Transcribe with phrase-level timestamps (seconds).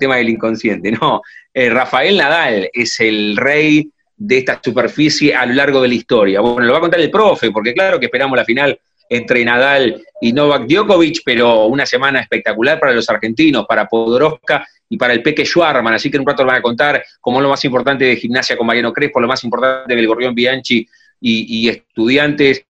[0.00, 0.90] tema del inconsciente.
[1.00, 1.22] No,
[1.54, 6.40] eh, Rafael Nadal es el rey de esta superficie a lo largo de la historia.
[6.40, 10.02] Bueno, lo va a contar el profe, porque claro que esperamos la final entre Nadal
[10.20, 15.22] y Novak Djokovic, pero una semana espectacular para los argentinos, para Podoroska y para el
[15.22, 18.04] Peque Schwarman, así que en un rato lo van a contar como lo más importante
[18.04, 20.86] de gimnasia con Mariano Crespo, lo más importante del Gorrión Bianchi
[21.20, 22.66] y, y estudiantes,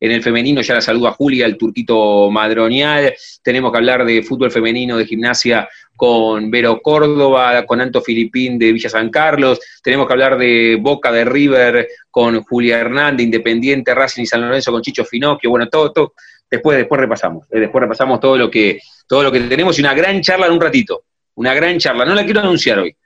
[0.00, 3.14] en el femenino ya la saluda Julia, el turquito madronial.
[3.42, 8.72] Tenemos que hablar de fútbol femenino, de gimnasia con Vero Córdoba, con Anto Filipín de
[8.72, 9.58] Villa San Carlos.
[9.82, 14.70] Tenemos que hablar de Boca de River con Julia Hernández, Independiente, Racing y San Lorenzo
[14.70, 15.50] con Chicho Finocchio.
[15.50, 16.14] Bueno, todo, todo.
[16.48, 17.46] Después, después repasamos.
[17.50, 20.52] Eh, después repasamos todo lo que, todo lo que tenemos y una gran charla en
[20.52, 21.02] un ratito.
[21.34, 22.04] Una gran charla.
[22.04, 22.96] No la quiero anunciar hoy.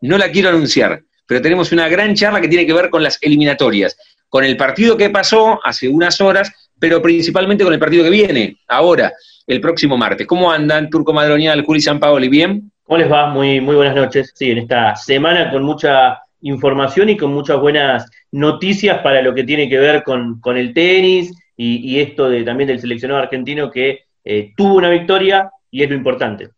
[0.00, 1.02] No la quiero anunciar.
[1.26, 3.96] Pero tenemos una gran charla que tiene que ver con las eliminatorias
[4.28, 8.56] con el partido que pasó hace unas horas, pero principalmente con el partido que viene,
[8.68, 9.12] ahora,
[9.46, 10.26] el próximo martes.
[10.26, 12.28] ¿Cómo andan, Turco Madronial, Juli San Paoli?
[12.28, 12.70] ¿Bien?
[12.84, 13.28] ¿Cómo les va?
[13.28, 14.32] Muy, muy buenas noches.
[14.34, 19.44] Sí, en esta semana con mucha información y con muchas buenas noticias para lo que
[19.44, 24.52] tiene que ver con, el tenis y, esto de, también del seleccionado argentino que eh,
[24.56, 26.50] tuvo una victoria y es lo importante.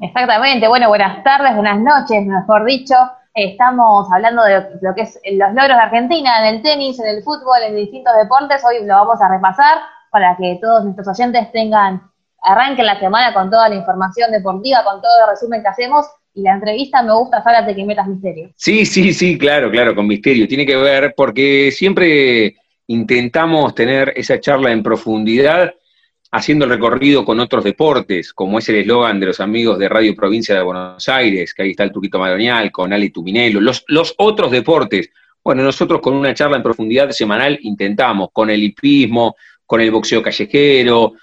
[0.00, 0.68] Exactamente.
[0.68, 2.94] Bueno, buenas tardes, buenas noches, mejor dicho.
[3.34, 7.22] Estamos hablando de lo que es los logros de Argentina en el tenis, en el
[7.22, 8.62] fútbol, en distintos deportes.
[8.64, 9.78] Hoy lo vamos a repasar
[10.10, 12.02] para que todos nuestros oyentes tengan,
[12.42, 16.06] arranquen la semana con toda la información deportiva, con todo el resumen que hacemos.
[16.34, 18.50] Y la entrevista me gusta, de que metas misterio.
[18.56, 20.48] Sí, sí, sí, claro, claro, con misterio.
[20.48, 22.56] Tiene que ver porque siempre
[22.88, 25.72] intentamos tener esa charla en profundidad
[26.32, 30.14] haciendo el recorrido con otros deportes, como es el eslogan de los amigos de Radio
[30.14, 34.14] Provincia de Buenos Aires, que ahí está el Tuquito Madonial, con Ali Tuminelo, los, los
[34.18, 35.10] otros deportes.
[35.42, 39.36] Bueno, nosotros con una charla en profundidad semanal intentamos, con el hipismo,
[39.66, 41.14] con el boxeo callejero,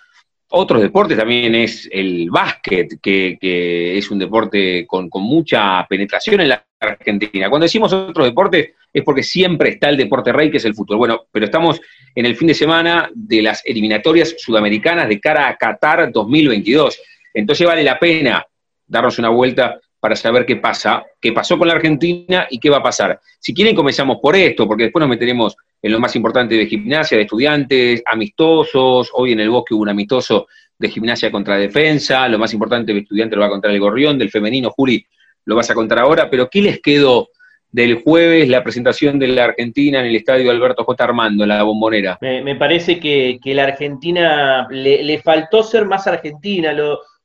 [0.49, 6.49] otros deportes también es el básquet, que, es un deporte con, con, mucha penetración en
[6.49, 7.49] la Argentina.
[7.49, 10.97] Cuando decimos otros deportes es porque siempre está el deporte rey, que es el fútbol.
[10.97, 11.81] Bueno, pero estamos
[12.15, 17.01] en el fin de semana de las eliminatorias sudamericanas de cara a Qatar 2022.
[17.33, 18.45] Entonces vale la pena
[18.87, 22.77] darnos una vuelta para saber qué pasa, qué pasó con la Argentina y qué va
[22.77, 23.19] a pasar.
[23.39, 27.17] Si quieren comenzamos por esto, porque después nos meteremos en lo más importante de gimnasia,
[27.17, 30.47] de estudiantes, amistosos, hoy en el bosque hubo un amistoso
[30.77, 34.17] de gimnasia contra defensa, lo más importante de estudiante lo va a contar el Gorrión,
[34.17, 35.05] del femenino, Juli,
[35.45, 37.29] lo vas a contar ahora, pero ¿qué les quedó
[37.71, 41.03] del jueves la presentación de la Argentina en el estadio Alberto J.
[41.03, 42.17] Armando, en la bombonera?
[42.21, 46.73] Me, parece que, la Argentina le, faltó ser más argentina,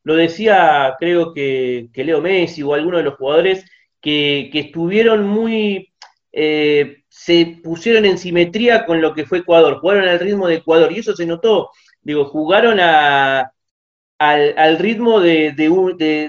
[0.04, 3.64] lo decía creo que, Leo Messi o alguno de los jugadores
[4.00, 5.92] que, estuvieron muy...
[6.32, 10.90] Eh, se pusieron en simetría con lo que fue Ecuador, jugaron al ritmo de Ecuador
[10.90, 11.70] y eso se notó,
[12.00, 13.52] digo, jugaron a,
[14.18, 15.52] al, ritmo de,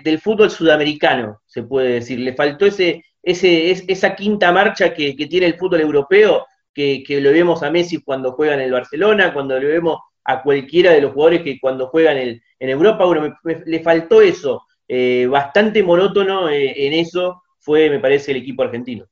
[0.03, 5.47] del fútbol sudamericano, se puede decir, le faltó ese, ese, esa quinta marcha que, tiene
[5.47, 9.59] el fútbol europeo, que, que lo vemos a Messi cuando juega en el Barcelona, cuando
[9.59, 14.21] lo vemos a cualquiera de los jugadores que cuando juegan en, Europa, bueno, le faltó
[14.21, 19.05] eso, eh, bastante monótono eh, en eso fue, me parece, el equipo argentino.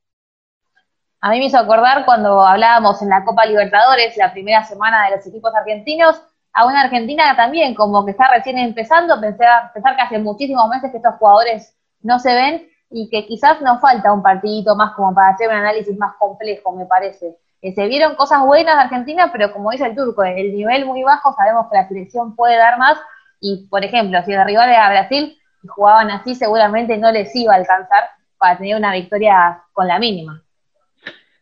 [1.19, 5.17] A mí me hizo acordar cuando hablábamos en la Copa Libertadores, la primera semana de
[5.17, 6.21] los equipos argentinos,
[6.53, 10.91] a una Argentina también como que está recién empezando, pensar, pensar que hace muchísimos meses
[10.91, 15.13] que estos jugadores no se ven y que quizás nos falta un partidito más como
[15.13, 17.37] para hacer un análisis más complejo, me parece.
[17.61, 21.35] Se vieron cosas buenas de Argentina, pero como dice el turco, el nivel muy bajo,
[21.35, 22.97] sabemos que la selección puede dar más.
[23.39, 25.37] Y, por ejemplo, si rival era Brasil
[25.67, 28.03] jugaban así, seguramente no les iba a alcanzar
[28.37, 30.43] para tener una victoria con la mínima.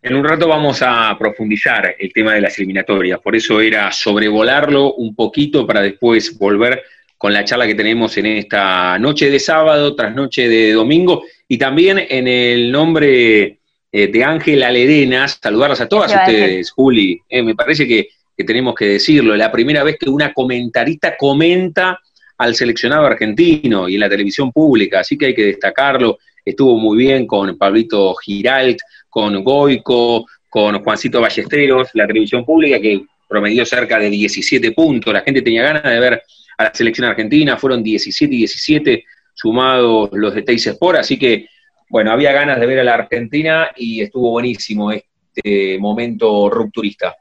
[0.01, 4.93] En un rato vamos a profundizar el tema de las eliminatorias, por eso era sobrevolarlo
[4.93, 6.83] un poquito para después volver
[7.17, 11.23] con la charla que tenemos en esta noche de sábado tras noche de domingo.
[11.49, 13.58] Y también en el nombre
[13.91, 17.19] eh, de Ángela Lerena, saludarlas a todas ustedes, Juli.
[17.27, 18.09] Eh, me parece que,
[18.45, 21.99] tenemos que decirlo, la primera vez que una comentarista comenta
[22.37, 26.19] al seleccionado argentino y en la televisión pública, así que hay que destacarlo.
[26.45, 33.03] Estuvo muy bien con Pablito Giralt, con Goico, con Juancito Ballesteros, la televisión pública que
[33.27, 35.13] promedió cerca de 17 puntos.
[35.13, 36.23] La gente tenía ganas de ver
[36.57, 41.47] a la selección argentina, fueron 17 y 17 sumados los de Teis Sport, así que,
[41.89, 47.15] bueno, había ganas de ver a la Argentina y estuvo buenísimo este momento rupturista.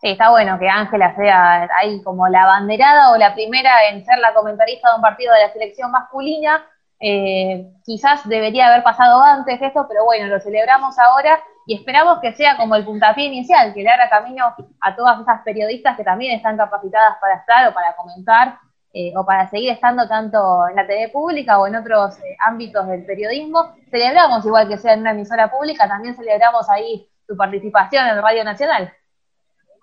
[0.00, 4.18] Sí, está bueno que Ángela sea ahí como la banderada o la primera en ser
[4.18, 6.64] la comentarista de un partido de la selección masculina.
[6.98, 12.32] Eh, quizás debería haber pasado antes esto, pero bueno, lo celebramos ahora y esperamos que
[12.32, 16.34] sea como el puntapié inicial, que le haga camino a todas esas periodistas que también
[16.34, 18.58] están capacitadas para estar o para comentar
[18.92, 22.86] eh, o para seguir estando tanto en la TV pública o en otros eh, ámbitos
[22.88, 23.74] del periodismo.
[23.90, 28.44] Celebramos, igual que sea en una emisora pública, también celebramos ahí su participación en Radio
[28.44, 28.92] Nacional.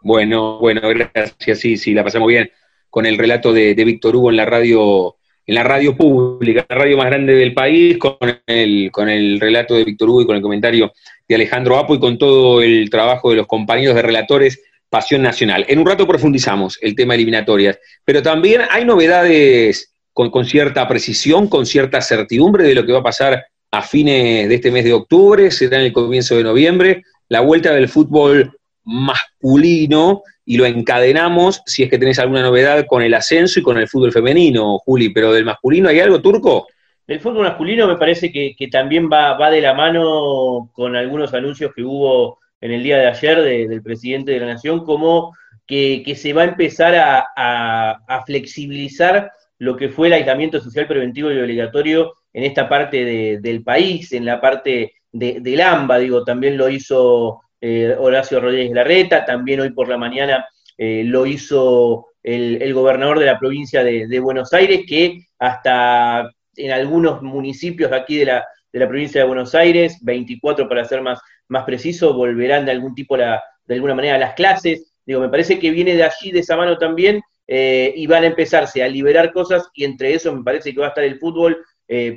[0.02, 2.52] Bueno, bueno, gracias, sí, sí, la pasamos bien
[2.90, 5.18] con el relato de, de Víctor Hugo en la radio
[5.48, 9.76] en la radio pública, la radio más grande del país, con el, con el relato
[9.76, 10.92] de Víctor Hugo y con el comentario
[11.26, 15.66] de Alejandro Apo y con todo el trabajo de los compañeros de relatores Pasión Nacional.
[15.68, 21.48] En un rato profundizamos el tema eliminatorias, pero también hay novedades con, con cierta precisión,
[21.48, 24.94] con cierta certidumbre de lo que va a pasar a fines de este mes de
[24.94, 31.62] octubre, será en el comienzo de noviembre, la vuelta del fútbol masculino y lo encadenamos,
[31.66, 35.10] si es que tenés alguna novedad, con el ascenso y con el fútbol femenino, Juli,
[35.10, 36.68] pero del masculino, ¿hay algo turco?
[37.06, 41.74] El fútbol masculino me parece que, también va, va, de la mano con algunos anuncios
[41.76, 46.34] que hubo en el día de ayer del presidente de la Nación, como que, se
[46.34, 52.44] va a empezar a, flexibilizar lo que fue el aislamiento social preventivo y obligatorio en
[52.44, 57.96] esta parte del país, en la parte de, del AMBA, digo, también lo hizo eh,
[57.98, 60.46] Horacio Rodríguez Larreta, también hoy por la mañana
[60.78, 67.22] eh, lo hizo el, gobernador de la provincia de, Buenos Aires, que hasta en algunos
[67.22, 71.20] municipios de aquí de la, de la provincia de Buenos Aires, 24 para ser más,
[71.48, 74.94] más preciso, volverán de algún tipo, la, de alguna manera, a las clases.
[75.06, 78.28] Digo, me parece que viene de allí, de esa mano también, eh, y van a
[78.28, 81.64] empezarse a liberar cosas, y entre eso me parece que va a estar el fútbol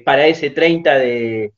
[0.04, 1.52] para ese 30 de,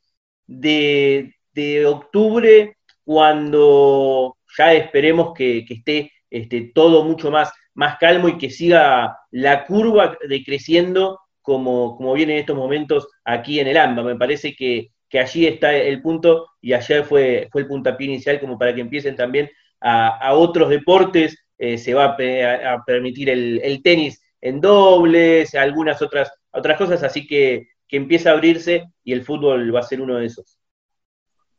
[0.45, 8.37] de, de octubre cuando ya esperemos que, esté este, todo mucho más, más calmo y
[8.37, 14.03] que siga la curva decreciendo como, como viene en estos momentos aquí en el AMBA.
[14.03, 18.57] Me parece que, allí está el punto y ayer fue, fue el puntapié inicial como
[18.57, 19.49] para que empiecen también
[19.81, 21.37] a, otros deportes.
[21.57, 27.67] Eh, se va a, permitir el, tenis en dobles, algunas otras, otras cosas, así que,
[27.87, 30.59] que empieza a abrirse y el fútbol va a ser uno de esos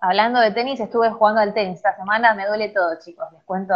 [0.05, 3.75] hablando de tenis, estuve jugando al tenis esta semana, me duele todo, chicos, les cuento,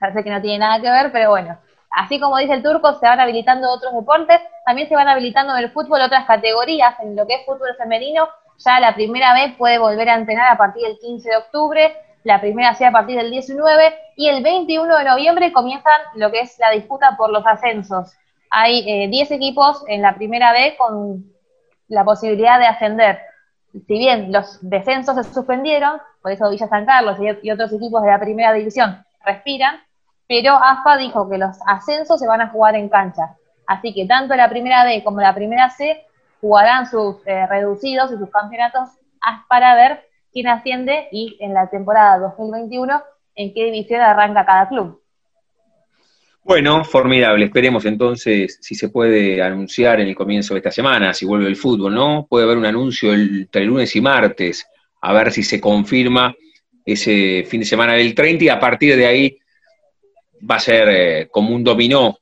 [0.00, 1.58] ya sé que no tiene nada que ver, pero bueno,
[1.90, 5.62] así como dice el turco, se van habilitando otros deportes, también se van habilitando en
[5.64, 8.28] el fútbol otras categorías, en lo que es fútbol femenino,
[8.64, 12.40] ya la primera vez puede volver a entrenar a partir del 15 de octubre, la
[12.40, 16.58] primera sea a partir del 19 y el 21 de noviembre comienzan lo que es
[16.58, 18.12] la disputa por los ascensos.
[18.50, 21.24] Hay 10 eh, equipos en la primera vez con
[21.88, 23.18] la posibilidad de ascender
[23.72, 28.08] si bien los descensos se suspendieron, por eso Villa San Carlos y, otros equipos de
[28.10, 29.76] la primera división respiran,
[30.26, 33.36] pero AFA dijo que los ascensos se van a jugar en cancha.
[33.66, 36.04] Así que tanto la primera B como la primera C
[36.40, 38.88] jugarán sus eh, reducidos y sus campeonatos
[39.48, 43.02] para ver quién asciende y en la temporada 2021
[43.34, 45.00] en qué división arranca cada club.
[46.42, 47.44] Bueno, formidable.
[47.44, 51.56] Esperemos entonces si se puede anunciar en el comienzo de esta semana, si vuelve el
[51.56, 52.26] fútbol, ¿no?
[52.28, 54.66] Puede haber un anuncio entre lunes y martes,
[55.02, 56.34] a ver si se confirma
[56.84, 59.38] ese fin de semana del 30 y a partir de ahí
[60.50, 62.18] va a ser eh, como un dominó.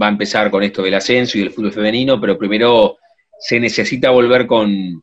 [0.00, 2.98] Va a empezar con esto del ascenso y del fútbol femenino, pero primero
[3.40, 5.02] se necesita volver con,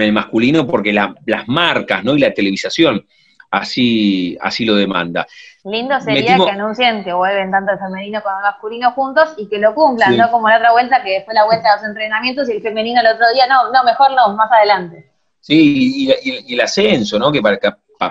[0.00, 2.16] el masculino porque las marcas ¿no?
[2.16, 3.06] y la televisación
[3.54, 5.26] así, así lo demanda.
[5.64, 9.58] Lindo sería que anuncien que vuelven tanto el femenino como el masculino juntos y que
[9.58, 12.52] lo cumplan, no como la otra vuelta que fue la vuelta de los entrenamientos y
[12.52, 15.10] el femenino el otro día, no, no, mejor no, más adelante.
[15.40, 17.30] Sí, y, el ascenso, ¿no?
[17.30, 17.58] Que para,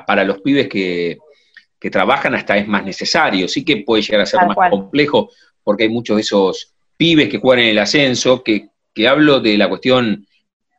[0.05, 1.17] para los pibes que,
[1.91, 5.29] trabajan hasta es más necesario, sí que puede llegar a ser más complejo
[5.65, 9.57] porque hay muchos de esos pibes que juegan en el ascenso, que, que hablo de
[9.57, 10.25] la cuestión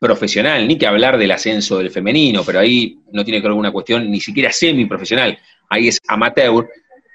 [0.00, 3.73] profesional, ni que hablar del ascenso del femenino, pero ahí no tiene que ver una
[3.73, 5.38] cuestión ni siquiera semi-profesional,
[5.71, 6.68] ahí es amateur.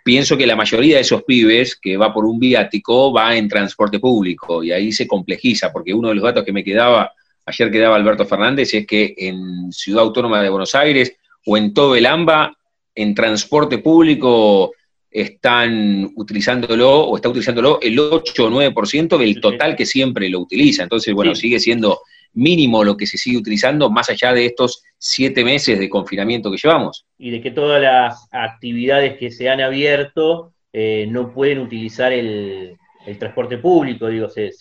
[0.03, 4.00] Pienso que la mayoría de esos pibes que va por un viático va en transporte
[4.00, 7.13] público y ahí se complejiza, porque uno de los datos que me quedaba,
[7.46, 11.15] ayer quedaba Alberto Fernández, es que en Ciudad Autónoma de Buenos Aires
[11.46, 12.58] o en todo el AMBA,
[12.96, 14.74] en transporte público
[15.12, 20.84] están utilizándolo o está utilizándolo el 8 o 9% del total que siempre lo utiliza.
[20.84, 22.01] Entonces, bueno, sigue siendo
[22.34, 26.58] mínimo lo que se sigue utilizando más allá de estos siete meses de confinamiento que
[26.58, 27.06] llevamos.
[27.18, 32.78] Y de que todas las actividades que se han abierto eh, no pueden utilizar el,
[33.18, 34.51] transporte público, digo, se,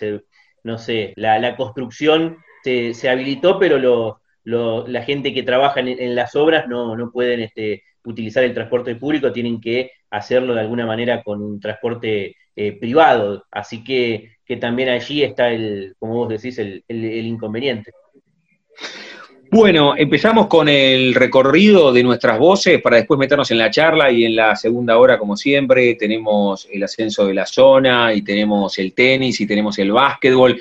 [0.63, 6.35] no sé, la, construcción se, se, habilitó, pero lo, la gente que trabaja en, las
[6.35, 11.23] obras no, no pueden este, utilizar el transporte público, tienen que hacerlo de alguna manera
[11.23, 13.45] con un transporte eh, privado.
[13.51, 17.93] Así que, que, también allí está el, como vos decís, el, inconveniente.
[19.51, 24.25] Bueno, empezamos con el recorrido de nuestras voces para después meternos en la charla y
[24.25, 28.93] en la segunda hora, como siempre, tenemos el ascenso de la zona y tenemos el
[28.93, 30.61] tenis y tenemos el básquetbol.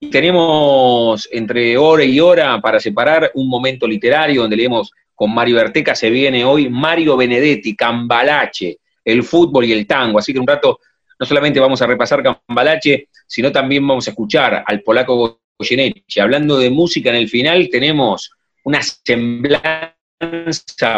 [0.00, 5.60] Y tenemos entre hora y hora para separar un momento literario donde leemos con Mario
[5.60, 10.18] Arteca se viene hoy Mario Benedetti, Cambalache, el fútbol y el tango.
[10.18, 10.80] Así que un rato
[11.18, 16.22] no solamente vamos a repasar Cambalache, sino también vamos a escuchar al polaco Goyeneche.
[16.22, 18.30] Hablando de música en el final, tenemos
[18.64, 19.94] una semblanza,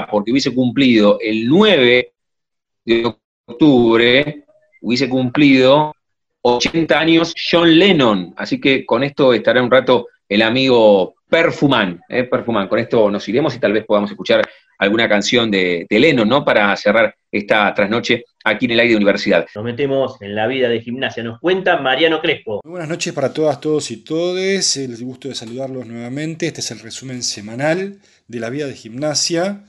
[0.09, 2.12] porque hubiese cumplido el 9
[2.85, 3.17] de
[3.49, 4.45] octubre,
[4.83, 5.97] hubiese cumplido
[6.43, 8.35] 80 años John Lennon.
[8.37, 12.69] Así que con esto estará un rato el amigo Perfumán, eh, Perfumán.
[12.69, 14.47] Con esto nos iremos y tal vez podamos escuchar
[14.77, 16.45] alguna canción de, de ¿no?
[16.45, 19.47] Para cerrar esta trasnoche aquí en el aire de universidad.
[19.55, 21.23] Nos metemos en la vida de gimnasia.
[21.23, 22.61] Nos cuenta Mariano Crespo.
[22.62, 24.77] Muy buenas noches para todas, todos y todes.
[24.77, 26.49] El gusto de saludarlos nuevamente.
[26.49, 27.97] Este es el resumen semanal
[28.29, 29.65] de la vida de gimnasia.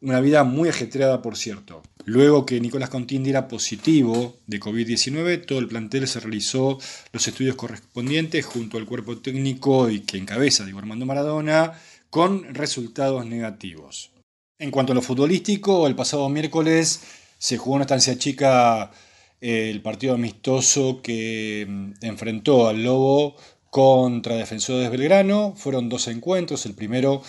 [0.00, 1.82] Una vida muy ajetreada, por cierto.
[2.04, 6.78] Luego que Nicolás Contín diera positivo de COVID-19, todo el plantel se realizó
[7.12, 11.74] los estudios correspondientes junto al cuerpo técnico y que encabeza Diego Armando Maradona,
[12.08, 14.10] con resultados negativos.
[14.58, 17.00] En cuanto a lo futbolístico, el pasado miércoles
[17.38, 18.90] se jugó una estancia chica
[19.40, 23.36] eh, el partido amistoso que mm, enfrentó al Lobo
[23.70, 25.54] contra Defensores de Belgrano.
[25.56, 27.22] Fueron dos encuentros, el primero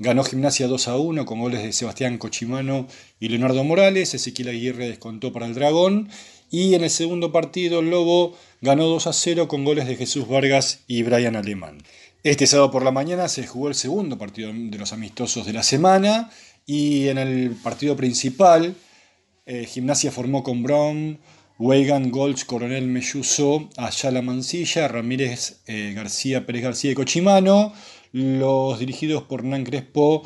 [0.00, 2.88] Ganó Gimnasia 2 a 1 con goles de Sebastián Cochimano
[3.20, 4.12] y Leonardo Morales.
[4.12, 6.08] Ezequiel Aguirre descontó para el Dragón.
[6.50, 10.26] Y en el segundo partido, el Lobo ganó 2 a 0 con goles de Jesús
[10.26, 11.78] Vargas y Brian Alemán.
[12.24, 15.62] Este sábado por la mañana se jugó el segundo partido de los amistosos de la
[15.62, 16.28] semana.
[16.66, 18.74] Y en el partido principal,
[19.46, 21.20] eh, Gimnasia formó con Brown,
[21.60, 27.72] Weigan, Golch, Coronel Melluso, Ayala Mancilla, Ramírez eh, García, Pérez García y Cochimano
[28.14, 30.24] los dirigidos por Nan Crespo,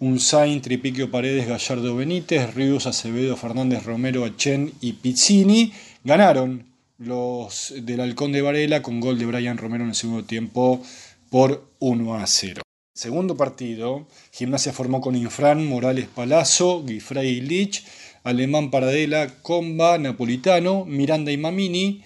[0.00, 5.72] Unzain, Tripiquio Paredes, Gallardo Benítez, Ríos, Acevedo, Fernández, Romero, Achen y Pizzini,
[6.04, 6.66] ganaron
[6.98, 10.82] los del Halcón de Varela con gol de Brian Romero en el segundo tiempo
[11.30, 12.60] por 1 a 0.
[12.94, 17.82] Segundo partido, Gimnasia formó con Infran, Morales Palazzo, Guifrey Lich,
[18.24, 22.02] Alemán Paradela, Comba, Napolitano, Miranda y Mamini.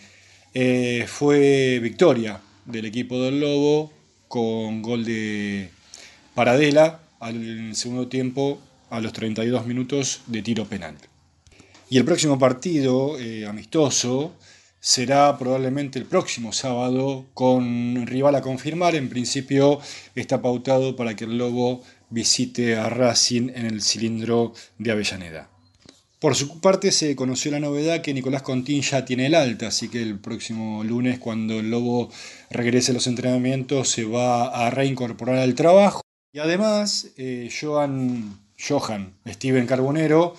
[0.54, 3.95] Eh, fue victoria del equipo del Lobo
[4.36, 5.70] con gol de
[6.34, 10.94] Paradela al segundo tiempo a los 32 minutos de tiro penal.
[11.88, 14.34] Y el próximo partido eh, amistoso
[14.78, 18.94] será probablemente el próximo sábado con rival a confirmar.
[18.94, 19.80] En principio
[20.14, 25.48] está pautado para que el Lobo visite a Racing en el cilindro de Avellaneda.
[26.18, 29.90] Por su parte se conoció la novedad que Nicolás Contín ya tiene el alta, así
[29.90, 32.10] que el próximo lunes cuando el Lobo
[32.48, 36.00] regrese a los entrenamientos se va a reincorporar al trabajo.
[36.32, 40.34] Y además, eh, Johan, Johan Steven Carbonero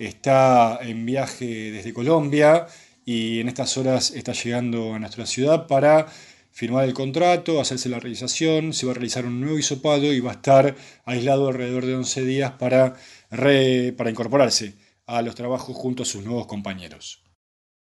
[0.00, 2.66] está en viaje desde Colombia
[3.04, 6.08] y en estas horas está llegando a nuestra ciudad para
[6.50, 10.32] firmar el contrato, hacerse la realización, se va a realizar un nuevo hisopado y va
[10.32, 12.96] a estar aislado alrededor de 11 días para,
[13.30, 17.24] para incorporarse a los trabajos junto a sus nuevos compañeros.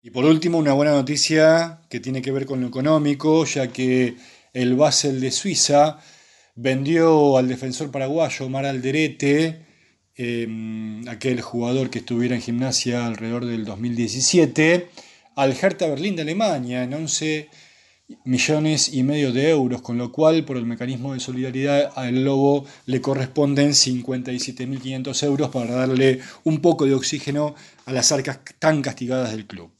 [0.03, 4.17] Y por último, una buena noticia que tiene que ver con lo económico, ya que
[4.55, 5.99] el Basel de Suiza
[6.55, 9.67] vendió al defensor paraguayo Omar Alderete,
[10.17, 14.89] em, aquel jugador que estuviera en gimnasia alrededor del 2017,
[15.37, 17.51] al Hertha Berlín de Alemania en 11
[18.25, 22.65] millones y medio de euros, con lo cual por el mecanismo de solidaridad al Lobo
[22.87, 27.55] le corresponden 57.500 euros para darle un poco de oxígeno
[27.87, 29.73] a las arcas tan castigadas del club.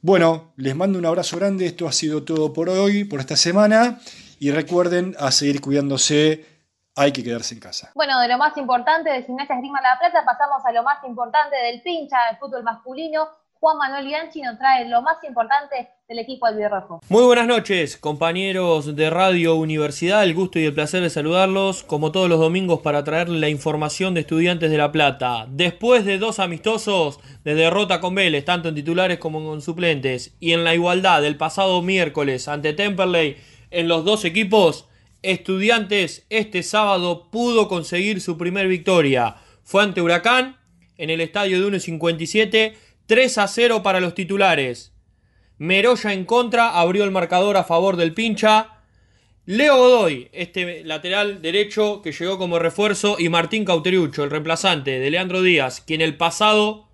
[0.00, 3.98] Bueno, les mando un abrazo grande, esto ha sido todo por hoy, por esta semana,
[4.38, 6.46] y recuerden a seguir cuidándose,
[6.94, 7.90] hay que quedarse en casa.
[7.94, 11.56] Bueno, de lo más importante de Gimnasia Esgrima La Plata pasamos a lo más importante
[11.56, 13.28] del pincha, del fútbol masculino,
[13.60, 17.00] Juan Manuel Bianchi nos trae lo más importante del equipo albirrojo.
[17.08, 20.22] Muy buenas noches, compañeros de Radio Universidad.
[20.22, 24.14] El gusto y el placer de saludarlos, como todos los domingos, para traerle la información
[24.14, 25.46] de Estudiantes de La Plata.
[25.48, 30.52] Después de dos amistosos de derrota con Vélez, tanto en titulares como con suplentes, y
[30.52, 33.38] en la igualdad del pasado miércoles ante Temperley
[33.72, 34.88] en los dos equipos,
[35.22, 39.34] Estudiantes este sábado pudo conseguir su primer victoria.
[39.64, 40.58] Fue ante Huracán
[40.96, 42.74] en el estadio de 1.57
[43.08, 44.92] 3 a 0 para los titulares.
[45.56, 48.82] Meroya en contra, abrió el marcador a favor del pincha.
[49.46, 55.10] Leo Godoy, este lateral derecho que llegó como refuerzo, y Martín Cauterucho, el reemplazante de
[55.10, 56.90] Leandro Díaz, quien el pasado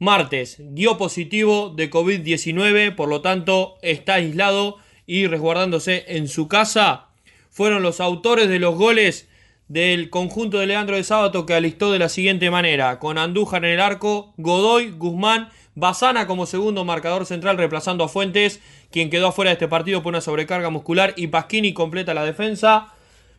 [0.00, 7.10] martes dio positivo de COVID-19, por lo tanto está aislado y resguardándose en su casa,
[7.50, 9.28] fueron los autores de los goles
[9.70, 13.74] del conjunto de Leandro de Sábato que alistó de la siguiente manera, con Andújar en
[13.74, 18.60] el arco, Godoy, Guzmán, Bazana como segundo marcador central reemplazando a Fuentes,
[18.90, 22.88] quien quedó afuera de este partido por una sobrecarga muscular y Pasquini completa la defensa,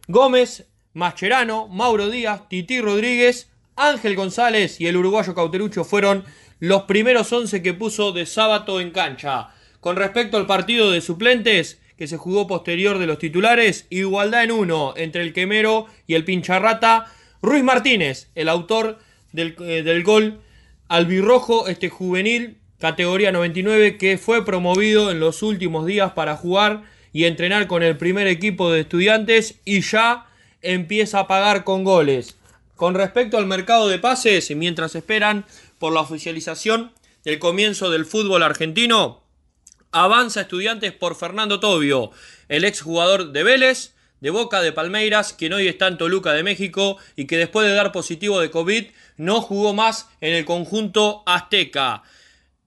[0.08, 6.24] Gómez, Mascherano, Mauro Díaz, Titi Rodríguez, Ángel González y el uruguayo Cauterucho fueron
[6.60, 9.50] los primeros 11 que puso de Sábato en cancha.
[9.82, 14.52] Con respecto al partido de suplentes, que se jugó posterior de los titulares, igualdad en
[14.52, 17.14] uno entre el Quemero y el Pincharrata.
[17.44, 18.98] Ruiz Martínez, el autor
[19.34, 20.42] del, eh, del gol
[20.88, 26.82] albirrojo, este juvenil, categoría 99, que fue promovido en los últimos días para jugar
[27.14, 30.26] y entrenar con el primer equipo de estudiantes y ya
[30.64, 32.36] empieza a pagar con goles.
[32.76, 35.46] Con respecto al mercado de pases, mientras esperan
[35.78, 36.94] por la oficialización
[37.24, 39.21] del comienzo del fútbol argentino,
[39.92, 42.12] avanza Estudiantes por Fernando Tobio,
[42.48, 46.98] el exjugador de Vélez, de Boca de Palmeiras, quien hoy está en Toluca de México
[47.16, 48.86] y que después de dar positivo de COVID
[49.18, 52.04] no jugó más en el conjunto azteca.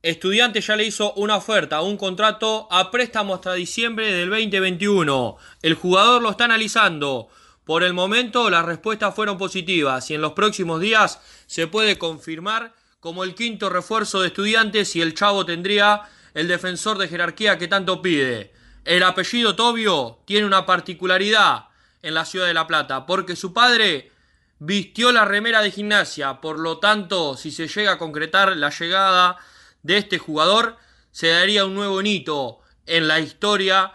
[0.02, 5.36] Estudiantes ya le hizo una oferta, un contrato a préstamo hasta diciembre del 2021.
[5.62, 7.28] El jugador lo está analizando.
[7.64, 12.74] Por el momento las respuestas fueron positivas y en los próximos días se puede confirmar
[13.00, 16.02] como el quinto refuerzo de estudiantes y el Chavo tendría
[16.34, 18.52] el defensor de jerarquía que tanto pide.
[18.84, 21.68] El apellido Tobio tiene una particularidad
[22.02, 24.12] en la ciudad de La Plata, porque su padre
[24.58, 29.38] vistió la remera de gimnasia, por lo tanto, si se llega a concretar la llegada
[29.82, 30.76] de este jugador,
[31.10, 33.92] se daría un nuevo hito en la historia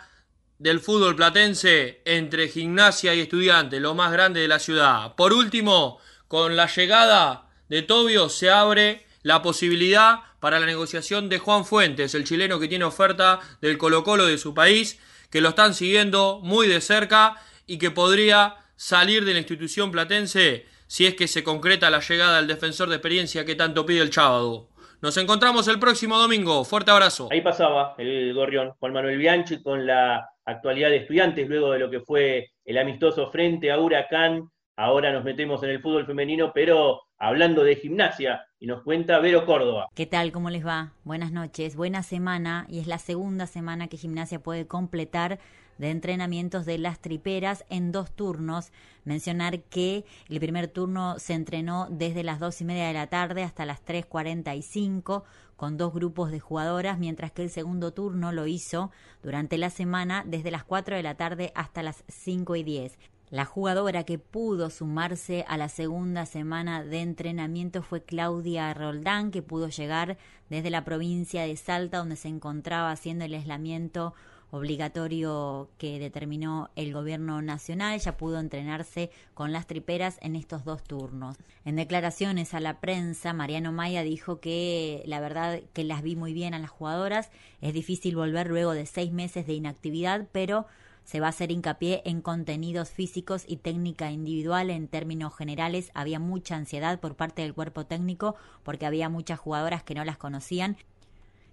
[0.57, 5.15] del fútbol platense entre gimnasia y estudiante, lo más grande de la ciudad.
[5.15, 11.39] Por último, con la llegada de Tobio se abre la posibilidad para la negociación de
[11.39, 14.99] Juan Fuentes, el chileno que tiene oferta del Colo Colo de su país,
[15.29, 17.35] que lo están siguiendo muy de cerca
[17.67, 22.37] y que podría salir de la institución platense si es que se concreta la llegada
[22.37, 24.69] del defensor de experiencia que tanto pide el sábado.
[25.01, 26.65] Nos encontramos el próximo domingo.
[26.65, 27.29] Fuerte abrazo.
[27.31, 31.89] Ahí pasaba el gorrión Juan Manuel Bianchi con la actualidad de estudiantes luego de lo
[31.89, 34.49] que fue el amistoso frente a Huracán.
[34.75, 39.45] Ahora nos metemos en el fútbol femenino, pero hablando de gimnasia y nos cuenta Vero
[39.45, 39.89] Córdoba.
[39.93, 40.31] ¿Qué tal?
[40.31, 40.93] ¿Cómo les va?
[41.03, 45.39] Buenas noches, buena semana y es la segunda semana que gimnasia puede completar
[45.77, 48.71] de entrenamientos de las triperas en dos turnos.
[49.03, 53.43] Mencionar que el primer turno se entrenó desde las dos y media de la tarde
[53.43, 55.23] hasta las 3.45
[55.55, 58.91] con dos grupos de jugadoras, mientras que el segundo turno lo hizo
[59.23, 62.97] durante la semana desde las 4 de la tarde hasta las 5 y 10.
[63.31, 69.43] La jugadora que pudo sumarse a la segunda semana de entrenamiento fue Claudia Roldán, que
[69.43, 70.17] pudo llegar
[70.49, 74.15] desde la provincia de Salta, donde se encontraba haciendo el aislamiento
[74.49, 80.83] obligatorio que determinó el gobierno nacional, ya pudo entrenarse con las triperas en estos dos
[80.83, 81.37] turnos.
[81.65, 86.33] En declaraciones a la prensa, Mariano Maya dijo que la verdad que las vi muy
[86.33, 87.29] bien a las jugadoras,
[87.61, 90.65] es difícil volver luego de seis meses de inactividad, pero
[91.09, 94.69] se va a hacer hincapié en contenidos físicos y técnica individual.
[94.69, 99.81] En términos generales, había mucha ansiedad por parte del cuerpo técnico porque había muchas jugadoras
[99.81, 100.77] que no las conocían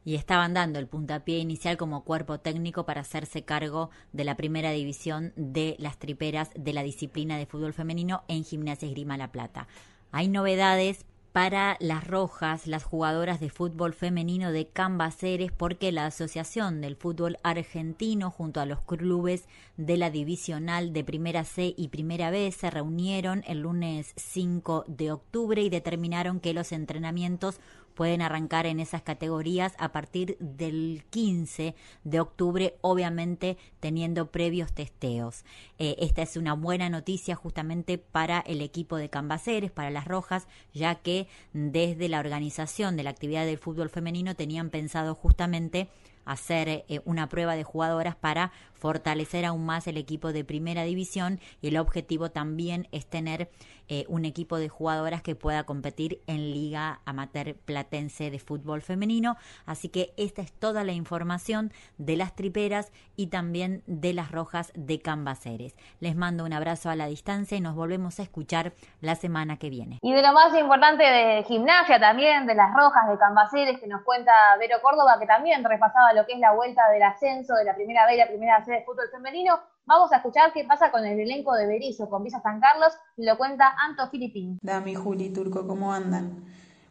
[0.04, 4.72] y estaban dando el puntapié inicial como cuerpo técnico para hacerse cargo de la primera
[4.72, 9.68] división de las triperas de la disciplina de fútbol femenino en Gimnasia Esgrima La Plata.
[10.12, 16.80] Hay novedades para las rojas, las jugadoras de fútbol femenino de Cambaceres, porque la Asociación
[16.80, 19.44] del Fútbol Argentino junto a los clubes
[19.76, 25.12] de la divisional de Primera C y Primera B se reunieron el lunes 5 de
[25.12, 27.60] octubre y determinaron que los entrenamientos
[27.96, 35.44] pueden arrancar en esas categorías a partir del 15 de octubre, obviamente teniendo previos testeos.
[35.78, 40.46] Eh, esta es una buena noticia justamente para el equipo de Cambaceres, para las Rojas,
[40.74, 45.88] ya que desde la organización de la actividad del fútbol femenino tenían pensado justamente
[46.26, 51.40] hacer eh, una prueba de jugadoras para fortalecer aún más el equipo de primera división
[51.62, 53.48] y el objetivo también es tener
[53.88, 59.36] eh, un equipo de jugadoras que pueda competir en Liga Amateur Platense de Fútbol Femenino.
[59.64, 64.72] Así que esta es toda la información de las triperas y también de las rojas
[64.74, 65.76] de Cambaceres.
[66.00, 69.70] Les mando un abrazo a la distancia y nos volvemos a escuchar la semana que
[69.70, 70.00] viene.
[70.02, 74.02] Y de lo más importante de gimnasia también, de las rojas de Cambaceres, que nos
[74.02, 77.74] cuenta Vero Córdoba, que también repasaba lo que es la vuelta del ascenso de la
[77.74, 79.60] primera B y la primera C de fútbol femenino.
[79.84, 83.24] Vamos a escuchar qué pasa con el elenco de Berizo, con Visa San Carlos, y
[83.24, 84.58] lo cuenta Anto Filipín.
[84.62, 86.44] Dami, Juli, Turco, ¿cómo andan?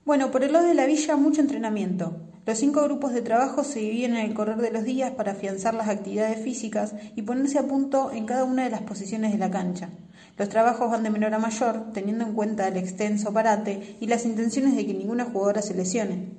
[0.06, 2.16] Bueno, por el lado de la villa, mucho entrenamiento.
[2.46, 5.74] Los cinco grupos de trabajo se dividen en el correr de los días para afianzar
[5.74, 9.50] las actividades físicas y ponerse a punto en cada una de las posiciones de la
[9.50, 9.90] cancha.
[10.38, 14.26] Los trabajos van de menor a mayor, teniendo en cuenta el extenso parate y las
[14.26, 16.34] intenciones de que ninguna jugadora se lesione.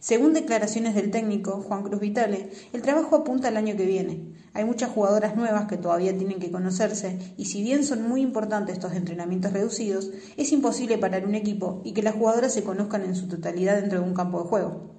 [0.00, 4.32] Según declaraciones del técnico, Juan Cruz Vitale, el trabajo apunta al año que viene.
[4.54, 8.76] Hay muchas jugadoras nuevas que todavía tienen que conocerse y si bien son muy importantes
[8.76, 13.14] estos entrenamientos reducidos, es imposible parar un equipo y que las jugadoras se conozcan en
[13.14, 14.90] su totalidad dentro de un campo de juego.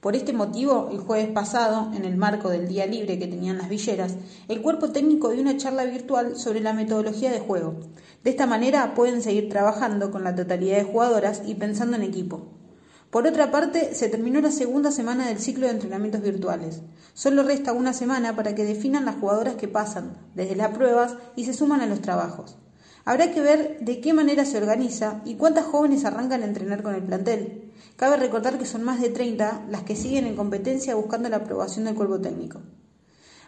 [0.00, 3.68] Por este motivo, el jueves pasado, en el marco del día libre que tenían las
[3.68, 4.16] villeras,
[4.48, 7.76] el cuerpo técnico dio una charla virtual sobre la metodología de juego.
[8.24, 12.55] De esta manera pueden seguir trabajando con la totalidad de jugadoras y pensando en equipo.
[13.10, 16.82] Por otra parte, se terminó la segunda semana del ciclo de entrenamientos virtuales.
[17.14, 21.44] Solo resta una semana para que definan las jugadoras que pasan desde las pruebas y
[21.44, 22.58] se suman a los trabajos.
[23.04, 26.94] Habrá que ver de qué manera se organiza y cuántas jóvenes arrancan a entrenar con
[26.94, 27.72] el plantel.
[27.94, 31.84] Cabe recordar que son más de 30 las que siguen en competencia buscando la aprobación
[31.84, 32.60] del cuerpo técnico.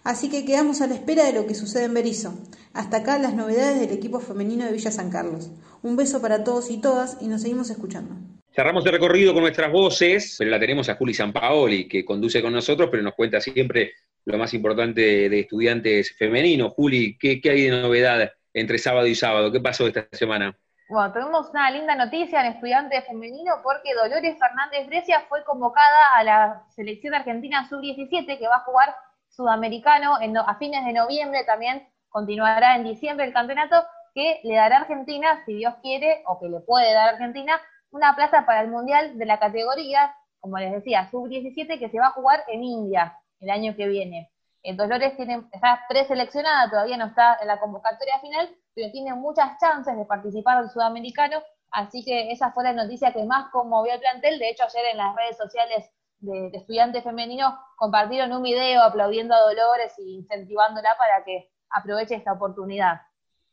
[0.05, 2.35] Así que quedamos a la espera de lo que sucede en Berizo.
[2.73, 5.51] Hasta acá las novedades del equipo femenino de Villa San Carlos.
[5.83, 8.15] Un beso para todos y todas y nos seguimos escuchando.
[8.59, 12.53] Cerramos el recorrido con nuestras voces, pero la tenemos a Juli Sampaoli, que conduce con
[12.53, 13.93] nosotros, pero nos cuenta siempre
[14.25, 16.73] lo más importante de estudiantes femeninos.
[16.75, 19.53] Juli, ¿qué, hay de novedad entre sábado y sábado?
[19.53, 20.59] ¿Qué pasó esta semana?
[20.89, 26.25] Bueno, tuvimos una linda noticia en estudiante femenino porque Dolores Fernández Grecia fue convocada a
[26.25, 28.93] la selección argentina sub-17 que va a jugar
[29.29, 35.45] sudamericano a fines de noviembre también continuará en diciembre el campeonato que le dará Argentina,
[35.47, 39.27] si Dios quiere, o que le puede dar Argentina, una plaza para el Mundial de
[39.27, 43.75] la categoría, como les decía, sub-17, que se va a jugar en India el año
[43.77, 44.31] que viene.
[44.63, 49.59] El Dolores tiene, está preseleccionada, todavía no está en la convocatoria final, pero tiene muchas
[49.59, 54.01] chances de participar del sudamericano, así que esa fue la noticia que más conmovió al
[54.01, 54.39] plantel.
[54.39, 59.35] De hecho, ayer en las redes sociales de, de estudiantes femeninos compartieron un video aplaudiendo
[59.35, 63.01] a Dolores e incentivándola para que aproveche esta oportunidad.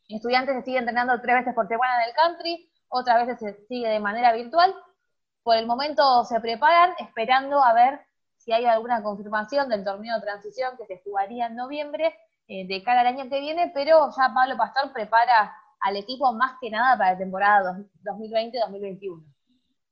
[0.08, 3.88] Estudiantes se sigue entrenando tres veces por semana en el country, otras veces se sigue
[3.88, 4.74] de manera virtual.
[5.42, 8.00] Por el momento se preparan esperando a ver
[8.36, 12.14] si hay alguna confirmación del torneo de transición que se jugaría en noviembre
[12.48, 16.52] eh, de cara al año que viene, pero ya Pablo Pastor prepara al equipo más
[16.60, 19.24] que nada para la temporada 2020-2021.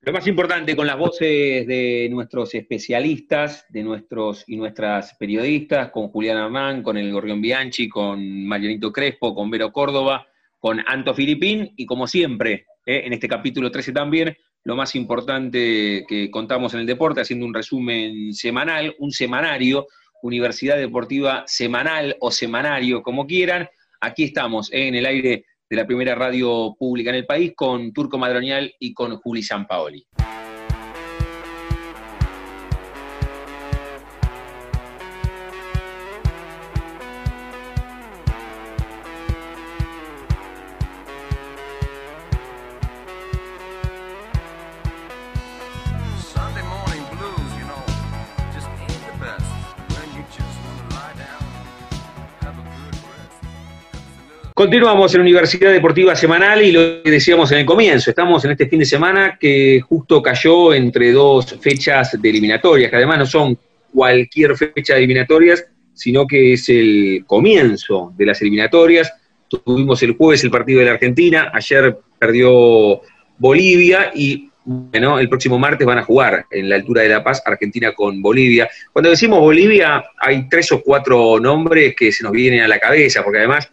[0.03, 6.09] Lo más importante con las voces de nuestros especialistas, de nuestros y nuestras periodistas, con
[6.09, 10.27] Julián Armán, con el Gorrión Bianchi, con Marianito Crespo, con Vero Córdoba,
[10.61, 16.05] con Anto Filipín y como siempre, eh, en este capítulo 13 también, lo más importante
[16.09, 19.87] que contamos en el deporte, haciendo un resumen semanal, un semanario,
[20.23, 23.69] Universidad Deportiva Semanal o Semanario, como quieran.
[24.01, 27.93] Aquí estamos eh, en el aire de la primera radio pública en el país con
[27.93, 30.07] Turco Madronial y con Juli Sampaoli.
[54.65, 58.67] Continuamos en Universidad Deportiva Semanal y lo que decíamos en el comienzo, estamos en este
[58.67, 63.59] fin de semana que justo cayó entre dos fechas de eliminatorias, que además no son
[63.93, 69.13] cualquier fecha de eliminatorias, sino que es el comienzo de las eliminatorias.
[69.49, 73.03] Tuvimos el jueves el partido de la Argentina, ayer perdió
[73.37, 77.43] Bolivia y bueno, el próximo martes van a jugar en la altura de La Paz
[77.45, 78.71] Argentina con Bolivia.
[78.95, 83.23] Cuando decimos Bolivia hay tres o cuatro nombres que se nos vienen a la cabeza,
[83.23, 83.71] porque además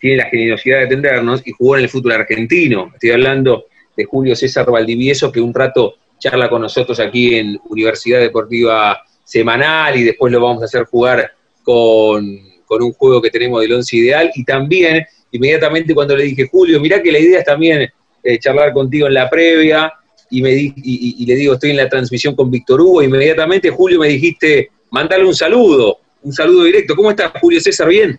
[0.00, 2.90] tiene la generosidad de atendernos y jugó en el fútbol argentino.
[2.94, 8.20] Estoy hablando de Julio César Valdivieso, que un rato charla con nosotros aquí en Universidad
[8.20, 11.30] Deportiva Semanal y después lo vamos a hacer jugar
[11.62, 16.80] con, un juego que tenemos del once ideal y también inmediatamente cuando le dije, Julio,
[16.80, 17.88] mirá que la idea es también
[18.22, 19.92] eh, charlar contigo en la previa
[20.30, 24.08] y, me y, le digo, estoy en la transmisión con Víctor Hugo, inmediatamente Julio me
[24.08, 26.94] dijiste, mandale un saludo, un saludo directo.
[26.94, 27.88] ¿Cómo estás, Julio César?
[27.88, 28.18] ¿Bien?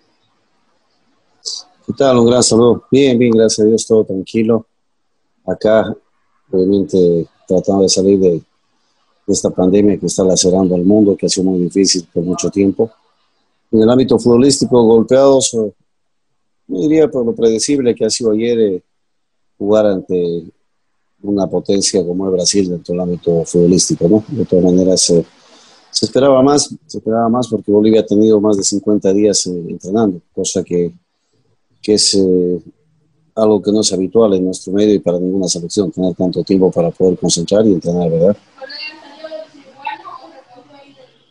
[1.92, 2.20] ¿Qué tal?
[2.20, 2.86] Un gran saludo.
[2.90, 4.66] Bien, bien, gracias a Dios, todo tranquilo.
[5.46, 5.94] Acá,
[6.50, 8.42] obviamente, tratando de salir de,
[9.28, 12.90] esta pandemia que está lacerando al mundo, que ha sido muy difícil por mucho tiempo.
[13.72, 15.74] En el ámbito futbolístico, golpeados, eh,
[16.68, 18.84] no diría por lo predecible que ha sido ayer eh,
[19.58, 20.46] jugar ante
[21.24, 24.24] una potencia como el Brasil dentro del ámbito futbolístico, ¿no?
[24.30, 25.26] De todas maneras, eh,
[25.90, 30.22] se esperaba más, se esperaba más porque Bolivia ha tenido más de 50 días entrenando,
[30.34, 30.94] cosa que,
[31.82, 32.18] que es
[33.36, 36.72] algo que no es habitual en nuestro medio y para ninguna selección, tener tanto tiempo
[36.72, 38.38] para poder concentrar y entrenar, ¿verdad?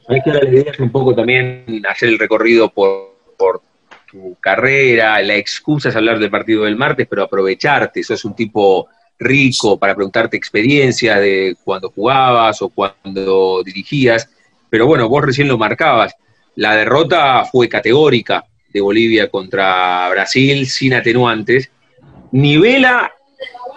[0.09, 0.41] Hay que la
[0.81, 3.63] un poco también hacer el recorrido por, por
[4.11, 8.89] tu carrera, la excusa es hablar del partido del martes, pero aprovecharte, es un tipo
[9.21, 14.29] rico para preguntarte experiencias de cuando jugabas o cuando dirigías,
[14.69, 16.15] pero bueno, vos recién lo marcabas,
[16.57, 21.71] la derrota fue categórica de Bolivia contra Brasil sin atenuantes,
[22.33, 23.13] nivela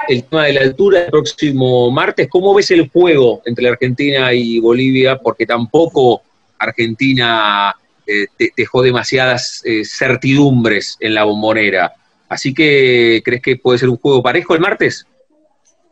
[0.07, 2.27] el tema de la altura el próximo martes.
[2.29, 5.19] ¿Cómo ves el juego entre Argentina y Bolivia?
[5.19, 6.21] Porque tampoco
[6.59, 7.73] Argentina
[8.05, 11.93] eh, dejó demasiadas eh, certidumbres en la bombonera.
[12.29, 15.05] Así que, ¿crees que puede ser un juego parejo el martes?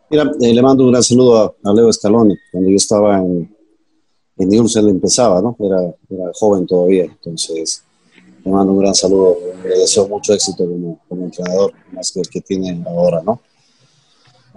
[0.10, 2.36] Mira, eh, le mando un gran saludo a, Leo Scaloni.
[2.52, 3.56] Cuando yo estaba en,
[4.38, 5.56] en News, él empezaba, ¿no?
[5.60, 7.86] Era, era joven todavía, entonces
[8.44, 12.30] le mando un gran saludo, le deseo mucho éxito como, como entrenador, más que el
[12.30, 13.42] que tiene ahora, ¿no?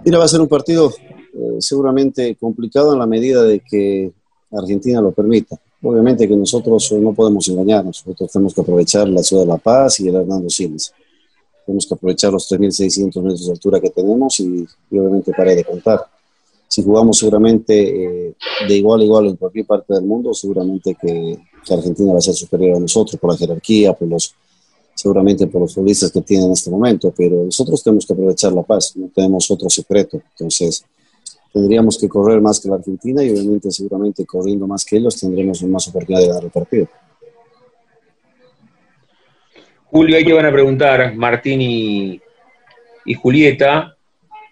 [0.03, 0.91] Mira, va a ser un partido
[1.33, 4.11] eh, seguramente complicado en la medida de que
[4.51, 5.59] Argentina lo permita.
[5.81, 9.99] Obviamente que nosotros no podemos engañarnos, nosotros tenemos que aprovechar la ciudad de La Paz
[9.99, 10.93] y el Hernando Siles.
[11.65, 16.01] Tenemos que aprovechar los 3.600 metros de altura que tenemos y, obviamente para de contar.
[16.67, 18.35] Si jugamos seguramente eh,
[18.67, 22.21] de igual a igual en cualquier parte del mundo, seguramente que que Argentina va a
[22.21, 24.33] ser superior a nosotros por la jerarquía, por los,
[24.93, 28.63] seguramente por los futbolistas que tienen en este momento, pero nosotros tenemos que aprovechar la
[28.63, 30.21] paz, no tenemos otro secreto.
[30.31, 30.85] Entonces,
[31.51, 35.63] tendríamos que correr más que la Argentina y obviamente seguramente corriendo más que ellos tendremos
[35.63, 36.87] más oportunidad de dar el partido.
[39.85, 42.21] Julio, ahí te van a preguntar Martín y,
[43.21, 43.95] Julieta,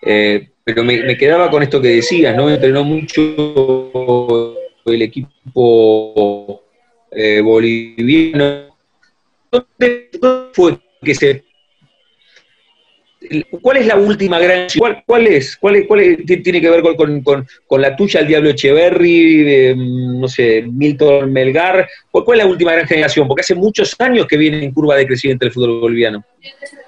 [0.02, 2.50] eh, pero me, me, quedaba con esto que decías, ¿no?
[2.50, 6.63] Entrenó mucho el equipo
[7.16, 8.76] eh, boliviano.
[9.52, 10.10] ¿Dónde
[10.54, 11.44] fue que se
[13.62, 15.56] ¿Cuál es la última gran cuál, cuál es?
[15.58, 15.88] ¿Cuál?
[15.88, 20.64] ¿Cuál tiene que ver con, con, con, la tuya, el Diablo Echeverry, mm, no sé,
[20.64, 21.88] Milton Melgar?
[22.12, 23.28] ¿Cuál, es la última gran generación?
[23.28, 26.24] Porque hace muchos años que viene en curva de crecimiento el fútbol boliviano.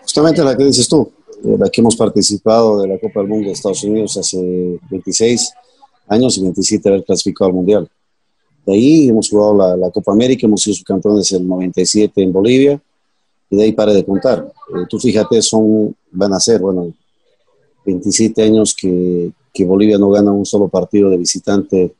[0.01, 1.11] Justamente la que dices tú,
[1.43, 4.38] eh, la que hemos participado de la Copa del Mundo de Estados Unidos hace
[4.89, 5.53] 26
[6.09, 7.89] años y 27 haber clasificado al Mundial.
[8.65, 12.82] De ahí hemos jugado la, Copa América, hemos sido subcampeones en el 97 en Bolivia,
[13.49, 14.51] y de ahí para de contar.
[14.69, 16.91] Eh, tú fíjate, son, van a ser, bueno,
[17.86, 21.93] 27 años que, que, Bolivia no gana un solo partido de visitante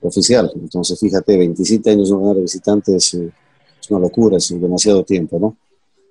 [0.00, 0.50] oficial.
[0.54, 3.30] Entonces, fíjate, 27 años no ganar de visitante es, eh,
[3.90, 5.56] una locura, es demasiado tiempo, ¿no?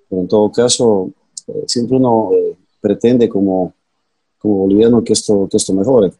[0.10, 1.12] Pero en todo caso,
[1.48, 2.32] eh, siempre uno
[2.82, 3.74] pretende como
[4.40, 6.12] como boliviano que esto, que esto mejore.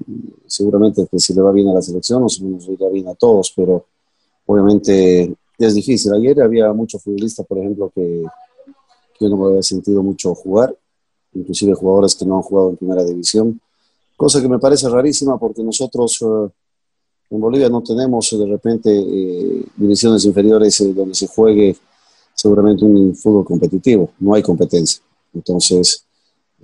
[0.46, 3.54] Seguramente que si le va bien a la selección, nos, nos irá bien a todos,
[3.56, 3.86] pero
[4.46, 6.14] obviamente es difícil.
[6.14, 8.24] Ayer había muchos futbolistas, por ejemplo, que,
[9.20, 10.76] yo no me había sentido mucho jugar,
[11.34, 13.60] inclusive jugadores que no han jugado en primera división,
[14.16, 16.50] cosa que me parece rarísima porque nosotros eh,
[17.30, 21.76] en Bolivia no tenemos de repente eh, divisiones inferiores eh, donde se juegue
[22.34, 25.02] seguramente un fútbol competitivo, no hay competencia.
[25.34, 26.06] Entonces,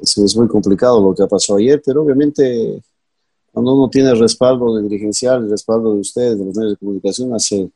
[0.01, 2.81] es, muy complicado lo que ha pasado ayer, pero obviamente
[3.51, 6.77] cuando uno tiene el respaldo de dirigencial, el respaldo de ustedes, de los medios de
[6.77, 7.69] comunicación, hace,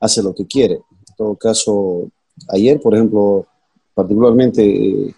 [0.00, 0.74] hace lo que quiere.
[0.74, 2.10] En todo caso,
[2.48, 3.46] ayer, por ejemplo,
[3.94, 5.14] particularmente eh,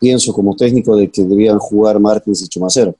[0.00, 2.94] pienso como técnico de que debían jugar Martins y Chumacero.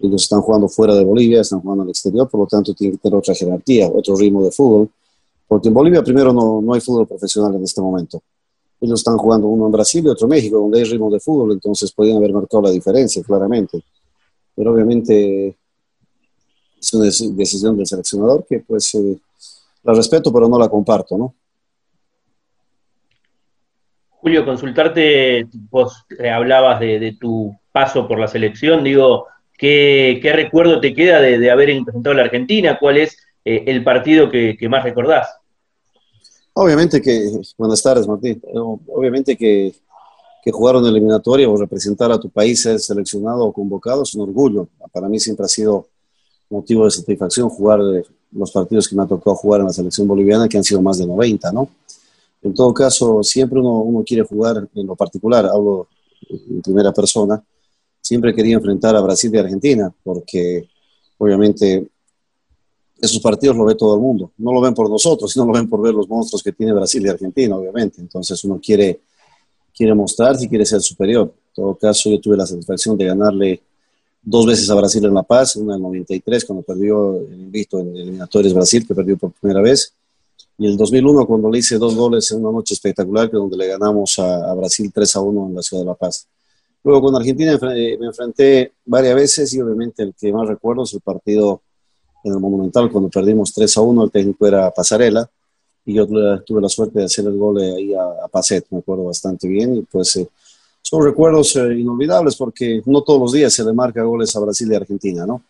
[0.00, 3.02] Ellos están jugando fuera de Bolivia, están jugando al exterior, por lo tanto tienen que
[3.02, 4.90] tener otra jerarquía, otro ritmo de fútbol,
[5.46, 8.22] porque en Bolivia primero no, no hay fútbol profesional en este momento
[8.80, 11.52] ellos están jugando uno en Brasil y otro en México, donde hay ritmo de fútbol,
[11.52, 13.82] entonces podían haber marcado la diferencia, claramente.
[14.54, 15.56] Pero obviamente
[16.80, 19.18] es una decisión del seleccionador que pues eh,
[19.82, 21.34] la respeto, pero no la comparto, ¿no?
[24.26, 30.94] Julio, consultarte, vos eh, hablabas de, tu paso por la selección, digo, ¿qué, recuerdo te
[30.94, 32.76] queda de, haber representado a la Argentina?
[32.80, 35.28] ¿Cuál es eh, el partido que, más recordás?
[36.58, 39.74] Obviamente que, buenas tardes Martín, obviamente que,
[40.42, 44.22] que jugar una eliminatoria o representar a tu país, ser seleccionado o convocado es un
[44.22, 44.66] orgullo.
[44.90, 45.88] Para mí siempre ha sido
[46.48, 50.08] motivo de satisfacción jugar eh, los partidos que me ha tocado jugar en la selección
[50.08, 51.68] boliviana, que han sido más de 90, ¿no?
[52.40, 55.88] En todo caso, siempre uno, uno quiere jugar en lo particular, hablo
[56.30, 57.44] en primera persona,
[58.00, 60.66] siempre quería enfrentar a Brasil y Argentina, porque
[61.18, 61.86] obviamente
[63.00, 64.30] esos partidos lo ve todo el mundo.
[64.38, 67.04] No lo ven por nosotros, sino lo ven por ver los monstruos que tiene Brasil
[67.04, 68.00] y Argentina, obviamente.
[68.00, 69.00] Entonces uno quiere,
[69.74, 71.32] quiere mostrar si quiere ser superior.
[71.48, 73.60] En todo caso, yo tuve la satisfacción de ganarle
[74.22, 77.78] dos veces a Brasil en La Paz, una en el 93 cuando perdió el invicto
[77.78, 79.92] en eliminatorios Brasil, que perdió por primera vez,
[80.58, 83.68] y el 2001 cuando le hice dos goles en una noche espectacular, que donde le
[83.68, 86.26] ganamos a, a Brasil 3 a 1 en la ciudad de La Paz.
[86.82, 91.00] Luego con Argentina me enfrenté varias veces y obviamente el que más recuerdo es el
[91.00, 91.60] partido
[92.26, 95.28] en el Monumental cuando perdimos 3 a 1, el técnico era Pasarela
[95.84, 99.04] y yo tuve la suerte de hacer el gol ahí a, a Pacet, me acuerdo
[99.04, 100.28] bastante bien y pues eh,
[100.82, 104.70] son recuerdos eh, inolvidables porque no todos los días se le marca goles a Brasil
[104.70, 105.40] y Argentina, ¿no?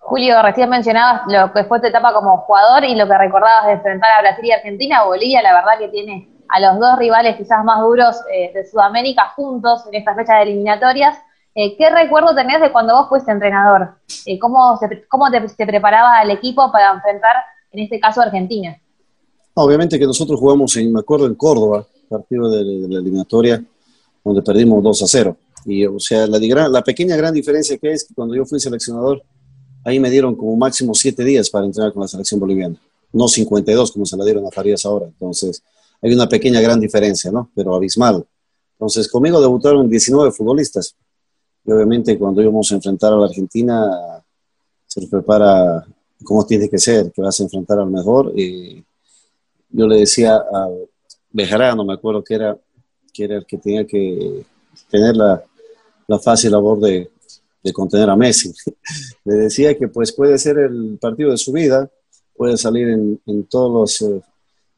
[0.00, 3.72] Julio, recién mencionabas lo que fue tu etapa como jugador y lo que recordabas de
[3.72, 5.04] enfrentar a Brasil y Argentina.
[5.04, 9.34] Bolivia, la verdad que tiene a los dos rivales quizás más duros eh, de Sudamérica
[9.36, 11.18] juntos en esta fecha de eliminatorias.
[11.60, 13.88] Eh, ¿Qué recuerdo tenés de cuando vos fuiste entrenador?
[14.26, 17.34] Eh, ¿Cómo, se, cómo te, preparaba el equipo para enfrentar,
[17.72, 18.80] en este caso, Argentina?
[19.54, 23.60] Obviamente que nosotros jugamos, en, me acuerdo, en Córdoba, partido de, la eliminatoria,
[24.22, 25.36] donde perdimos 2 a 0.
[25.64, 29.20] Y, o sea, la, la pequeña gran diferencia que es que cuando yo fui seleccionador,
[29.84, 32.76] ahí me dieron como máximo 7 días para entrenar con la selección boliviana,
[33.12, 35.06] no 52 como se la dieron a Farías ahora.
[35.06, 35.60] Entonces,
[36.02, 37.50] hay una pequeña gran diferencia, ¿no?
[37.52, 38.24] Pero abismal.
[38.74, 40.94] Entonces, conmigo debutaron 19 futbolistas.
[41.72, 44.22] Obviamente cuando íbamos a enfrentar a la Argentina,
[44.86, 45.86] se prepara
[46.24, 48.32] como tiene que ser, que vas a enfrentar al mejor.
[48.36, 48.82] Y
[49.70, 50.68] yo le decía a
[51.30, 52.56] Bejarano, me acuerdo que era,
[53.12, 54.44] que era el que tenía que
[54.90, 55.42] tener la,
[56.06, 57.10] la fácil labor de,
[57.62, 58.52] de contener a Messi.
[59.24, 61.88] le decía que pues puede ser el partido de su vida,
[62.36, 64.10] puede salir en, en todos los...
[64.10, 64.22] Eh,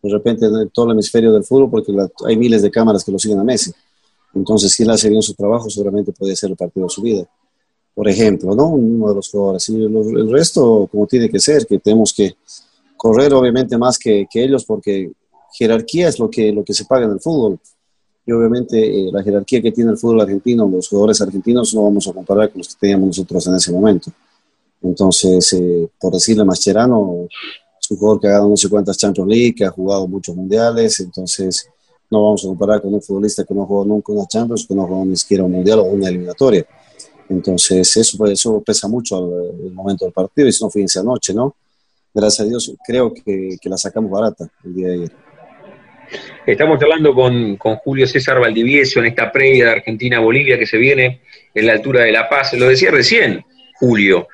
[0.02, 1.92] de repente en todo el hemisferio del fútbol, porque
[2.26, 3.70] hay miles de cámaras que lo siguen a Messi.
[4.34, 7.28] Entonces, si él hace bien su trabajo, seguramente puede ser el partido de su vida.
[7.94, 8.68] Por ejemplo, ¿no?
[8.68, 9.68] Uno de los jugadores.
[9.68, 12.36] Y el resto, como tiene que ser, que tenemos que
[12.96, 15.10] correr obviamente más que, que, ellos, porque
[15.52, 17.58] jerarquía es lo que, lo que se paga en el fútbol.
[18.24, 22.06] Y obviamente eh, la jerarquía que tiene el fútbol argentino, los jugadores argentinos, no vamos
[22.06, 24.12] a comparar con los que teníamos nosotros en ese momento.
[24.82, 27.28] Entonces, eh, por decirle Mascherano,
[27.90, 31.00] un jugador que ha ganado no sé cuántas Champions League, que ha jugado muchos mundiales,
[31.00, 31.68] entonces
[32.10, 34.86] no vamos a comparar con un futbolista que no jugó nunca una Champions, que no
[34.86, 36.64] jugó ni siquiera un mundial o una eliminatoria.
[37.28, 41.32] Entonces eso, eso pesa mucho al, el momento del partido y si no, fíjense anoche,
[41.32, 41.54] ¿no?
[42.12, 45.12] Gracias a Dios creo que, que la sacamos barata el día de ayer.
[46.44, 51.20] Estamos hablando con, con, Julio César Valdivieso en esta previa de Argentina-Bolivia que se viene
[51.54, 52.52] en la altura de La Paz.
[52.54, 53.44] Lo decía recién,
[53.78, 54.26] Julio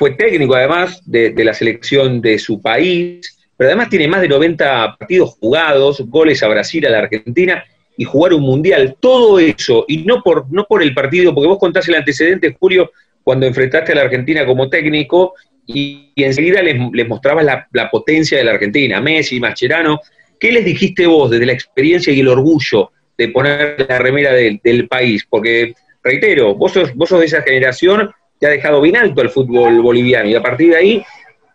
[0.00, 4.96] fue técnico además de, la selección de su país, pero además tiene más de 90
[4.96, 7.62] partidos jugados, goles a Brasil, a la Argentina
[7.94, 8.96] y jugar un mundial.
[8.98, 12.90] Todo eso, y no por, no por el partido, porque vos contás el antecedente, Julio,
[13.22, 15.34] cuando enfrentaste a la Argentina como técnico
[15.66, 20.00] y, enseguida les, mostrabas la, potencia de la Argentina, Messi, Mascherano.
[20.40, 24.88] ¿Qué les dijiste vos desde la experiencia y el orgullo de poner la remera del
[24.88, 25.26] país?
[25.28, 29.28] Porque, reitero, vos sos, vos sos de esa generación te ha dejado bien alto el
[29.28, 31.02] fútbol boliviano y a partir de ahí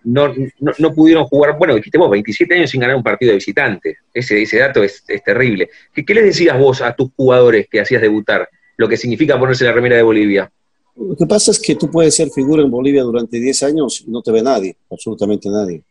[0.05, 0.33] no,
[0.77, 3.97] no, pudieron jugar, bueno, dijiste vos, 27 años sin ganar un partido de visitante.
[4.13, 5.69] Ese, ese dato es, terrible.
[5.93, 8.47] ¿Qué, ¿Qué, les decías vos a tus jugadores que hacías debutar?
[8.77, 10.51] Lo que significa ponerse la remera de Bolivia.
[10.95, 14.11] Lo que pasa es que tú puedes ser figura en Bolivia durante 10 años y
[14.11, 15.83] no te ve nadie, absolutamente nadie.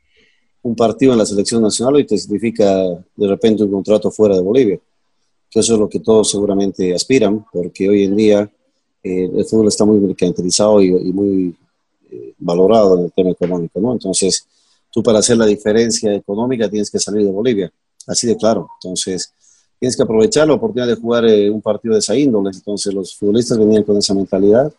[0.63, 4.41] Un partido en la selección nacional y te significa de repente un contrato fuera de
[4.41, 4.79] Bolivia.
[5.51, 8.51] Que eso es lo que todos seguramente aspiran, porque hoy en día
[9.03, 11.55] eh, el fútbol está muy mercantilizado y, muy
[12.39, 13.93] valorado en el tema económico, ¿no?
[13.93, 14.47] Entonces,
[14.91, 17.73] tú para hacer la diferencia económica tienes que salir de Bolivia,
[18.07, 18.69] así de claro.
[18.83, 19.33] Entonces,
[19.79, 22.51] tienes que aprovechar la oportunidad de jugar eh, un partido de esa índole.
[22.53, 24.73] Entonces, los futbolistas venían con esa mentalidad.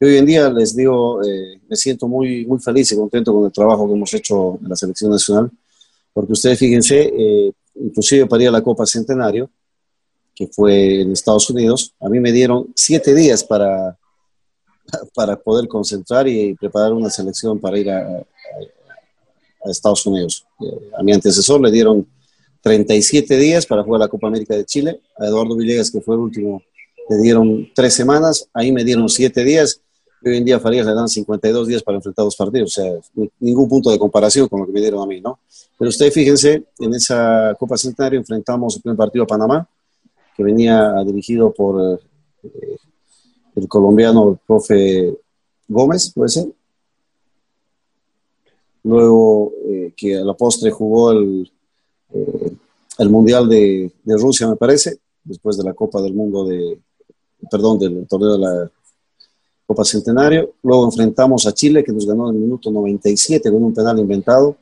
[0.00, 1.20] Y hoy en día les digo,
[1.68, 4.76] me siento muy, muy feliz y contento con el trabajo que hemos hecho en la
[4.76, 5.50] selección nacional,
[6.12, 7.12] porque ustedes fíjense,
[7.76, 9.48] inclusive para ir a la Copa Centenario,
[10.34, 13.96] que fue en Estados Unidos, a mí me dieron siete días para,
[15.14, 20.44] para poder concentrar y preparar una selección para ir a, a, Estados Unidos.
[20.60, 22.06] Eh, a mi antecesor le dieron
[22.60, 26.20] 37 días para jugar la Copa América de Chile, a Eduardo Villegas, que fue el
[26.20, 26.62] último
[27.08, 29.80] le dieron tres semanas, ahí me dieron siete días,
[30.24, 32.92] hoy en día Farías le dan 52 días para enfrentar dos partidos, o sea,
[33.40, 35.38] ningún punto de comparación con lo que me dieron a mí, ¿no?
[35.78, 39.68] Pero ustedes fíjense, en esa Copa Centenario enfrentamos el primer partido a Panamá,
[40.36, 42.00] que venía dirigido por
[42.42, 42.76] eh,
[43.56, 45.16] el colombiano, profe
[45.68, 46.46] Gómez, puede ser.
[48.82, 51.50] Luego, eh, que a la postre jugó el,
[52.12, 52.52] eh,
[52.98, 56.78] el Mundial de, de, Rusia, me parece, después de la Copa del Mundo de,
[57.50, 58.70] perdón, del torneo de la
[59.66, 60.54] Copa Centenario.
[60.62, 64.56] Luego enfrentamos a Chile, que nos ganó en el minuto 97 con un penal inventado,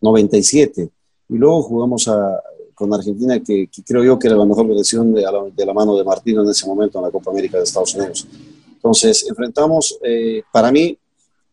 [0.00, 0.90] 97.
[1.30, 2.42] Y luego jugamos a,
[2.74, 6.42] con Argentina, que, creo yo que era la mejor versión de, la mano de Martino
[6.42, 8.26] en ese momento en la Copa América de Estados Unidos.
[8.74, 10.96] Entonces, enfrentamos, eh, para mí,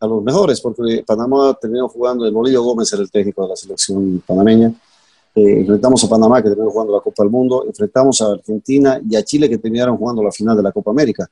[0.00, 3.56] a los mejores, porque Panamá terminó jugando, el Bolillo Gómez era el técnico de la
[3.56, 4.74] selección panameña.
[5.34, 7.64] Eh, enfrentamos a Panamá, que terminó jugando la Copa del Mundo.
[7.66, 11.30] Enfrentamos a Argentina y a Chile, que terminaron jugando la final de la Copa América.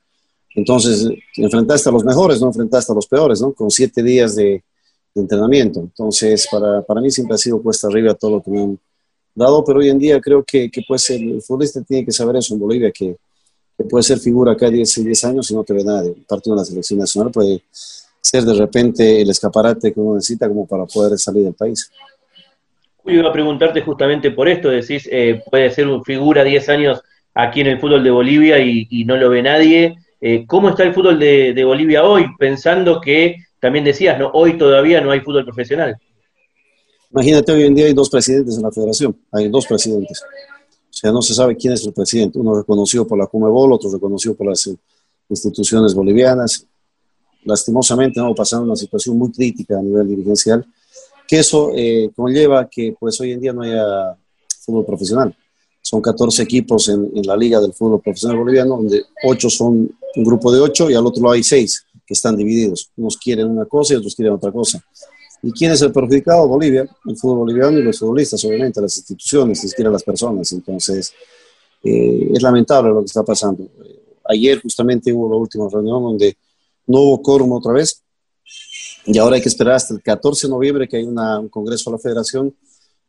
[0.55, 3.53] Entonces, enfrentaste a los mejores, no enfrentaste a los peores, ¿no?
[3.53, 4.63] Con siete días de,
[5.15, 5.81] entrenamiento.
[5.81, 8.79] Entonces, para, para, mí siempre ha sido cuesta arriba todo lo que me
[9.35, 12.55] dado, pero hoy en día creo que, que pues el futbolista tiene que saber eso
[12.55, 13.17] en Bolivia, que,
[13.89, 16.15] puede ser figura acá 10, 10 años y no te ve nadie.
[16.29, 17.63] Partido de la selección nacional puede
[18.21, 21.91] ser de repente el escaparate que uno necesita como para poder salir del país.
[22.99, 27.01] Julio, iba a preguntarte justamente por esto, decís, eh, puede ser un figura 10 años
[27.33, 29.97] aquí en el fútbol de Bolivia y, y no lo ve nadie.
[30.21, 32.27] Eh, ¿Cómo está el fútbol de, de Bolivia hoy?
[32.39, 34.31] Pensando que también decías, ¿no?
[34.35, 35.97] Hoy todavía no hay fútbol profesional.
[37.13, 40.23] Imagínate, hoy en día hay dos presidentes en la federación, hay dos presidentes.
[40.23, 42.39] O sea, no se sabe quién es el presidente.
[42.39, 44.71] Uno reconocido por la Comebol, otro reconocido por las
[45.29, 46.67] instituciones bolivianas.
[47.45, 50.65] Lastimosamente, no pasando una situación muy crítica a nivel dirigencial,
[51.27, 54.17] que eso eh, conlleva que pues hoy en día no haya
[54.61, 55.35] fútbol profesional.
[55.81, 60.25] Son 14 equipos en, en la liga del fútbol profesional boliviano, donde 8 son un
[60.25, 62.91] grupo de 8 y al otro lado hay 6 que están divididos.
[62.97, 64.85] Unos quieren una cosa y otros quieren otra cosa.
[65.43, 66.47] ¿Y quién es el perjudicado?
[66.47, 70.53] Bolivia, el fútbol boliviano y los futbolistas, obviamente, las instituciones, ni siquiera las personas.
[70.53, 71.13] Entonces,
[71.83, 73.67] eh, es lamentable lo que está pasando.
[74.25, 76.37] Ayer justamente hubo la última reunión donde
[76.87, 78.03] no hubo quórum otra vez
[79.07, 81.91] y ahora hay que esperar hasta el 14 de noviembre que hay una, un congreso
[81.91, 82.55] de la federación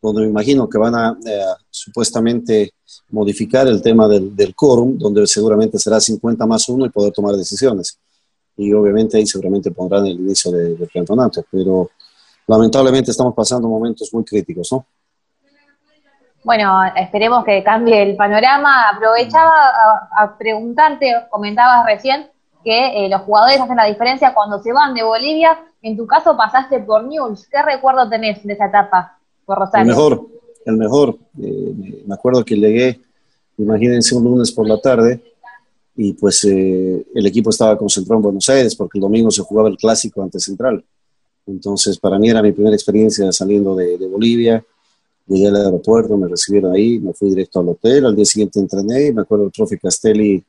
[0.02, 2.74] donde me imagino que van a eh, supuestamente
[3.10, 7.36] modificar el tema del, del quórum, donde seguramente será 50 más 1 y poder tomar
[7.36, 8.00] decisiones.
[8.58, 11.92] Y obviamente ahí seguramente pondrán el inicio de, del campeonato, pero
[12.48, 14.86] lamentablemente estamos pasando momentos muy críticos, ¿no?
[16.44, 18.90] Bueno, esperemos que cambie el panorama.
[18.90, 22.32] Aprovechaba a, a preguntarte, comentabas recién
[22.64, 25.60] que eh, los jugadores hacen la diferencia cuando se van de Bolivia.
[25.82, 27.48] En tu caso pasaste por News.
[27.48, 29.84] ¿Qué recuerdo tenés de esa etapa por Rosario?
[29.84, 30.28] El mejor,
[30.66, 31.18] el mejor.
[31.42, 33.00] Eh, me acuerdo que llegué,
[33.58, 35.22] imagínense, un lunes por la tarde
[35.96, 39.70] y pues eh, el equipo estaba concentrado en Buenos Aires porque el domingo se jugaba
[39.70, 40.84] el clásico ante Central.
[41.48, 44.64] Entonces, para mí era mi primera experiencia saliendo de, de, Bolivia.
[45.28, 48.06] Llegué al aeropuerto, me recibieron ahí, me fui directo al hotel.
[48.06, 50.44] Al día siguiente entrené y me acuerdo el profe Castelli.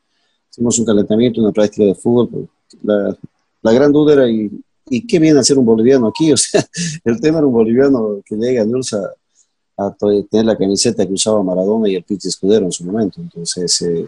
[0.51, 2.49] Hicimos un calentamiento, una práctica de fútbol.
[2.83, 3.17] La,
[3.63, 4.51] la gran duda era, ¿y,
[4.91, 6.33] ¿y, qué viene a hacer un boliviano aquí?
[6.33, 6.67] O sea,
[7.05, 8.67] el tema era un boliviano que llega a
[9.77, 9.97] a, a,
[10.31, 13.21] tener la camiseta que usaba Maradona y el Pichi Escudero en su momento.
[13.21, 14.07] Entonces, eh,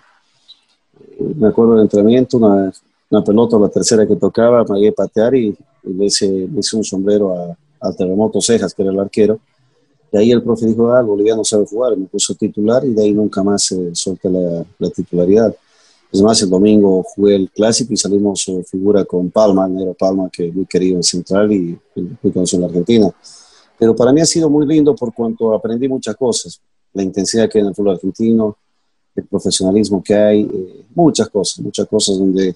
[1.37, 2.73] me acuerdo del entrenamiento, una,
[3.11, 6.85] una pelota, la tercera que tocaba, me a patear y le, hice, le, hice, un
[6.85, 9.41] sombrero a, a, Terremoto Cejas, que era el arquero.
[10.13, 13.03] Y ahí el profe dijo, ah, el boliviano sabe jugar, me puso titular y de
[13.03, 15.55] ahí nunca más eh, solté la, la, titularidad.
[16.13, 20.31] Es más, el domingo jugué el clásico y salimos eh, figura con Palma, Nero Palma,
[20.33, 21.77] que muy querido en Central y
[22.23, 23.11] muy conocido en la Argentina.
[23.79, 26.61] Pero para mí ha sido muy lindo por cuanto aprendí muchas cosas.
[26.93, 28.57] La intensidad que hay en el fútbol argentino,
[29.17, 32.55] el profesionalismo que hay, eh, muchas cosas, muchas cosas donde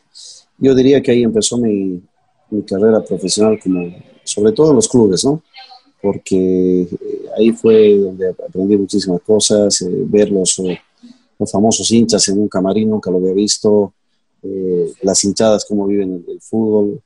[0.58, 2.00] yo diría que ahí empezó mi,
[2.50, 3.94] mi, carrera profesional, como,
[4.24, 5.42] sobre todo en los clubes, ¿no?
[6.00, 6.88] Porque eh,
[7.36, 10.60] ahí fue donde aprendí muchísimas cosas, eh, ver los,
[11.38, 13.92] los, famosos hinchas en un camarín, nunca lo había visto,
[14.42, 17.00] eh, las hinchadas, cómo viven el, el fútbol.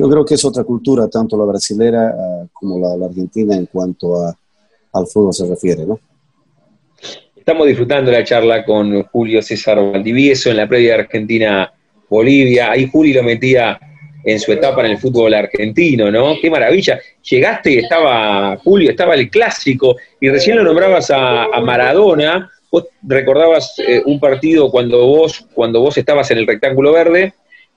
[0.00, 4.16] Yo creo que es otra cultura, tanto la brasilera uh, como la, argentina en cuanto
[4.16, 4.34] a,
[4.94, 6.00] al fútbol se refiere, ¿no?
[7.36, 10.98] Estamos disfrutando la charla con Julio César Valdivieso en la previa de
[12.10, 12.72] Argentina-Bolivia.
[12.72, 13.78] Ahí Julio lo metía
[14.22, 16.34] en su etapa en el fútbol argentino, ¿no?
[16.40, 17.00] Qué maravilla.
[17.22, 22.50] Llegaste y estaba Julio, estaba el clásico, y recién lo nombrabas a, Maradona.
[22.70, 27.32] Vos recordabas eh, un partido cuando vos, cuando vos estabas en el rectángulo verde,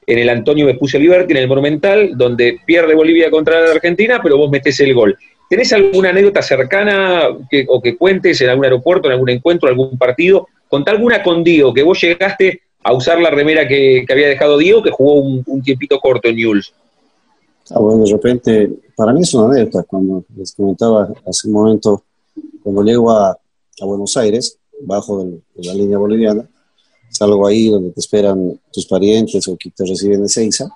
[0.05, 4.37] en el Antonio Vespucio Liberti, en el Monumental, donde pierde Bolivia contra la Argentina, pero
[4.37, 5.17] vos metés el gol.
[5.49, 9.97] ¿Tenés alguna anécdota cercana que, o que cuentes en algún aeropuerto, en algún encuentro, algún
[9.97, 14.83] partido, Contá alguna con que vos llegaste a usar la remera que, había dejado Diego,
[14.83, 16.73] que jugó un, tiempito corto en Newell's.
[17.71, 22.03] Ah, bueno, de repente, para mí es una anécdota, cuando les comentaba hace un momento,
[22.61, 26.47] cuando llego a, a Buenos Aires, bajo de, la línea boliviana,
[27.09, 30.69] salgo ahí donde te esperan tus parientes o que te reciben de Seiza.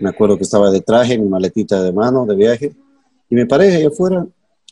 [0.00, 2.72] Me acuerdo que estaba de traje, mi maletita de mano de viaje,
[3.28, 4.26] y me paré ahí afuera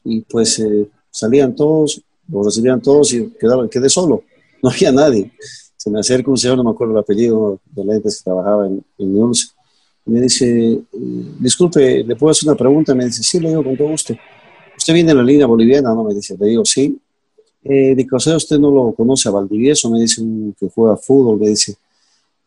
[0.05, 3.33] y pues eh, salían todos, lo recibían todos y
[3.71, 4.25] quedé solo,
[4.63, 5.31] no había nadie.
[5.81, 8.85] Se me acerca un señor, no me acuerdo el apellido de lentes que trabajaba en,
[8.99, 9.55] en News,
[10.05, 10.83] me dice, eh,
[11.39, 12.95] disculpe, ¿le puedo hacer una pregunta?
[12.95, 14.15] Me dice, sí, le digo con todo gusto.
[14.77, 15.95] ¿Usted viene en la línea boliviana?
[15.95, 16.99] No, me dice, le digo, sí.
[17.65, 19.89] Eh, digo, ¿usted no lo conoce a Valdivieso?
[19.89, 20.21] Me dice
[20.59, 21.77] que juega fútbol, me dice,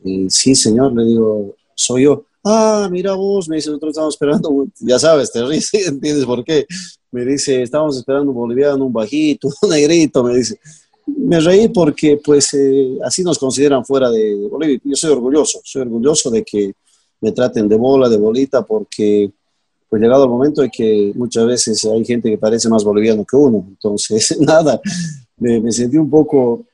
[0.05, 2.23] eh, sí, señor, le digo, soy yo.
[2.43, 6.67] Ah, mira vos, me dice, nosotros estamos esperando, ya sabes, te ríes, ¿entiendes por qué?
[7.11, 10.59] Me dice, estábamos esperando un boliviano, un bajito, un negrito, me dice.
[11.05, 14.79] Me reí porque, pues, eh, así nos consideran fuera de Bolivia.
[14.83, 16.73] Yo soy orgulloso, soy orgulloso de que
[17.21, 19.31] me traten de bola, de bolita, porque,
[19.89, 23.35] pues, llegado el momento de que muchas veces hay gente que parece más boliviano que
[23.35, 23.65] uno.
[23.67, 24.79] Entonces, nada,
[25.37, 26.65] me, sentí un poco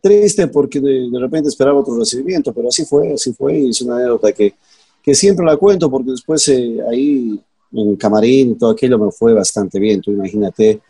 [0.00, 3.96] triste porque de, repente esperaba otro recibimiento, pero así fue, así fue, y es una
[3.96, 4.54] anécdota que,
[5.02, 7.40] que siempre la cuento porque después eh, ahí
[7.72, 10.00] en el camarín y todo aquello me fue bastante bien.
[10.00, 10.80] Tú imagínate,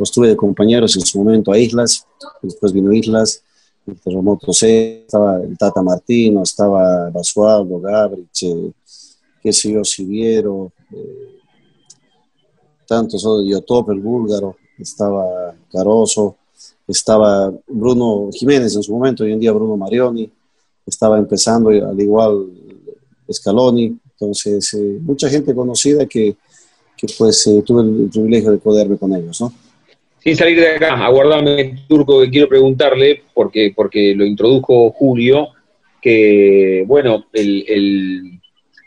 [0.00, 2.06] pues tuve de compañeros en su momento a Islas,
[2.40, 3.42] después vino Islas,
[3.86, 8.72] el terremoto C, estaba el Tata Martino, estaba Basualdo, Gabrich, eh,
[9.42, 11.36] qué sé yo, Siviero, eh,
[12.88, 16.36] tantos, Yotop, el búlgaro, estaba Caroso,
[16.88, 20.32] estaba Bruno Jiménez en su momento, hoy en día Bruno Marioni,
[20.86, 22.46] estaba empezando al igual
[23.30, 26.38] Scaloni, entonces eh, mucha gente conocida que,
[26.96, 29.52] que pues eh, tuve el privilegio de poderme con ellos, ¿no?
[30.22, 35.48] Sin salir de acá, aguardame, Turco, que quiero preguntarle, porque, porque lo introdujo Julio,
[36.00, 38.38] que, bueno, el,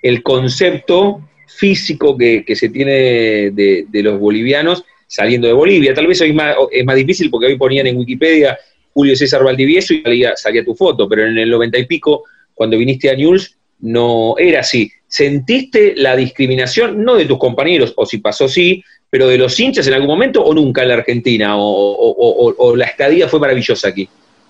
[0.02, 5.94] el, concepto físico que, que se tiene de, de, los bolivianos saliendo de Bolivia.
[5.94, 8.58] Tal vez hoy más, es más difícil porque hoy ponían en Wikipedia
[8.94, 12.78] Julio César Valdivieso y salía, salía tu foto, pero en el noventa y pico, cuando
[12.78, 14.92] viniste a News, no era así.
[15.08, 19.86] ¿Sentiste la discriminación, no de tus compañeros, o si pasó sí, pero de los hinchas
[19.86, 21.54] en algún momento o nunca en la Argentina?
[21.56, 24.10] ¿O, la estadía fue maravillosa aquí?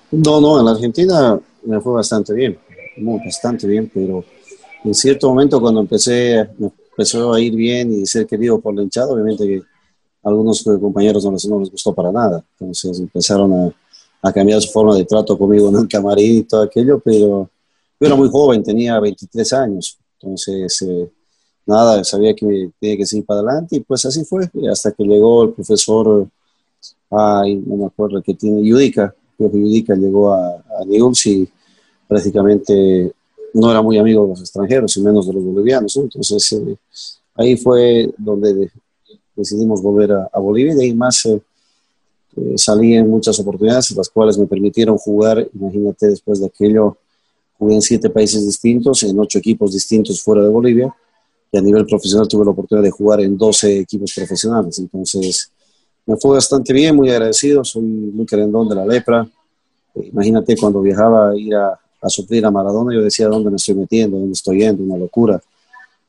[0.09, 2.57] No, no, en la Argentina me fue bastante bien,
[2.95, 4.23] muy, bastante bien, pero
[4.85, 6.47] en cierto momento cuando empecé,
[6.91, 9.63] empezó a ir bien y ser querido por la hinchada, obviamente que
[10.23, 12.41] algunos compañeros no les, no les gustó para nada.
[12.57, 16.61] Entonces empezaron a, a, cambiar su forma de trato conmigo en el camarín y todo
[16.61, 17.49] aquello, pero
[17.99, 19.97] yo era muy joven, tenía 23 años.
[20.21, 21.09] Entonces, eh,
[21.65, 25.43] nada, sabía que tenía que seguir para adelante y pues así fue, hasta que llegó
[25.43, 26.27] el profesor,
[27.09, 30.83] ay, no me acuerdo, que tiene Yudica, creo que Yudica llegó a, a
[31.25, 31.49] y
[32.07, 33.13] prácticamente
[33.53, 35.95] no era muy amigo de los extranjeros y menos de los bolivianos.
[35.97, 36.75] Entonces, eh,
[37.35, 38.71] ahí fue donde
[39.35, 41.41] decidimos volver a, Bolivia y de ahí más eh,
[42.35, 46.97] eh, salí en muchas oportunidades, las cuales me permitieron jugar, imagínate, después de aquello,
[47.57, 50.93] jugué en siete países distintos, en ocho equipos distintos fuera de Bolivia,
[51.53, 54.79] y a nivel profesional tuve la oportunidad de jugar en 12 equipos profesionales.
[54.79, 55.49] Entonces,
[56.05, 59.25] me fue bastante bien, muy agradecido, soy muy querendón de la lepra.
[59.95, 63.55] Eh, imagínate cuando viajaba a ir a, a suplir a Maradona, yo decía dónde me
[63.55, 65.41] estoy metiendo, dónde estoy yendo, una locura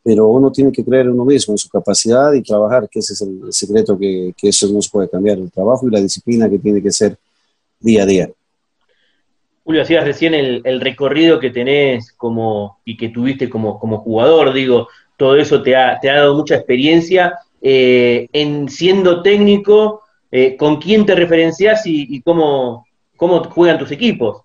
[0.04, 3.14] pero uno tiene que creer en uno mismo, en su capacidad y trabajar, que ese
[3.14, 6.48] es el, secreto que, que, eso no se puede cambiar, el trabajo y la disciplina
[6.48, 7.16] que tiene que ser
[7.80, 8.30] día a día.
[9.64, 14.88] Julio, hacías recién el, recorrido que tenés como, y que tuviste como, como jugador, digo,
[15.16, 17.38] todo eso te ha, te ha dado mucha experiencia.
[17.60, 22.86] Eh, en siendo técnico, eh, ¿con quién te referencias y, cómo,
[23.16, 24.42] cómo juegan tus equipos?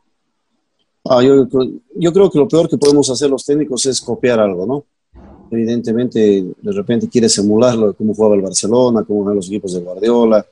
[1.03, 1.47] Ah, yo,
[1.95, 4.85] yo creo que lo peor que podemos hacer los técnicos es copiar algo, ¿no?
[5.51, 6.19] evidentemente
[6.61, 10.45] de repente quiere simularlo de cómo jugaba el Barcelona, cómo juegan los equipos de Guardiola,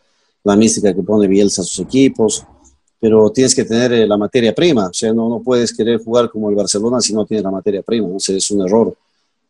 [0.44, 2.46] la mística que pone Bielsa a sus equipos,
[3.00, 6.30] pero tienes que tener eh, la materia prima, o sea, no, no puedes querer jugar
[6.30, 8.18] como el Barcelona si no tienes la materia prima, ¿no?
[8.18, 8.96] es un error.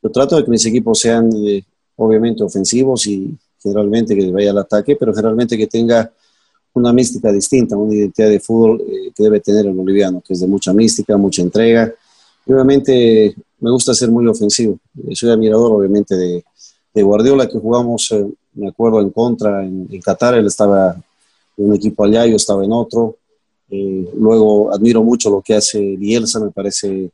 [0.07, 1.61] Yo trato de que mis equipos sean eh,
[1.97, 6.09] obviamente ofensivos y generalmente que vaya al ataque, pero generalmente que tenga
[6.75, 10.39] una mística distinta, una identidad de fútbol eh, que debe tener el boliviano, que es
[10.39, 11.93] de mucha mística, mucha entrega,
[12.47, 14.79] obviamente me gusta ser muy ofensivo.
[15.11, 16.43] Soy admirador, obviamente, de,
[17.03, 20.35] Guardiola, que jugamos, eh, me acuerdo, en contra en, Qatar.
[20.35, 20.95] Él estaba
[21.57, 23.17] en un equipo allá, yo estaba en otro.
[23.69, 27.11] Eh, luego admiro mucho lo que hace Bielsa, me parece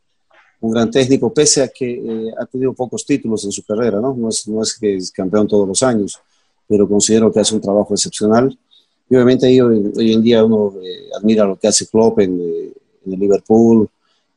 [0.64, 4.16] un gran técnico, pese a que eh, ha tenido pocos títulos en su carrera, ¿no?
[4.16, 6.18] No es, no es que es campeón todos los años,
[6.66, 8.58] pero considero que hace un trabajo excepcional.
[9.10, 12.72] y obviamente hoy, hoy, en día uno eh, admira lo que hace Klopp en, eh,
[13.06, 13.90] en, el Liverpool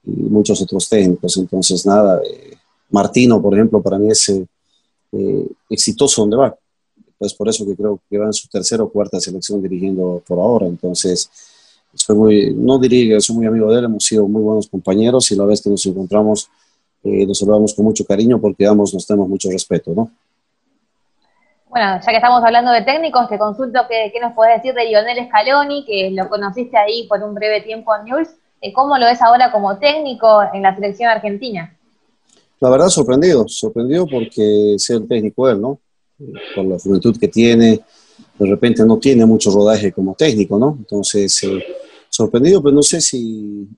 [0.05, 1.37] y muchos otros técnicos.
[1.37, 2.21] Entonces, nada,
[2.91, 4.33] Martino, por ejemplo, para mí es
[5.71, 6.57] exitoso donde va.
[7.19, 10.41] Pues por eso que creo que va en su tercera o cuarta selección dirigiendo por
[10.41, 10.67] ahora.
[10.67, 11.31] Entonces,
[11.97, 15.31] soy muy, no diría que soy muy amigo de él, hemos sido muy buenos compañeros
[15.31, 16.49] y la vez que nos encontramos
[17.07, 20.11] eh, nos saludamos con mucho cariño porque ambos nos tenemos mucho respeto, ¿no?
[21.69, 25.27] Bueno, ya que estamos hablando de técnicos, te consulto qué, nos puedes decir de Lionel
[25.29, 28.29] Scaloni, que lo conociste ahí por un breve tiempo en News.
[28.61, 31.77] Eh, ¿Cómo lo ves ahora como técnico en la selección argentina?
[32.59, 35.79] La verdad, sorprendido, sorprendido porque sea el técnico él, ¿no?
[36.55, 37.81] Por la juventud que tiene,
[38.39, 40.75] de repente no tiene mucho rodaje como técnico, ¿no?
[40.79, 41.63] Entonces, eh,
[42.09, 43.69] sorprendido, pero no sé si,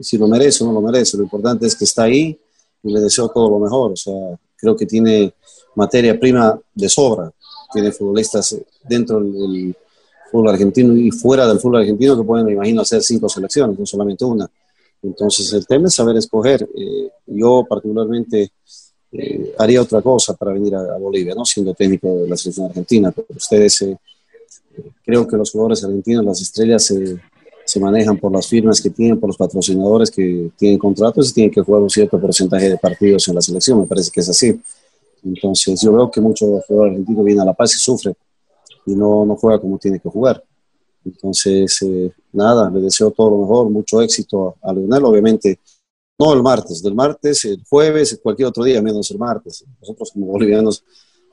[0.00, 1.16] si lo merece o no lo merece.
[1.16, 2.38] Lo importante es que está ahí
[2.82, 3.92] y le deseo todo lo mejor.
[3.92, 4.14] O sea,
[4.56, 5.34] creo que tiene
[5.74, 7.30] materia prima de sobra.
[7.72, 8.56] Tiene futbolistas
[8.88, 9.74] dentro del
[10.30, 13.86] fútbol argentino y fuera del fútbol argentino que pueden, me imagino, hacer cinco selecciones, no
[13.86, 14.48] solamente una.
[15.02, 16.68] Entonces, el tema es saber escoger.
[16.74, 18.50] Eh, yo, particularmente,
[19.12, 21.44] eh, haría otra cosa para venir a, Bolivia, ¿no?
[21.44, 23.12] Siendo técnico de la selección argentina.
[23.12, 23.96] Pero ustedes, eh,
[25.04, 27.18] creo que los jugadores argentinos, las estrellas, se
[27.80, 31.60] manejan por las firmas que tienen, por los patrocinadores que tienen contratos y tienen que
[31.60, 33.80] jugar un cierto porcentaje de partidos en la selección.
[33.80, 34.60] Me parece que es así.
[35.24, 38.14] Entonces, yo veo que muchos jugadores argentinos vienen a La Paz y sufren
[38.86, 40.42] y no, no juega como tiene que jugar.
[41.04, 45.58] Entonces, eh, nada, le deseo todo lo mejor, mucho éxito a Leonel, obviamente.
[46.18, 49.64] No el martes, del martes, el jueves, cualquier otro día, menos el martes.
[49.80, 50.82] Nosotros como bolivianos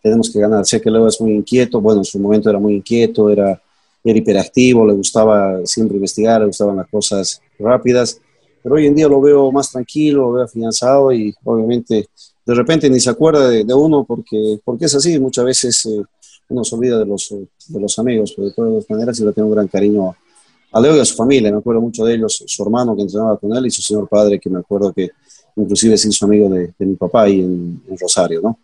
[0.01, 0.65] tenemos que ganar.
[0.65, 3.61] Sé que Leo es muy inquieto, bueno, en su momento era muy inquieto, era
[4.03, 8.19] era hiperactivo, le gustaba siempre investigar, le gustaban las cosas rápidas,
[8.61, 12.07] pero hoy en día lo veo más tranquilo, lo veo afianzado y obviamente
[12.45, 16.01] de repente ni se acuerda de, uno porque, porque es así, muchas veces eh,
[16.49, 19.47] uno se olvida de los, de los amigos, pero de todas maneras yo le tengo
[19.47, 20.15] un gran cariño
[20.71, 23.37] a Leo y a su familia, me acuerdo mucho de ellos, su hermano que entrenaba
[23.37, 25.11] con él y su señor padre que me acuerdo que
[25.55, 28.59] inclusive se hizo amigo de, mi papá ahí en, Rosario, ¿no?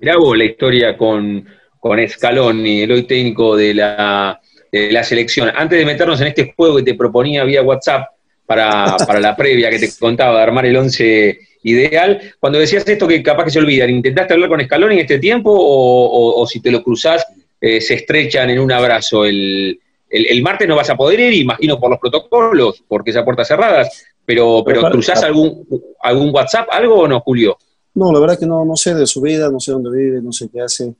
[0.00, 1.44] Mirá vos la historia con,
[1.84, 4.40] con Scaloni, el hoy técnico de la,
[4.72, 5.50] la selección.
[5.54, 8.06] Antes de meternos en este juego que te proponía vía WhatsApp
[8.46, 13.22] para, la previa que te contaba de armar el 11 ideal, cuando decías esto que
[13.22, 16.82] capaz que se olvidan, ¿intentaste hablar con Scaloni en este tiempo o, si te lo
[16.82, 17.22] cruzás
[17.60, 19.26] eh, se estrechan en un abrazo?
[19.26, 19.78] El,
[20.08, 24.06] el, martes no vas a poder ir, imagino por los protocolos, porque esa puertas cerradas,
[24.24, 25.68] pero, pero ¿cruzás algún,
[26.02, 27.58] algún WhatsApp, algo o no, Julio?
[27.92, 30.32] No, la verdad que no, no sé de su vida, no sé dónde vive, no
[30.32, 30.94] sé qué hace.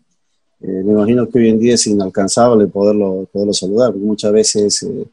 [0.66, 4.82] Eh, me imagino que hoy en día es inalcanzable poderlo, poderlo saludar, porque muchas veces
[4.84, 5.04] eh,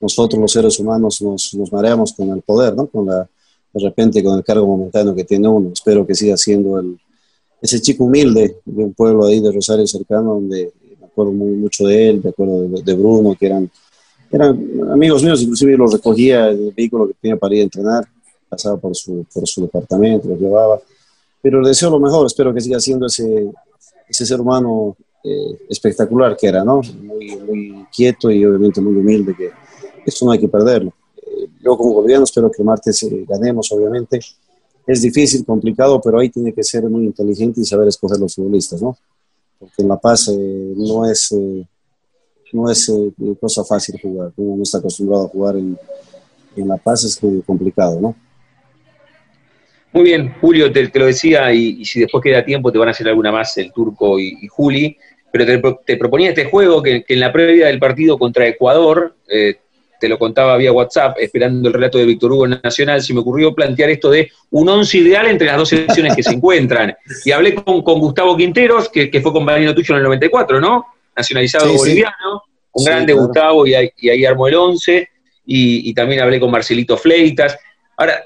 [0.00, 2.86] nosotros los seres humanos nos, nos, mareamos con el poder, ¿no?
[2.86, 3.28] Con la,
[3.72, 5.70] de repente con el cargo momentáneo que tiene uno.
[5.72, 6.96] Espero que siga siendo el,
[7.60, 11.84] ese chico humilde de un pueblo ahí de Rosario cercano, donde me acuerdo muy, mucho
[11.84, 13.68] de él, me acuerdo de, Bruno, que eran,
[14.30, 14.50] eran
[14.88, 18.06] amigos míos, inclusive los recogía el vehículo que tenía para ir a entrenar,
[18.48, 20.80] pasaba por su, por su departamento, los llevaba.
[21.42, 23.50] Pero le deseo lo mejor, espero que siga siendo ese,
[24.12, 26.80] ese ser humano eh, espectacular que era, ¿no?
[27.02, 29.50] Muy, muy, quieto y obviamente muy humilde, que
[30.04, 30.92] esto no hay que perderlo.
[31.16, 34.20] Eh, yo como boliviano espero que el martes eh, ganemos, obviamente.
[34.86, 38.82] Es difícil, complicado, pero ahí tiene que ser muy inteligente y saber escoger los futbolistas,
[38.82, 38.96] ¿no?
[39.58, 41.32] Porque en La Paz no es,
[42.52, 42.92] no es
[43.40, 44.32] cosa fácil jugar.
[44.36, 45.78] Uno no está acostumbrado a jugar en,
[46.56, 48.16] en La Paz, es complicado, ¿no?
[49.92, 53.08] Muy bien, Julio, te, lo decía, y, si después queda tiempo te van a hacer
[53.08, 54.96] alguna más el Turco y, Juli,
[55.30, 55.44] pero
[55.84, 59.56] te, proponía este juego que, en la previa del partido contra Ecuador, eh,
[60.00, 63.20] te lo contaba vía WhatsApp, esperando el relato de Víctor Hugo en Nacional, se me
[63.20, 66.94] ocurrió plantear esto de un once ideal entre las dos selecciones que se encuentran.
[67.24, 70.86] Y hablé con, Gustavo Quinteros, que, fue compañero tuyo en el 94, ¿no?
[71.14, 75.08] Nacionalizado boliviano, un grande Gustavo, y ahí, armó el once,
[75.44, 77.56] y, y también hablé con Marcelito Fleitas.
[77.96, 78.24] Ahora,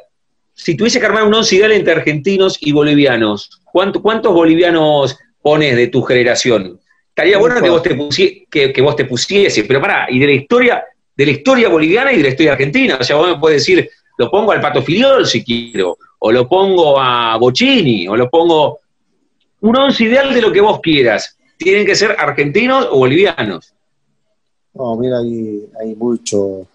[0.56, 5.88] si tuviese que armar un once ideal entre argentinos y bolivianos, ¿cuántos bolivianos pones de
[5.88, 6.80] tu generación?
[7.10, 10.84] Estaría bueno que vos, te que, vos te pusieses, pero pará, y de la historia,
[11.14, 12.96] de la historia boliviana y de la historia argentina.
[12.98, 16.48] O sea, vos me puedes decir, lo pongo al Pato Filiol si quiero, o lo
[16.48, 18.80] pongo a Bocini, o lo pongo.
[19.60, 21.36] Un once ideal de lo que vos quieras.
[21.58, 23.74] ¿Tienen que ser argentinos o bolivianos?
[24.74, 26.66] No, mira, hay, hay mucho,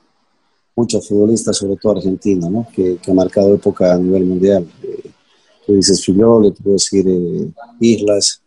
[0.75, 2.67] muchos futbolistas, sobre todo argentinos, ¿no?
[2.73, 4.67] que, que, ha marcado época a nivel mundial.
[4.83, 5.09] Eh,
[5.65, 8.41] tú dices Filiole, te puedo decir eh, Islas,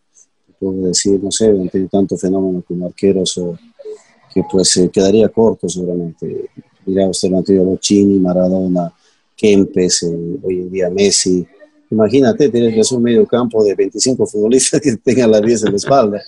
[0.47, 3.57] te puedo decir, no sé, han tenido tanto fenómeno como arqueros o,
[4.33, 6.51] que pues eh, quedaría corto seguramente.
[6.87, 8.93] Mira, usted lo anterior Bocini, Maradona,
[9.37, 11.47] Kempes, hoy en día Messi.
[11.91, 15.71] Imagínate, tienes que hacer un medio campo de 25 futbolistas que tengan las 10 en
[15.71, 16.23] la espalda.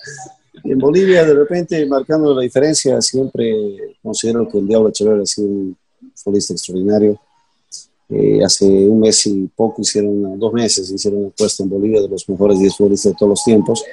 [0.63, 5.49] en Bolivia, de repente, marcando la diferencia, siempre considero que el Diablo Echeverri ha sido
[5.49, 5.77] un
[6.17, 7.19] futbolista extraordinario.
[8.09, 12.09] Eh, hace un mes y poco hicieron, dos meses, hicieron una encuesta en Bolivia de
[12.09, 13.85] los mejores 10 futbolistas de todos los tiempos.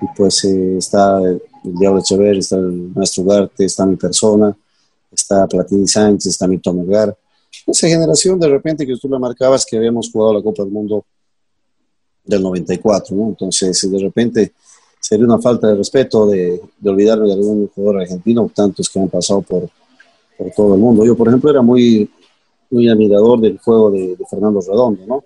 [0.00, 4.56] Y pues eh, está el Diablo Echeverri, está el Maestro Garte, está mi persona,
[5.12, 7.16] está Platini Sánchez, está mi Melgar.
[7.66, 11.04] Esa generación, de repente, que tú la marcabas, que habíamos jugado la Copa del Mundo
[12.24, 13.28] del 94, ¿no?
[13.28, 14.52] Entonces, de repente
[14.98, 19.08] sería una falta de respeto de, de olvidarme de algún jugador argentino, tantos que han
[19.08, 19.68] pasado por,
[20.36, 21.04] por todo el mundo.
[21.04, 22.10] Yo, por ejemplo, era muy,
[22.70, 25.24] muy admirador del juego de, Fernando Redondo, ¿no?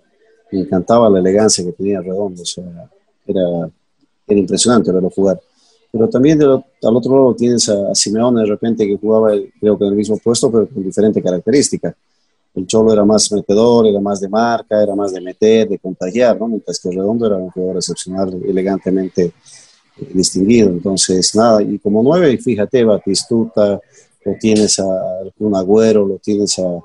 [0.51, 2.63] Me encantaba la elegancia que tenía Redondo, o sea,
[3.27, 3.69] era,
[4.27, 5.39] era impresionante verlo jugar.
[5.91, 9.91] Pero también al otro lado tienes a, Simeone de repente que jugaba, creo que en
[9.91, 11.95] el mismo puesto, pero con diferente característica.
[12.55, 16.39] El Cholo era más metedor, era más de marca, era más de meter, de contagiar,
[16.39, 16.47] ¿no?
[16.47, 19.25] Mientras que Redondo era un jugador excepcional, elegantemente
[19.97, 20.69] eh, distinguido.
[20.69, 23.79] Entonces, nada, y como nueve, fíjate, Batistuta,
[24.25, 24.85] lo tienes a
[25.39, 26.79] un Agüero, lo tienes a,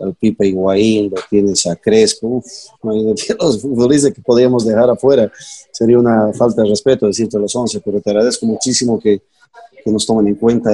[0.00, 2.46] al Pipe Higuaín, lo tienes a Crespo, uf,
[3.38, 5.30] los futbolistas que podríamos dejar afuera,
[5.70, 9.22] sería una falta de respeto decirte los 11, pero te agradezco muchísimo que,
[9.84, 10.70] que nos tomen en cuenta,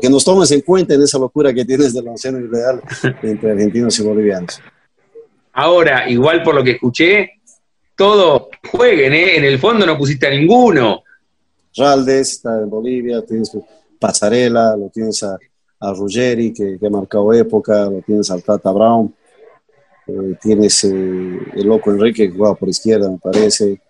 [0.00, 2.80] que nos tomes en cuenta en esa locura que tienes del onceno ideal
[3.22, 4.60] entre argentinos y bolivianos.
[5.52, 7.30] Ahora, igual por lo que escuché,
[7.96, 9.36] todos jueguen, ¿eh?
[9.36, 11.02] En el fondo no pusiste a ninguno.
[11.74, 13.56] Raldes está en Bolivia, tienes
[13.98, 15.38] Pasarela, lo tienes a,
[15.80, 19.14] a Ruggeri, que, ha marcado época, lo tienes al Tata Brown,
[20.06, 23.80] eh, tienes eh, el loco Enrique que juega por izquierda, me parece.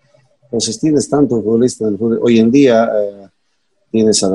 [0.45, 1.93] Entonces tienes tantos futbolistas.
[2.01, 3.29] Hoy en día eh,
[3.91, 4.29] tienes a,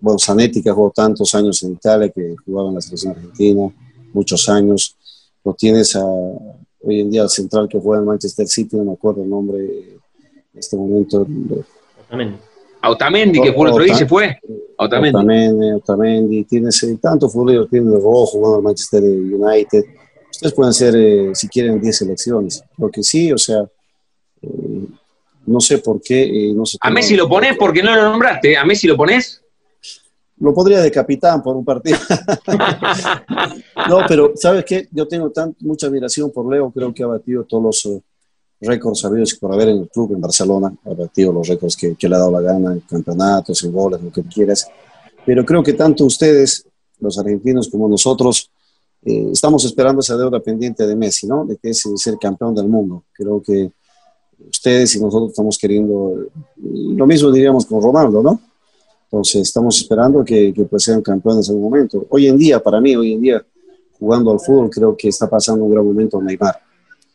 [0.00, 3.68] bueno, Zanetti que jugó tantos años en Italia, que jugaba en la selección argentina,
[4.12, 4.96] muchos años.
[5.44, 8.92] Lo tienes a, hoy en día al central que juega en Manchester City, no me
[8.92, 11.26] acuerdo el nombre en este momento.
[12.90, 13.38] Otamendi.
[13.38, 14.38] Otamendi, que por otro día se fue.
[14.76, 15.16] Otamendi.
[15.16, 16.44] Otamendi, Otamendi.
[16.44, 19.84] Tienes tantos futbolistas, tienes rojo en Manchester United.
[20.30, 22.62] Ustedes pueden ser, eh, si quieren, 10 selecciones.
[22.76, 23.66] Lo que sí, o sea,
[24.42, 24.86] eh,
[25.46, 26.22] no sé por qué.
[26.24, 28.56] Eh, no ¿A Messi lo pones porque no lo nombraste?
[28.56, 29.42] ¿A Messi lo pones?
[30.38, 31.96] Lo podría de capitán por un partido.
[33.88, 34.86] no, pero ¿sabes qué?
[34.90, 38.02] Yo tengo tan, mucha admiración por Leo, creo que ha batido todos los uh,
[38.60, 42.08] récords sabidos por haber en el club en Barcelona, ha batido los récords que, que,
[42.08, 44.68] le ha dado la gana en campeonatos, en goles, lo que quieras.
[45.24, 46.64] Pero creo que tanto ustedes,
[47.00, 48.50] los argentinos, como nosotros,
[49.04, 51.44] eh, estamos esperando esa deuda pendiente de Messi, ¿no?
[51.44, 53.04] De que es ser campeón del mundo.
[53.12, 53.70] Creo que
[54.50, 56.26] ustedes y nosotros estamos queriendo,
[56.56, 58.40] lo mismo diríamos con Ronaldo, ¿no?
[59.04, 62.06] Entonces estamos esperando que, que pues sean campeones en algún momento.
[62.10, 63.46] Hoy en día, para mí, hoy en día,
[63.98, 66.60] jugando al fútbol, creo que está pasando un gran momento Neymar,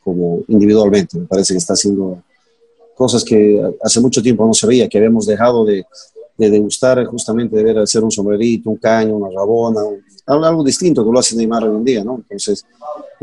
[0.04, 1.18] como individualmente.
[1.18, 2.22] Me parece que está haciendo
[2.95, 5.86] cosas que hace mucho tiempo no se veía, que habíamos dejado de,
[6.38, 9.82] de degustar justamente de ver hacer un sombrerito, un caño, una rabona,
[10.26, 12.16] algo distinto que lo hace Neymar hoy en día, ¿no?
[12.16, 12.66] Entonces,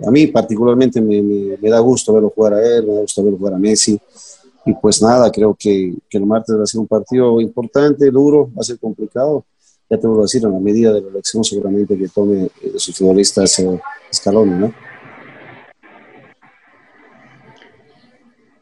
[0.05, 3.23] a mí particularmente me, me, me, da gusto verlo jugar a él, me da gusto
[3.23, 3.99] verlo jugar a Messi.
[4.67, 8.51] Y pues nada, creo que, que el martes va a ser un partido importante, duro,
[8.57, 9.45] va a ser complicado.
[9.89, 12.73] Ya te voy a decir, a la medida de la elección seguramente que tome eh,
[12.77, 14.75] sus futbolistas eh, escalón, ¿no?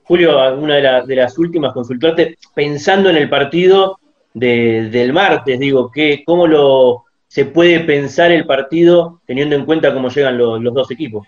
[0.06, 3.98] Julio, una de, la, de, las últimas consultarte, pensando en el partido
[4.34, 9.92] de, del martes, digo, que, ¿cómo lo, se puede pensar el partido teniendo en cuenta
[9.92, 11.26] cómo llegan los, dos equipos?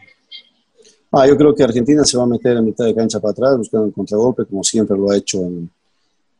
[1.10, 3.56] Ah, yo creo que Argentina se va a meter en mitad de cancha para atrás,
[3.56, 5.70] buscando el contragolpe, como siempre lo ha hecho en,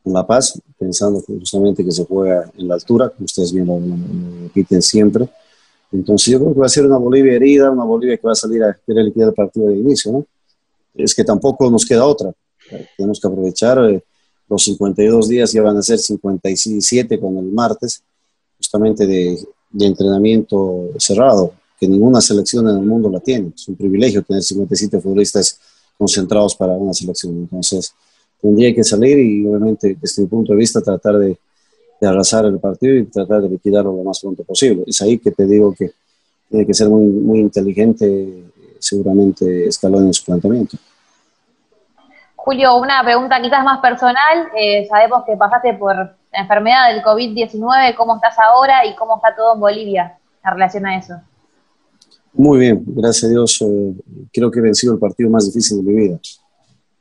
[0.05, 3.79] en La Paz, pensando justamente que se juega en la altura, como ustedes bien lo,
[4.43, 5.27] repiten siempre.
[5.91, 8.35] Entonces yo creo que va a ser una Bolivia herida, una Bolivia que va a
[8.35, 10.25] salir a querer liquidar el partido de inicio, ¿no?
[10.93, 12.33] Es que tampoco nos queda otra.
[12.97, 14.03] Tenemos que aprovechar, eh,
[14.47, 18.01] los 52 días ya van a ser 57 con el martes,
[18.57, 23.51] justamente de, de entrenamiento cerrado, que ninguna selección en el mundo la tiene.
[23.55, 25.59] Es un privilegio tener 57 futbolistas
[25.97, 27.37] concentrados para una selección.
[27.37, 27.93] Entonces,
[28.41, 31.37] tendría que salir y obviamente desde mi punto de vista tratar de,
[31.99, 34.83] de arrasar el partido y tratar de liquidarlo lo más pronto posible.
[34.87, 35.91] Es ahí que te digo que
[36.49, 38.43] tiene que ser muy, muy inteligente
[38.79, 40.77] seguramente Escalón en su planteamiento.
[42.35, 44.49] Julio, una pregunta quizás más personal.
[44.57, 47.95] Eh, sabemos que pasaste por la enfermedad del COVID-19.
[47.95, 51.13] ¿Cómo estás ahora y cómo está todo en Bolivia en relación a eso?
[52.33, 53.61] Muy bien, gracias a Dios.
[53.61, 53.93] Eh,
[54.31, 56.19] creo que he vencido el partido más difícil de mi vida.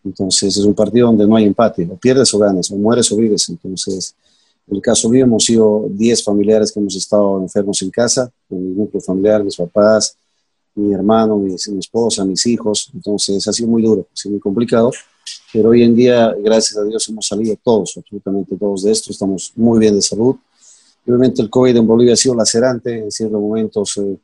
[0.05, 1.89] Entonces, es un partido donde no hay empate.
[1.91, 3.49] O pierdes o ganas, o mueres o vives.
[3.49, 4.15] Entonces,
[4.67, 8.63] en el caso mío, hemos sido 10 familiares que hemos estado enfermos en casa, con
[8.63, 10.17] mi núcleo familiar, mis papás,
[10.79, 12.91] mi hermano, mi, mi esposa, mis hijos.
[12.95, 14.91] Entonces, ha sido muy duro, ha sido muy complicado.
[15.53, 19.53] Pero hoy en día, gracias a Dios, hemos salido todos, absolutamente todos de esto, estamos
[19.57, 20.37] muy bien de salud.
[21.07, 24.19] Obviamente el COVID en Bolivia ha sido lacerante, en ciertos momentos eh,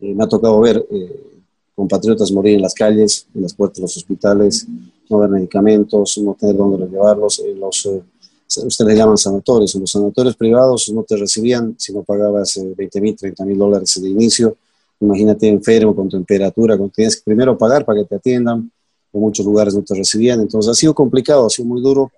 [0.00, 1.42] eh, me ha tocado ver eh,
[1.74, 4.66] compatriotas morir en las calles, en las puertas de los hospitales,
[5.08, 10.36] no haber medicamentos, no tener dónde llevarlos, los, ustedes le llaman sanatorios, en los sanatorios
[10.36, 14.56] privados no te recibían si no pagabas 20 mil, 30 mil dólares de inicio,
[15.00, 18.70] imagínate enfermo con temperatura, cuando tienes que primero pagar para que te atiendan,
[19.12, 22.12] en muchos lugares no te recibían, entonces ha sido complicado, ha sido muy duro.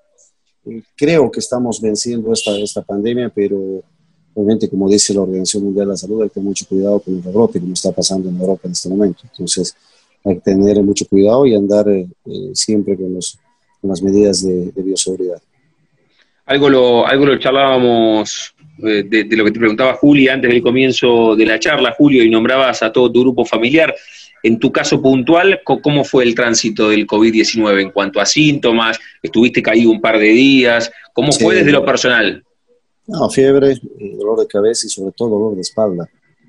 [0.97, 3.83] Creo que estamos venciendo esta, esta pandemia, pero
[4.35, 7.14] obviamente, como dice la Organización Mundial de la Salud, hay que tener mucho cuidado con
[7.14, 9.22] el rebrote, como está pasando en Europa en este momento.
[9.24, 9.74] Entonces,
[10.24, 13.39] hay que tener mucho cuidado y andar eh, eh, siempre con, los,
[13.80, 15.43] con, las medidas de, de, bioseguridad.
[16.47, 20.62] Algo lo, algo lo charlábamos eh, de, de, lo que te preguntaba Juli antes del
[20.62, 23.94] comienzo de la charla, Julio, y nombrabas a todo tu grupo familiar.
[24.42, 28.98] En tu caso puntual, ¿cómo fue el tránsito del COVID-19 en cuanto a síntomas?
[29.22, 30.90] ¿Estuviste caído un par de días?
[31.12, 31.44] ¿Cómo sí.
[31.44, 32.42] fue desde lo personal?
[33.06, 36.08] No, fiebre, eh, dolor de cabeza y sobre todo dolor de espalda,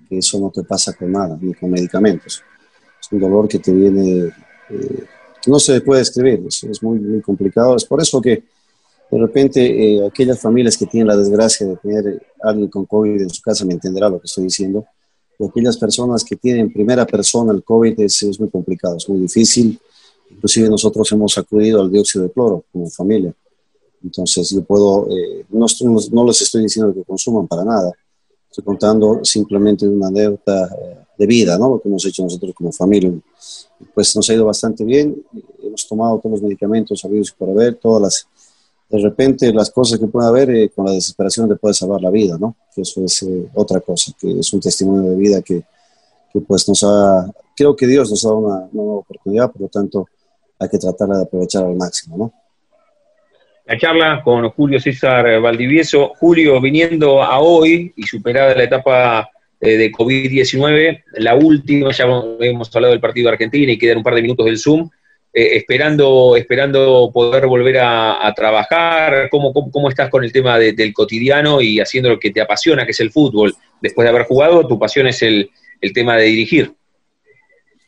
[0.09, 2.43] que eso no te pasa con nada, ni con medicamentos.
[2.99, 4.31] Es un dolor que te viene,
[4.69, 5.03] eh,
[5.45, 7.75] no se puede describir, es, es, muy, muy complicado.
[7.75, 8.43] Es por eso que
[9.13, 13.29] de repente eh, aquellas familias que tienen la desgracia de tener alguien con COVID en
[13.29, 14.85] su casa me entenderá lo que estoy diciendo
[15.47, 19.19] aquellas personas que tienen en primera persona el COVID es, es, muy complicado, es muy
[19.19, 19.79] difícil.
[20.29, 23.33] Inclusive nosotros hemos acudido al dióxido de cloro como familia.
[24.03, 25.65] Entonces yo puedo, eh, no,
[26.11, 27.91] no, les estoy diciendo que consuman para nada,
[28.49, 31.69] estoy contando simplemente una anécdota eh, de vida, ¿no?
[31.69, 33.13] Lo que hemos hecho nosotros como familia.
[33.93, 35.23] Pues nos ha ido bastante bien,
[35.61, 38.27] hemos tomado todos los medicamentos habidos y por haber, todas las
[38.89, 42.09] de repente las cosas que puede haber eh, con la desesperación te puede salvar la
[42.09, 42.55] vida, ¿no?
[42.73, 45.63] Que eso es eh, otra cosa, que es un testimonio de vida que,
[46.31, 49.61] que, pues nos ha, creo que Dios nos ha dado una, una, nueva oportunidad, por
[49.61, 50.07] lo tanto
[50.59, 52.33] hay que tratarla de aprovechar al máximo, ¿no?
[53.65, 56.11] La charla con Julio César Valdivieso.
[56.19, 59.29] Julio, viniendo a hoy y superada la etapa
[59.61, 64.03] eh, de COVID-19, la última, ya hemos hablado del partido de Argentina y quedan un
[64.03, 64.89] par de minutos del Zoom,
[65.33, 69.29] eh, esperando, esperando poder volver a, trabajar?
[69.31, 72.85] ¿Cómo, ¿Cómo, estás con el tema de, del cotidiano y haciendo lo que te apasiona,
[72.85, 73.55] que es el fútbol?
[73.81, 75.49] Después de haber jugado, tu pasión es el,
[75.81, 76.73] el tema de dirigir.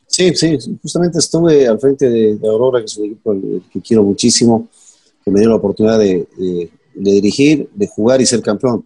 [0.07, 3.35] Sí, sí, justamente estuve al frente de, Aurora, que es un equipo
[3.71, 4.69] que quiero muchísimo,
[5.23, 8.85] que me dio la oportunidad de, de, dirigir, de jugar y ser campeón,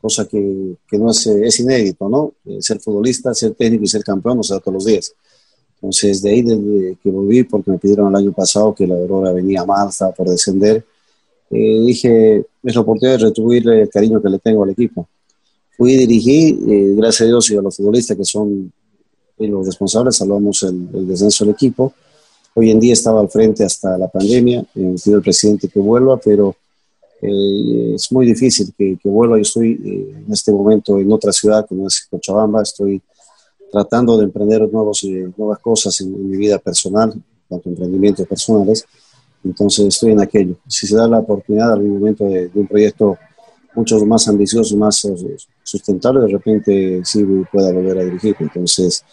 [0.00, 2.34] cosa que, que no es, es inédito, ¿no?
[2.44, 5.14] Eh, ser futbolista, ser técnico y ser campeón no se da todos los días.
[5.86, 9.32] Entonces, de ahí desde que volví, porque me pidieron el año pasado que la Aurora
[9.32, 10.84] venía mal, estaba por descender,
[11.48, 15.06] eh, dije, es la oportunidad de retribuirle el cariño que le tengo al equipo.
[15.76, 18.72] Fui dirigí, eh, gracias a Dios y a los futbolistas que son
[19.38, 21.94] los responsables, salvamos el, el, descenso del equipo.
[22.54, 26.16] Hoy en día estaba al frente hasta la pandemia, eh, pido el presidente que vuelva,
[26.16, 26.56] pero
[27.22, 29.36] eh, es muy difícil que, que vuelva.
[29.36, 33.00] Yo estoy eh, en este momento en otra ciudad, como es Cochabamba, estoy
[33.76, 37.12] tratando de emprender nuevos, eh, nuevas cosas en, mi vida personal,
[37.46, 38.86] tanto emprendimientos personales.
[39.44, 40.56] Entonces estoy en aquello.
[40.66, 43.18] Si se da la oportunidad algún momento de, de un proyecto
[43.74, 45.06] mucho más ambicioso, más
[45.62, 47.22] sustentable, de repente sí
[47.52, 48.34] pueda volver a dirigir.
[48.40, 49.04] Entonces,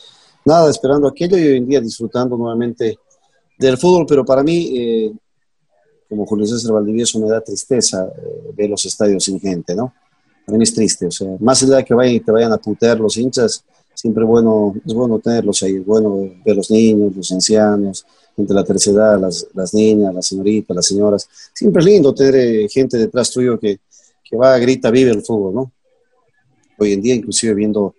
[0.45, 2.97] nada, esperando aquello y hoy en día disfrutando nuevamente
[3.59, 5.14] del fútbol, pero para mí, eh,
[6.07, 9.93] como Julio César Valdivieso, me da tristeza eh, ver los estadios sin gente, ¿no?
[10.45, 12.57] Para mí es triste, o sea, más allá de que vayan y te vayan a
[12.57, 13.66] putear los hinchas,
[14.04, 18.60] siempre bueno, es bueno tenerlos ahí, es bueno ver los niños, los ancianos, gente de
[18.60, 21.30] la tercera edad, las, las niñas, las señoritas, las señoras.
[21.54, 23.80] Siempre es lindo tener eh, gente detrás tuyo que,
[24.22, 25.72] que va, grita, vive el fútbol, ¿no?
[26.80, 27.95] Hoy en día, inclusive viendo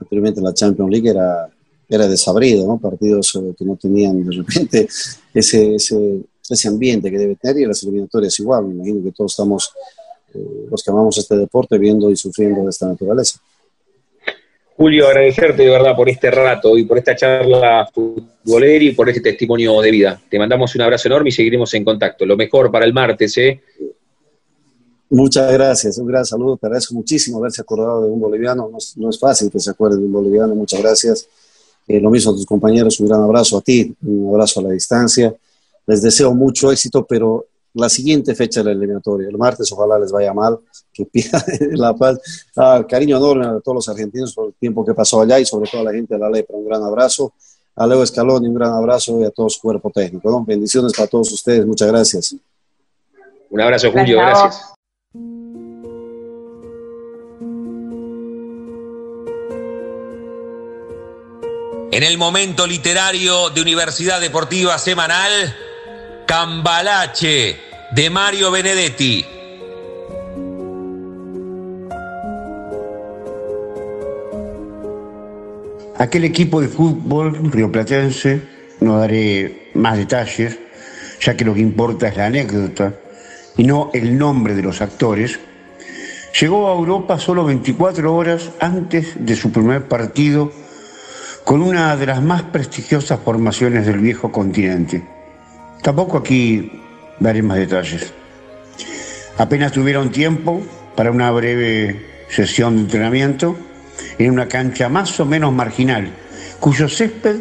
[0.00, 1.50] anteriormente la Champions League, era,
[1.86, 2.78] era desabrido.
[2.78, 4.88] Partidos eh, que no tenían de repente
[5.34, 8.68] ese, ese, ese ambiente que debe tener y las eliminatorias igual.
[8.68, 9.70] Me imagino que todos estamos,
[10.32, 13.38] eh, los que amamos este deporte, viendo y sufriendo de esta naturaleza.
[14.76, 19.20] Julio, agradecerte de verdad por este rato y por esta charla futbolera y por este
[19.20, 20.20] testimonio de vida.
[20.28, 22.24] Te mandamos un abrazo enorme y seguiremos en contacto.
[22.24, 23.60] Lo mejor para el martes, ¿eh?
[25.10, 29.18] Muchas gracias, un gran saludo, te agradezco muchísimo haberse acordado de un boliviano, no es,
[29.18, 31.28] fácil que se acuerde de un boliviano, muchas gracias.
[31.86, 34.70] Eh, lo mismo a tus compañeros, un gran abrazo a ti, un abrazo a la
[34.70, 35.34] distancia.
[35.86, 37.44] Les deseo mucho éxito, pero
[37.74, 40.58] la siguiente fecha de la eliminatoria, el martes ojalá les vaya mal,
[40.92, 41.42] que pierdan
[41.72, 42.18] la paz.
[42.56, 45.70] Ah, cariño enorme a todos los argentinos por el tiempo que pasó allá y sobre
[45.70, 47.32] todo a la gente de la Lepra, un gran abrazo.
[47.74, 50.30] A Leo Escalón un gran abrazo y a todo su cuerpo técnico.
[50.30, 50.44] ¿no?
[50.44, 52.36] Bendiciones para todos ustedes, muchas gracias.
[53.48, 54.72] Un abrazo, Julio, gracias.
[61.92, 65.54] En el momento literario de Universidad Deportiva Semanal,
[66.26, 67.56] Cambalache
[67.90, 69.24] de Mario Benedetti.
[75.98, 78.42] Aquel equipo de fútbol rioplatense,
[78.80, 80.58] no daré más detalles,
[81.20, 82.94] ya que lo que importa es la anécdota
[83.56, 85.38] y no el nombre de los actores,
[86.40, 90.50] llegó a Europa solo 24 horas antes de su primer partido
[91.44, 95.21] con una de las más prestigiosas formaciones del viejo continente.
[95.82, 96.80] Tampoco aquí
[97.18, 98.12] daré más detalles.
[99.36, 100.62] Apenas tuvieron tiempo
[100.94, 103.56] para una breve sesión de entrenamiento
[104.18, 106.12] en una cancha más o menos marginal,
[106.60, 107.40] cuyo césped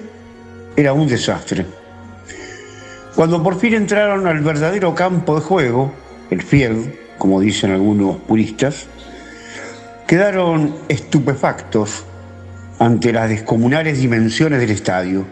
[0.75, 1.65] era un desastre.
[3.15, 5.93] Cuando por fin entraron al verdadero campo de juego,
[6.29, 8.87] el fiel, como dicen algunos puristas,
[10.07, 12.05] quedaron estupefactos
[12.79, 15.25] ante las descomunales dimensiones del estadio,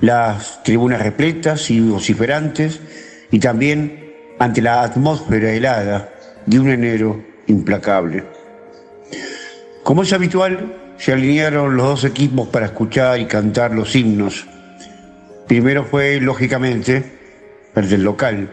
[0.00, 2.80] las tribunas repletas y vociferantes,
[3.30, 6.12] y también ante la atmósfera helada
[6.44, 8.24] de un enero implacable.
[9.82, 14.46] Como es habitual, se alinearon los dos equipos para escuchar y cantar los himnos.
[15.46, 17.04] Primero fue, lógicamente,
[17.74, 18.50] el del local,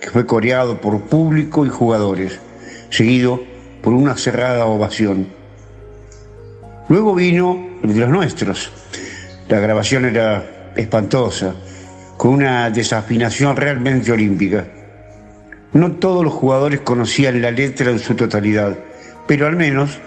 [0.00, 2.38] que fue coreado por público y jugadores,
[2.90, 3.42] seguido
[3.82, 5.28] por una cerrada ovación.
[6.88, 8.70] Luego vino el de los nuestros.
[9.48, 11.54] La grabación era espantosa,
[12.16, 14.66] con una desafinación realmente olímpica.
[15.72, 18.76] No todos los jugadores conocían la letra en su totalidad,
[19.26, 19.98] pero al menos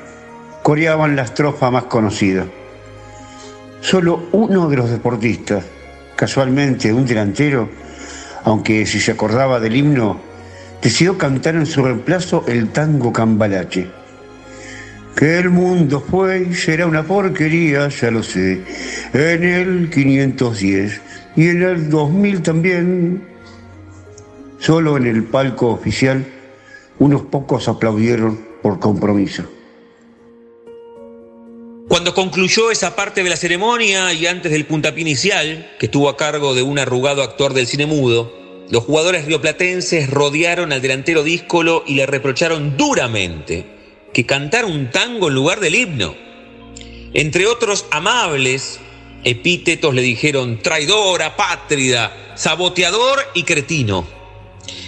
[0.63, 2.45] coreaban la estrofa más conocida.
[3.81, 5.65] Solo uno de los deportistas,
[6.15, 7.69] casualmente un delantero,
[8.43, 10.19] aunque si se acordaba del himno,
[10.81, 13.96] decidió cantar en su reemplazo el tango cambalache.
[15.17, 18.61] Que el mundo fue y será una porquería, ya lo sé,
[19.13, 21.01] en el 510
[21.35, 23.27] y en el 2000 también.
[24.59, 26.23] Solo en el palco oficial
[26.99, 29.43] unos pocos aplaudieron por compromiso.
[31.87, 36.17] Cuando concluyó esa parte de la ceremonia y antes del puntapié inicial, que estuvo a
[36.17, 38.31] cargo de un arrugado actor del cine mudo,
[38.69, 43.76] los jugadores rioplatenses rodearon al delantero díscolo y le reprocharon duramente
[44.17, 46.15] que cantara un tango en lugar del himno.
[47.13, 48.79] Entre otros amables
[49.23, 54.07] epítetos le dijeron traidor, apátrida, saboteador y cretino.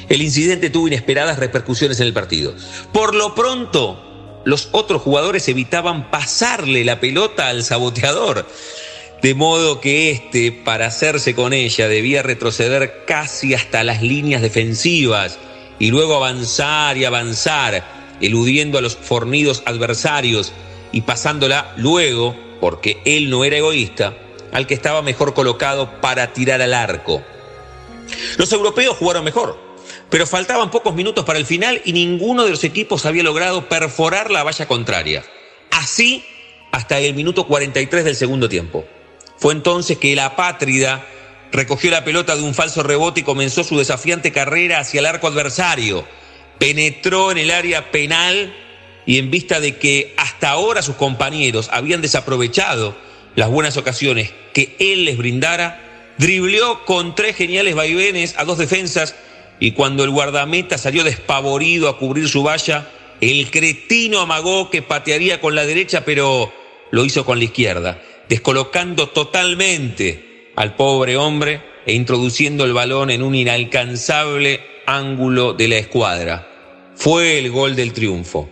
[0.09, 2.55] El incidente tuvo inesperadas repercusiones en el partido.
[2.91, 8.47] Por lo pronto, los otros jugadores evitaban pasarle la pelota al saboteador.
[9.21, 15.37] De modo que éste, para hacerse con ella, debía retroceder casi hasta las líneas defensivas
[15.77, 20.53] y luego avanzar y avanzar, eludiendo a los fornidos adversarios
[20.91, 24.17] y pasándola luego, porque él no era egoísta,
[24.51, 27.23] al que estaba mejor colocado para tirar al arco.
[28.37, 29.69] Los europeos jugaron mejor
[30.09, 34.31] pero faltaban pocos minutos para el final y ninguno de los equipos había logrado perforar
[34.31, 35.23] la valla contraria.
[35.71, 36.25] Así
[36.71, 38.85] hasta el minuto 43 del segundo tiempo.
[39.37, 41.05] Fue entonces que la apátrida
[41.51, 45.27] recogió la pelota de un falso rebote y comenzó su desafiante carrera hacia el arco
[45.27, 46.05] adversario.
[46.59, 48.53] Penetró en el área penal
[49.05, 52.95] y en vista de que hasta ahora sus compañeros habían desaprovechado
[53.35, 59.15] las buenas ocasiones que él les brindara, dribleó con tres geniales vaivenes a dos defensas
[59.59, 62.89] y cuando el guardameta salió despavorido a cubrir su valla,
[63.21, 66.53] el cretino amagó que patearía con la derecha, pero
[66.91, 73.23] lo hizo con la izquierda, descolocando totalmente al pobre hombre e introduciendo el balón en
[73.23, 74.61] un inalcanzable
[74.95, 76.47] ángulo de la escuadra.
[76.95, 78.49] Fue el gol del triunfo.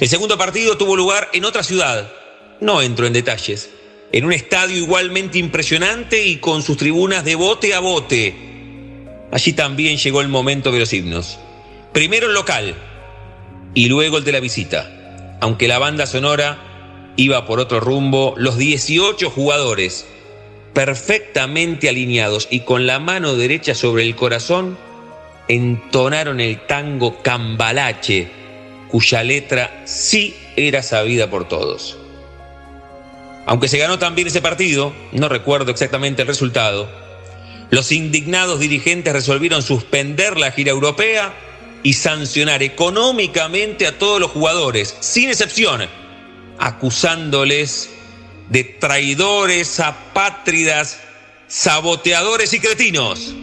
[0.00, 2.10] El segundo partido tuvo lugar en otra ciudad,
[2.60, 3.70] no entro en detalles,
[4.10, 8.48] en un estadio igualmente impresionante y con sus tribunas de bote a bote,
[9.30, 11.38] Allí también llegó el momento de los himnos.
[11.92, 12.74] Primero el local
[13.74, 15.36] y luego el de la visita.
[15.40, 20.06] Aunque la banda sonora iba por otro rumbo, los 18 jugadores,
[20.72, 24.78] perfectamente alineados y con la mano derecha sobre el corazón,
[25.48, 28.28] entonaron el tango Cambalache,
[28.88, 31.98] cuya letra sí era sabida por todos.
[33.46, 36.88] Aunque se ganó también ese partido, no recuerdo exactamente el resultado,
[37.70, 41.34] los indignados dirigentes resolvieron suspender la gira europea
[41.82, 45.86] y sancionar económicamente a todos los jugadores, sin excepción,
[46.58, 47.90] acusándoles
[48.48, 51.00] de traidores, apátridas,
[51.46, 53.34] saboteadores y cretinos.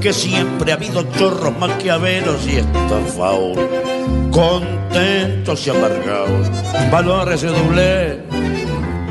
[0.00, 3.56] Que siempre ha habido chorros maquiaveros y estafados,
[4.32, 6.50] contentos y amargados,
[6.90, 8.18] valores de doble,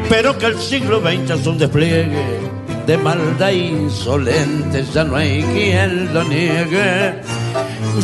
[0.10, 2.44] pero que el siglo XX es un despliegue
[2.86, 7.22] de maldad insolente, ya no hay quien lo niegue.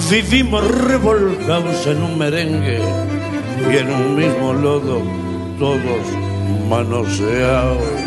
[0.09, 2.79] Vivimos revolcados en un merengue
[3.69, 5.01] y en un mismo lodo,
[5.59, 6.05] todos
[6.69, 7.98] manoseados.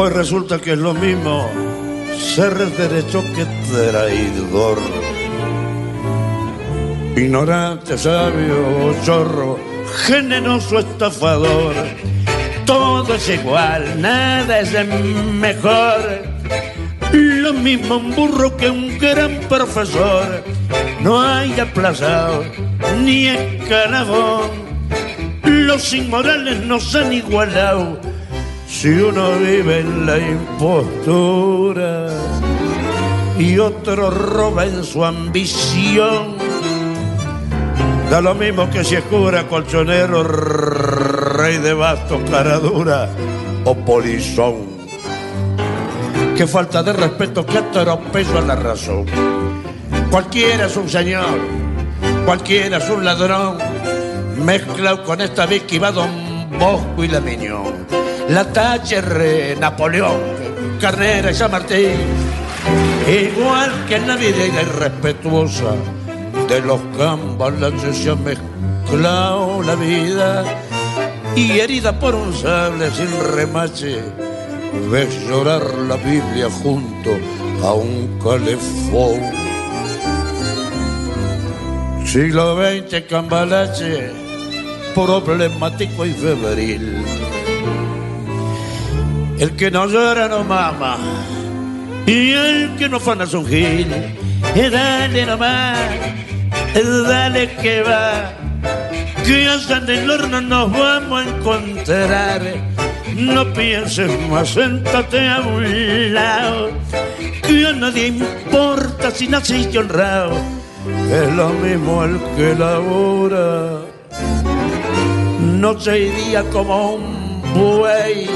[0.00, 1.50] Hoy resulta que es lo mismo
[2.16, 4.78] ser derecho que traidor.
[7.16, 9.58] Ignorante, sabio, chorro,
[10.06, 11.74] generoso, estafador.
[12.64, 15.98] Todo es igual, nada es mejor.
[17.10, 20.44] Lo mismo un burro que un gran profesor.
[21.00, 22.44] No hay aplazado
[23.02, 24.48] ni escalafón.
[25.42, 27.98] Los inmorales nos han igualado
[28.68, 32.10] si uno vive en la impostura
[33.38, 36.36] y otro roba en su ambición.
[38.10, 43.08] Da lo mismo que si es cura, colchonero, rey de bastos, cara dura
[43.64, 44.78] o polizón.
[46.36, 49.06] Qué falta de respeto, qué atropello a la razón.
[50.10, 51.38] Cualquiera es un señor,
[52.24, 53.58] cualquiera es un ladrón,
[54.36, 56.10] mezclado con esta que va Don
[56.58, 57.97] Bosco y la Miñón.
[58.28, 60.20] La Thatcher, Napoleón,
[60.80, 61.96] Carrera y San Martín,
[63.08, 65.74] igual que navideña y respetuosa
[66.48, 67.54] de los campos
[67.92, 70.44] se ha mezclado la vida
[71.36, 74.02] y herida por un sable sin remache
[74.90, 77.10] ves llorar la Biblia junto
[77.62, 79.20] a un calefón.
[82.06, 84.10] Siglo XX cambalache,
[84.94, 87.04] problemático y febril.
[89.38, 90.96] El que no llora no mama,
[92.06, 93.86] y el que no fana es un gil.
[94.54, 95.78] Y dale nomás,
[96.74, 98.32] dale que va,
[99.24, 102.42] que allá en el horno nos vamos a encontrar.
[103.14, 106.70] No pienses más, séntate a un lado,
[107.46, 110.36] que a nadie importa si naciste honrado,
[111.12, 113.82] es lo mismo el que labora,
[115.40, 118.28] noche y día como un buey,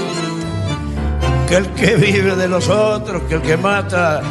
[1.56, 4.22] el que vive de los otros, que el que mata,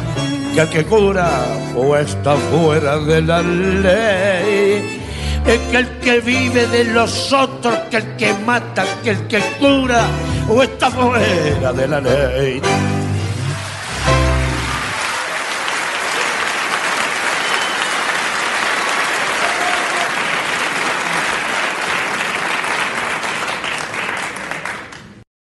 [0.54, 1.28] que el que cura
[1.76, 5.02] o está fuera de la ley
[5.46, 9.40] es que el que vive de los otros, que el que mata, que el que
[9.58, 10.06] cura,
[10.48, 12.60] o está fuera de la ley.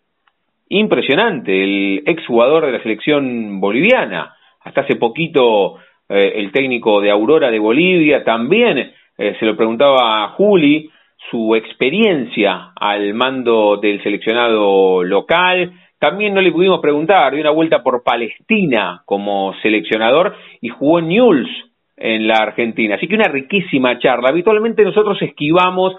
[0.68, 4.34] impresionante, el exjugador de la selección boliviana.
[4.62, 5.76] Hasta hace poquito
[6.08, 10.90] eh, el técnico de Aurora de Bolivia también eh, se lo preguntaba a Juli
[11.30, 17.82] su experiencia al mando del seleccionado local, también no le pudimos preguntar, dio una vuelta
[17.82, 21.50] por Palestina como seleccionador y jugó Newell's
[21.94, 22.94] en la Argentina.
[22.94, 24.30] Así que una riquísima charla.
[24.30, 25.94] Habitualmente nosotros esquivamos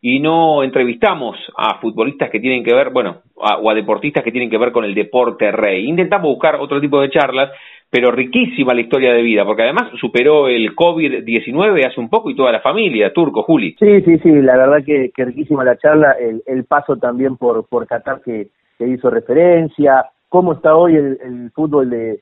[0.00, 4.50] y no entrevistamos a futbolistas que tienen que ver, bueno, o a deportistas que tienen
[4.50, 5.88] que ver con el deporte rey.
[5.88, 7.50] Intentamos buscar otro tipo de charlas,
[7.90, 12.36] pero riquísima la historia de vida, porque además superó el COVID-19 hace un poco y
[12.36, 13.76] toda la familia, Turco, Juli.
[13.78, 17.86] Sí, sí, sí, la verdad que, riquísima la charla, el, el paso también por, por
[17.86, 18.48] Qatar que
[18.78, 22.20] que hizo referencia, cómo está hoy el, fútbol de,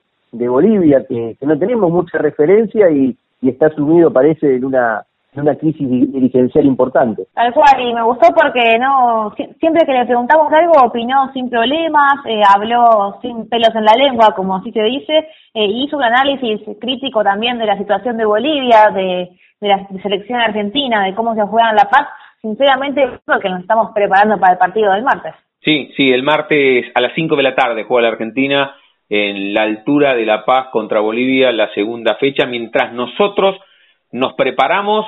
[0.49, 6.67] Bolivia, que, no tenemos mucha referencia y, está sumido, parece, en una, una crisis dirigencial
[6.67, 7.25] importante.
[7.35, 12.15] Tal cual, y me gustó porque no siempre que le preguntamos algo opinó sin problemas,
[12.27, 16.61] eh, habló sin pelos en la lengua, como así se dice, eh, hizo un análisis
[16.81, 19.31] crítico también de la situación de Bolivia, de,
[19.61, 22.09] de la selección argentina, de cómo se juega en La Paz.
[22.43, 25.35] Sinceramente, creo que nos estamos preparando para el partido del martes.
[25.65, 28.75] Sí, sí, el martes a las 5 de la tarde juega la Argentina
[29.09, 33.57] en la altura de La Paz contra Bolivia, la segunda fecha, mientras nosotros
[34.11, 35.07] nos preparamos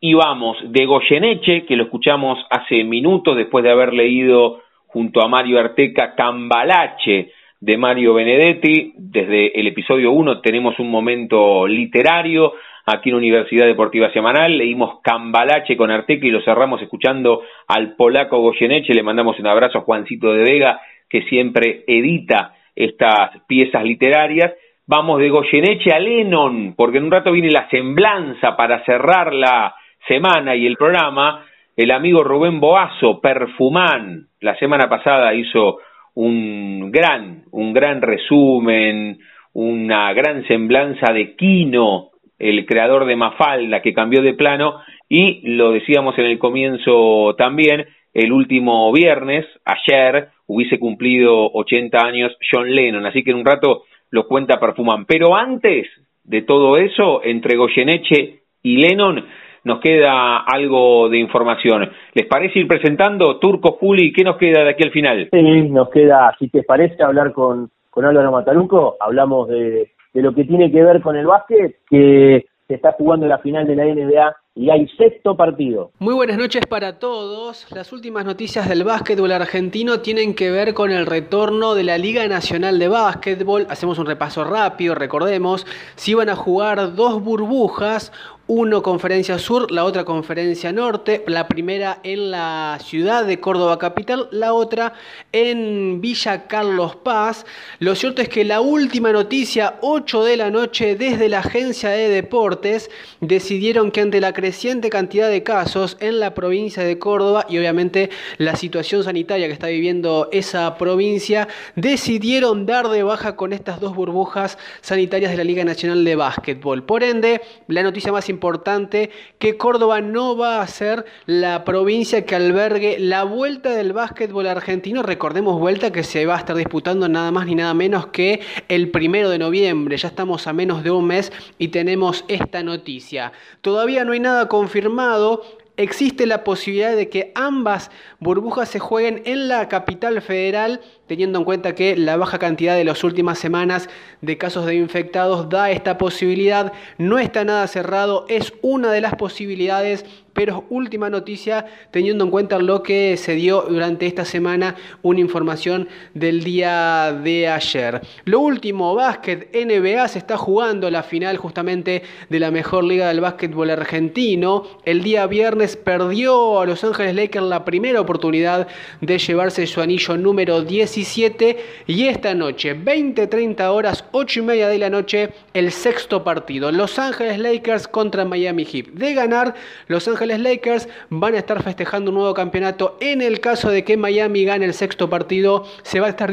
[0.00, 5.28] y vamos de Goyeneche, que lo escuchamos hace minutos después de haber leído junto a
[5.28, 8.92] Mario Arteca Cambalache de Mario Benedetti.
[8.96, 12.52] Desde el episodio 1 tenemos un momento literario
[12.86, 14.56] aquí en Universidad Deportiva Semanal.
[14.56, 18.94] Leímos Cambalache con Arteca y lo cerramos escuchando al polaco Goyeneche.
[18.94, 24.52] Le mandamos un abrazo a Juancito de Vega, que siempre edita estas piezas literarias.
[24.86, 29.74] Vamos de Goyeneche a Lennon, porque en un rato viene la semblanza para cerrar la
[30.06, 31.44] semana y el programa.
[31.76, 35.78] El amigo Rubén Boazo, Perfumán, la semana pasada hizo
[36.14, 39.18] un gran, un gran resumen,
[39.52, 45.72] una gran semblanza de Kino, el creador de Mafalda, que cambió de plano, y lo
[45.72, 53.06] decíamos en el comienzo también, el último viernes, ayer, hubiese cumplido 80 años John Lennon,
[53.06, 55.04] así que en un rato lo cuenta Perfumán.
[55.06, 55.86] Pero antes
[56.24, 59.24] de todo eso, entre Goyeneche y Lennon,
[59.64, 61.90] nos queda algo de información.
[62.14, 64.12] ¿Les parece ir presentando Turco Juli?
[64.12, 65.28] ¿Qué nos queda de aquí al final?
[65.32, 68.96] Sí, nos queda, si te parece, hablar con, con Álvaro Mataruco.
[69.00, 73.26] Hablamos de, de lo que tiene que ver con el básquet, que se está jugando
[73.26, 75.92] la final de la NBA y hay sexto partido.
[76.00, 77.64] Muy buenas noches para todos.
[77.70, 82.26] Las últimas noticias del básquetbol argentino tienen que ver con el retorno de la Liga
[82.26, 83.68] Nacional de Básquetbol.
[83.70, 85.64] Hacemos un repaso rápido, recordemos,
[85.94, 88.10] si iban a jugar dos burbujas,
[88.48, 94.26] uno conferencia sur, la otra conferencia norte, la primera en la ciudad de Córdoba capital,
[94.32, 94.94] la otra
[95.32, 97.44] en Villa Carlos Paz.
[97.78, 102.08] Lo cierto es que la última noticia, 8 de la noche, desde la agencia de
[102.08, 102.90] deportes,
[103.20, 108.08] decidieron que ante la creciente cantidad de casos en la provincia de Córdoba y obviamente
[108.38, 113.94] la situación sanitaria que está viviendo esa provincia, decidieron dar de baja con estas dos
[113.94, 116.82] burbujas sanitarias de la Liga Nacional de Básquetbol.
[116.82, 122.34] Por ende, la noticia más importante que Córdoba no va a ser la provincia que
[122.34, 125.02] albergue la vuelta del básquetbol argentino.
[125.02, 128.90] Recordemos vuelta que se va a estar disputando nada más ni nada menos que el
[128.90, 129.98] primero de noviembre.
[129.98, 133.32] Ya estamos a menos de un mes y tenemos esta noticia.
[133.60, 135.42] Todavía no hay nada confirmado
[135.78, 141.44] existe la posibilidad de que ambas burbujas se jueguen en la capital federal, teniendo en
[141.44, 143.88] cuenta que la baja cantidad de las últimas semanas
[144.20, 146.72] de casos de infectados da esta posibilidad.
[146.98, 150.04] No está nada cerrado, es una de las posibilidades
[150.38, 155.88] pero última noticia, teniendo en cuenta lo que se dio durante esta semana, una información
[156.14, 158.00] del día de ayer.
[158.24, 163.20] Lo último, básquet NBA, se está jugando la final justamente de la mejor liga del
[163.20, 164.62] básquetbol argentino.
[164.84, 168.68] El día viernes perdió a Los Ángeles Lakers la primera oportunidad
[169.00, 171.56] de llevarse su anillo número 17
[171.88, 176.70] y esta noche, 20-30 horas, 8 y media de la noche, el sexto partido.
[176.70, 178.86] Los Ángeles Lakers contra Miami Heat.
[178.92, 179.54] De ganar,
[179.88, 182.96] Los Ángeles Lakers van a estar festejando un nuevo campeonato.
[183.00, 186.30] En el caso de que Miami gane el sexto partido, se va a estar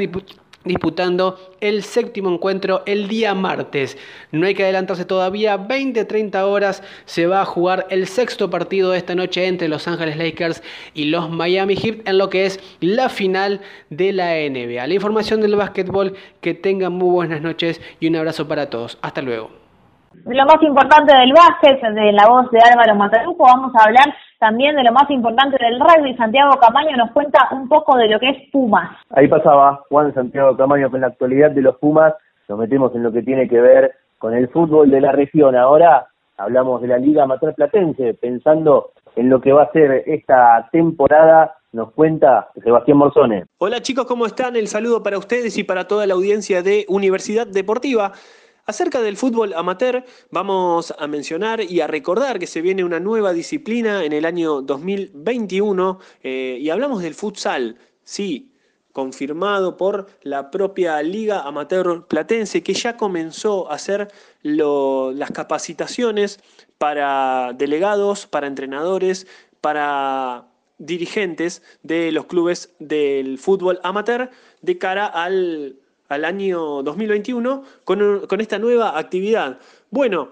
[0.66, 3.98] disputando el séptimo encuentro el día martes.
[4.32, 8.98] No hay que adelantarse todavía, 20-30 horas se va a jugar el sexto partido de
[8.98, 10.64] esta noche entre Los Ángeles Lakers
[10.94, 14.88] y los Miami Heat en lo que es la final de la NBA.
[14.88, 18.98] La información del básquetbol, que tengan muy buenas noches y un abrazo para todos.
[19.02, 19.65] Hasta luego
[20.26, 24.06] lo más importante del básquet, de la voz de Álvaro Mataruco, vamos a hablar
[24.40, 26.16] también de lo más importante del rugby.
[26.16, 28.98] Santiago Camaño nos cuenta un poco de lo que es Pumas.
[29.12, 32.14] Ahí pasaba Juan Santiago Camaño con la actualidad de los Pumas.
[32.48, 35.56] Nos metemos en lo que tiene que ver con el fútbol de la región.
[35.56, 40.68] Ahora hablamos de la Liga Amateur Platense, pensando en lo que va a ser esta
[40.72, 43.46] temporada nos cuenta Sebastián Morzone.
[43.58, 44.56] Hola chicos, ¿cómo están?
[44.56, 48.14] El saludo para ustedes y para toda la audiencia de Universidad Deportiva.
[48.68, 53.32] Acerca del fútbol amateur, vamos a mencionar y a recordar que se viene una nueva
[53.32, 58.56] disciplina en el año 2021 eh, y hablamos del futsal, sí,
[58.92, 64.12] confirmado por la propia Liga Amateur Platense, que ya comenzó a hacer
[64.42, 66.40] las capacitaciones
[66.80, 69.28] para delegados, para entrenadores,
[69.62, 70.48] para
[70.80, 74.32] dirigentes de los clubes del fútbol amateur
[74.62, 75.78] de cara al
[76.10, 79.60] al año 2021 con, con esta nueva actividad.
[79.90, 80.32] Bueno,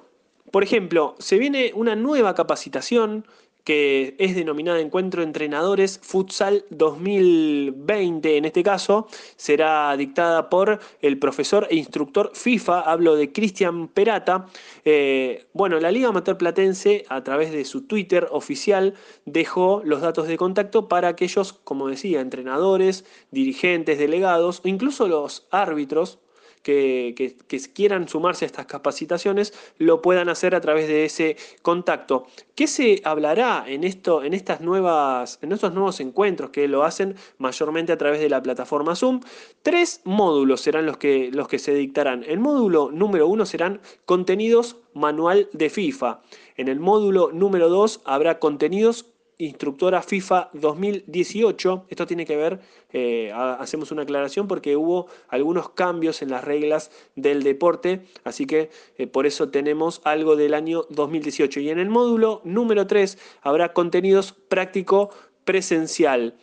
[0.51, 3.25] por ejemplo, se viene una nueva capacitación
[3.63, 8.37] que es denominada Encuentro Entrenadores Futsal 2020.
[8.37, 14.47] En este caso, será dictada por el profesor e instructor FIFA, hablo de Cristian Perata.
[14.83, 18.95] Eh, bueno, la Liga Amateur Platense, a través de su Twitter oficial,
[19.25, 25.47] dejó los datos de contacto para aquellos, como decía, entrenadores, dirigentes, delegados o incluso los
[25.51, 26.19] árbitros
[26.63, 27.35] que,
[27.73, 32.25] quieran sumarse a estas capacitaciones lo puedan hacer a través de ese contacto.
[32.55, 37.15] ¿Qué se hablará en, esto, en, estas nuevas, en estos nuevos encuentros que lo hacen
[37.37, 39.19] mayormente a través de la plataforma Zoom?
[39.61, 42.23] Tres módulos serán los que, los que se dictarán.
[42.23, 46.21] El módulo número uno serán contenidos manual de FIFA.
[46.55, 51.85] En el módulo número dos habrá contenidos instructora FIFA 2018.
[51.89, 52.59] Esto tiene que ver,
[52.91, 58.69] eh, hacemos una aclaración porque hubo algunos cambios en las reglas del deporte, así que
[58.97, 61.59] eh, por eso tenemos algo del año 2018.
[61.59, 65.09] Y en el módulo número 3 habrá contenidos práctico
[65.45, 66.35] presencial.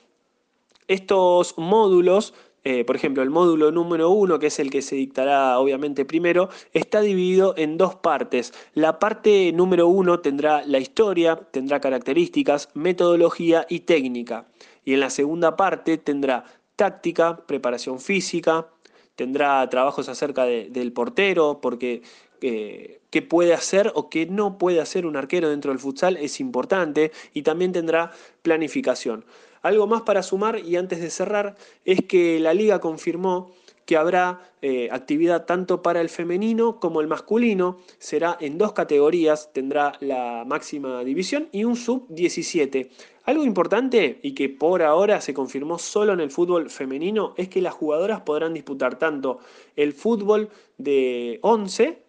[0.88, 5.58] Estos módulos eh, por ejemplo, el módulo número uno, que es el que se dictará
[5.58, 8.52] obviamente primero, está dividido en dos partes.
[8.74, 14.46] La parte número uno tendrá la historia, tendrá características, metodología y técnica.
[14.84, 16.44] Y en la segunda parte tendrá
[16.76, 18.68] táctica, preparación física,
[19.14, 22.02] tendrá trabajos acerca del portero, porque
[22.42, 26.40] eh, qué puede hacer o qué no puede hacer un arquero dentro del futsal es
[26.40, 28.12] importante, y también tendrá
[28.42, 29.24] planificación.
[29.62, 33.52] Algo más para sumar y antes de cerrar es que la liga confirmó
[33.90, 37.78] que habrá eh, actividad tanto para el femenino como el masculino.
[37.98, 42.88] Será en dos categorías, tendrá la máxima división y un sub-17.
[43.24, 47.60] Algo importante y que por ahora se confirmó solo en el fútbol femenino es que
[47.60, 49.40] las jugadoras podrán disputar tanto
[49.74, 52.02] el fútbol de 11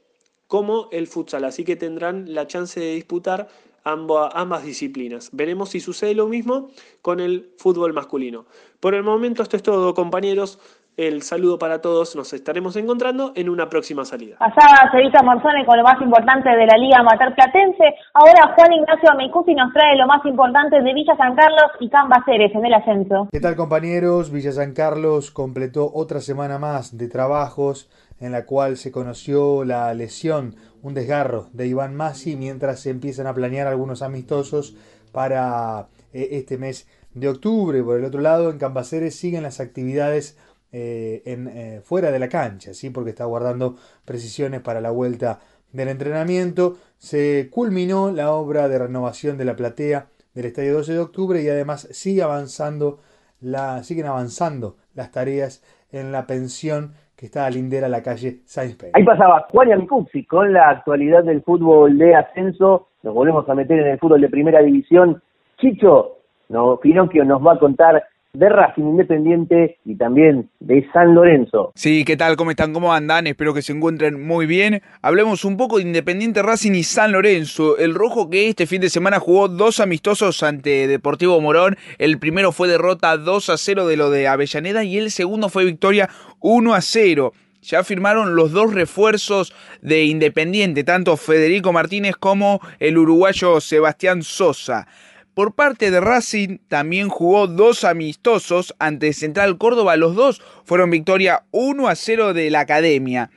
[0.46, 3.48] como el futsal, así que tendrán la chance de disputar
[3.84, 5.30] ambas disciplinas.
[5.34, 6.70] Veremos si sucede lo mismo
[7.02, 8.46] con el fútbol masculino.
[8.80, 10.60] Por el momento esto es todo compañeros.
[10.98, 14.36] El saludo para todos, nos estaremos encontrando en una próxima salida.
[14.38, 17.96] Pasaba Cevita Morzone con lo más importante de la Liga Mater Platense.
[18.14, 22.54] Ahora Juan Ignacio Ameicusi nos trae lo más importante de Villa San Carlos y Cambaceres
[22.54, 23.30] en el ascenso.
[23.32, 24.32] ¿Qué tal compañeros?
[24.32, 27.90] Villa San Carlos completó otra semana más de trabajos
[28.20, 33.28] en la cual se conoció la lesión un desgarro de Iván Masi mientras se empiezan
[33.28, 34.76] a planear algunos amistosos
[35.12, 37.84] para eh, este mes de octubre.
[37.84, 40.38] Por el otro lado, en Cambaceres siguen las actividades
[40.72, 42.90] eh, en, eh, fuera de la cancha, ¿sí?
[42.90, 45.42] porque está guardando precisiones para la vuelta
[45.72, 46.78] del entrenamiento.
[46.98, 51.50] Se culminó la obra de renovación de la platea del Estadio 12 de octubre y
[51.50, 53.00] además sigue avanzando
[53.42, 58.76] la, siguen avanzando las tareas en la pensión que está a lindera la calle Sainz
[58.94, 62.88] Ahí pasaba Juan Yamicuzzi con la actualidad del fútbol de ascenso.
[63.04, 65.22] Nos volvemos a meter en el fútbol de primera división.
[65.60, 66.18] Chicho,
[66.50, 71.72] no, Pinocchio nos va a contar de Racing Independiente y también de San Lorenzo.
[71.76, 72.38] Sí, ¿qué tal?
[72.38, 72.74] ¿Cómo están?
[72.74, 73.28] ¿Cómo andan?
[73.28, 74.82] Espero que se encuentren muy bien.
[75.02, 77.78] Hablemos un poco de Independiente Racing y San Lorenzo.
[77.78, 81.76] El rojo que este fin de semana jugó dos amistosos ante Deportivo Morón.
[81.98, 85.66] El primero fue derrota 2 a 0 de lo de Avellaneda y el segundo fue
[85.66, 86.10] victoria
[86.40, 92.98] 1 a 0 ya firmaron los dos refuerzos de Independiente, tanto Federico Martínez como el
[92.98, 94.88] uruguayo Sebastián Sosa.
[95.34, 99.96] Por parte de Racing también jugó dos amistosos ante Central Córdoba.
[99.96, 103.32] Los dos fueron victoria 1 a 0 de la academia.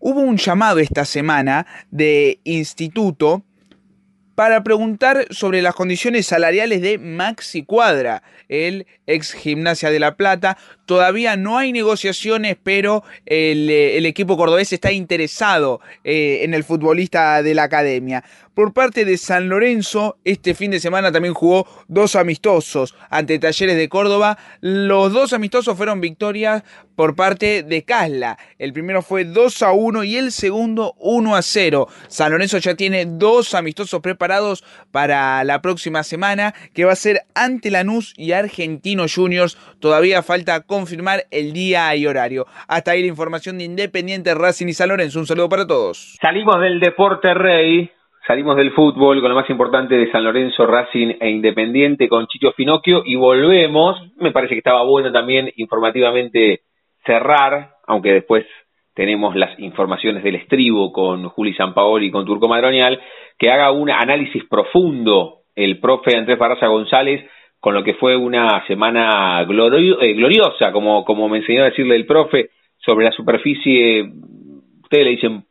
[0.00, 3.44] Hubo un llamado esta semana de instituto
[4.34, 10.56] para preguntar sobre las condiciones salariales de Maxi Cuadra, el ex Gimnasia de la Plata.
[10.90, 17.44] Todavía no hay negociaciones, pero el, eh, equipo cordobés está interesado eh, en el futbolista
[17.44, 18.24] de la academia.
[18.54, 23.76] Por parte de San Lorenzo, este fin de semana también jugó dos amistosos ante Talleres
[23.76, 24.36] de Córdoba.
[24.60, 26.64] Los dos amistosos fueron victorias
[27.00, 28.36] por parte de Casla.
[28.58, 31.88] El primero fue 2 a 1 y el segundo 1 a 0.
[32.08, 37.22] San Lorenzo ya tiene dos amistosos preparados para la próxima semana, que va a ser
[37.34, 39.56] ante Lanús y Argentino Juniors.
[39.78, 42.46] Todavía falta confirmar el día y horario.
[42.68, 45.18] Hasta ahí la información de Independiente Racing y San Lorenzo.
[45.18, 46.16] Un saludo para todos.
[46.20, 47.90] Salimos del Deporte Rey
[48.26, 52.52] Salimos del fútbol con lo más importante de San Lorenzo, Racing e Independiente con Chicho
[52.52, 53.96] Finocchio y volvemos.
[54.18, 56.60] Me parece que estaba bueno también informativamente
[57.04, 58.46] cerrar, aunque después
[58.94, 63.00] tenemos las informaciones del estribo con Juli Sampaoli y con Turco Madronial,
[63.36, 67.28] que haga un análisis profundo el profe Andrés Barraza González
[67.60, 72.06] con lo que fue una semana eh, gloriosa, como, como me enseñó a decirle el
[72.06, 74.10] profe, sobre la superficie,
[74.82, 75.44] ustedes le dicen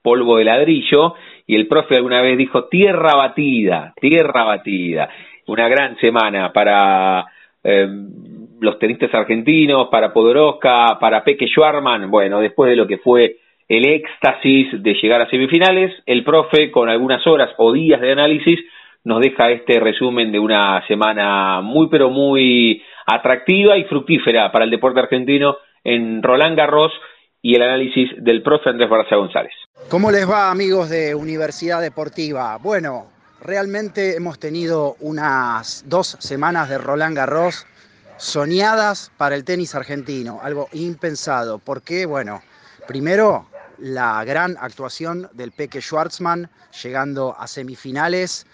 [0.00, 1.14] polvo de ladrillo,
[1.46, 5.08] y el profe alguna vez dijo tierra batida, tierra batida.
[5.48, 7.26] Una gran semana para
[7.64, 7.88] eh,
[8.60, 12.10] los tenistas argentinos, para Podoroska, para Peque Schwarman.
[12.10, 13.36] Bueno, después de lo que fue
[13.68, 18.60] el éxtasis de llegar a semifinales, el profe con algunas horas o días de análisis
[19.08, 24.70] nos deja este resumen de una semana muy pero muy atractiva y fructífera para el
[24.70, 26.92] deporte argentino en Roland Garros
[27.40, 29.52] y el análisis del profe Andrés Barça González.
[29.88, 32.58] ¿Cómo les va amigos de Universidad Deportiva?
[32.58, 33.06] Bueno,
[33.40, 37.66] realmente hemos tenido unas dos semanas de Roland Garros
[38.18, 42.42] soñadas para el tenis argentino, algo impensado, porque bueno,
[42.86, 43.46] primero
[43.78, 46.50] la gran actuación del Peque Schwartzman
[46.82, 48.46] llegando a semifinales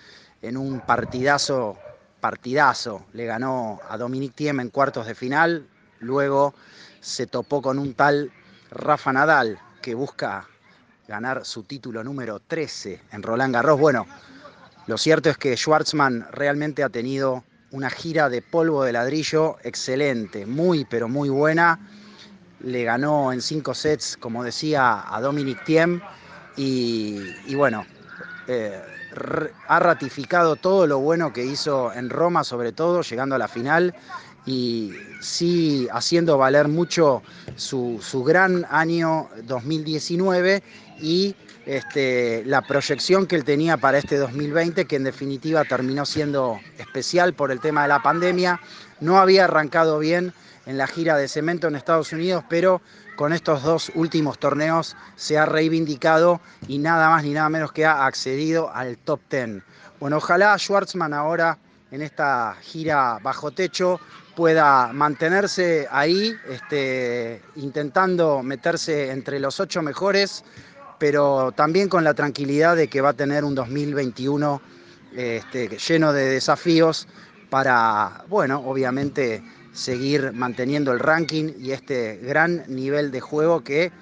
[0.45, 1.77] en un partidazo,
[2.21, 5.67] partidazo, le ganó a Dominic Thiem en cuartos de final,
[6.01, 6.55] luego
[7.01, 8.31] se topó con un tal
[8.71, 10.47] Rafa Nadal que busca
[11.09, 13.79] ganar su título número 13 en Roland Garros.
[13.79, 14.07] Bueno,
[14.87, 20.47] lo cierto es que Schwartzman realmente ha tenido una gira de polvo de ladrillo excelente,
[20.47, 21.79] muy pero muy buena.
[22.61, 26.01] Le ganó en cinco sets, como decía, a Dominic Thiem
[26.57, 27.85] y, bueno,
[28.47, 28.81] eh,
[29.69, 33.95] ha ratificado todo lo bueno que hizo en Roma, sobre todo, llegando a la final
[34.47, 37.23] y sí haciendo valer mucho
[37.57, 40.63] su, su gran año 2019
[41.01, 41.35] y
[41.67, 47.33] este, la proyección que él tenía para este 2020, que en definitiva terminó siendo especial
[47.33, 48.61] por el tema de la pandemia.
[49.01, 50.35] No había arrancado bien
[50.67, 52.81] en la gira de cemento en Estados Unidos, pero
[53.17, 57.85] con estos dos últimos torneos se ha reivindicado y nada más ni nada menos que
[57.85, 59.63] ha accedido al top 10.
[60.01, 61.59] Bueno, ojalá Schwartzman ahora
[61.91, 64.01] en esta gira bajo techo
[64.35, 70.45] pueda mantenerse ahí, este, intentando meterse entre los ocho mejores
[70.99, 74.63] pero también con la tranquilidad de que va a tener un 2021
[75.15, 77.07] este, lleno de desafíos
[77.51, 79.43] para, bueno, obviamente
[79.75, 83.93] seguir manteniendo el ranking y este gran nivel de juego que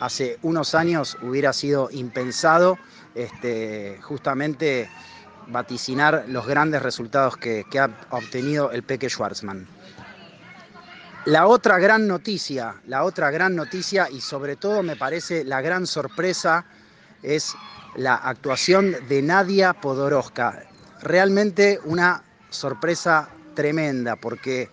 [0.00, 2.78] hace unos años hubiera sido impensado
[3.14, 4.88] este, justamente
[5.48, 9.66] vaticinar los grandes resultados que, ha obtenido el Peque Schwarzman.
[11.24, 15.86] La otra gran noticia, la otra gran noticia y sobre todo me parece la gran
[15.86, 16.64] sorpresa
[17.22, 17.54] es
[17.96, 20.64] la actuación de Nadia Podoroska.
[21.02, 24.70] Realmente una sorpresa tremenda porque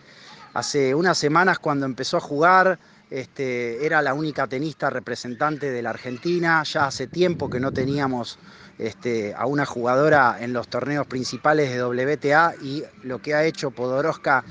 [0.56, 2.80] hace unas semanas cuando empezó a jugar
[3.12, 8.40] este, era la única tenista representante de la Argentina, ya hace tiempo que no teníamos
[8.80, 13.72] este, a una jugadora en los torneos principales de WTA y lo que ha hecho
[13.72, 14.46] Podoroska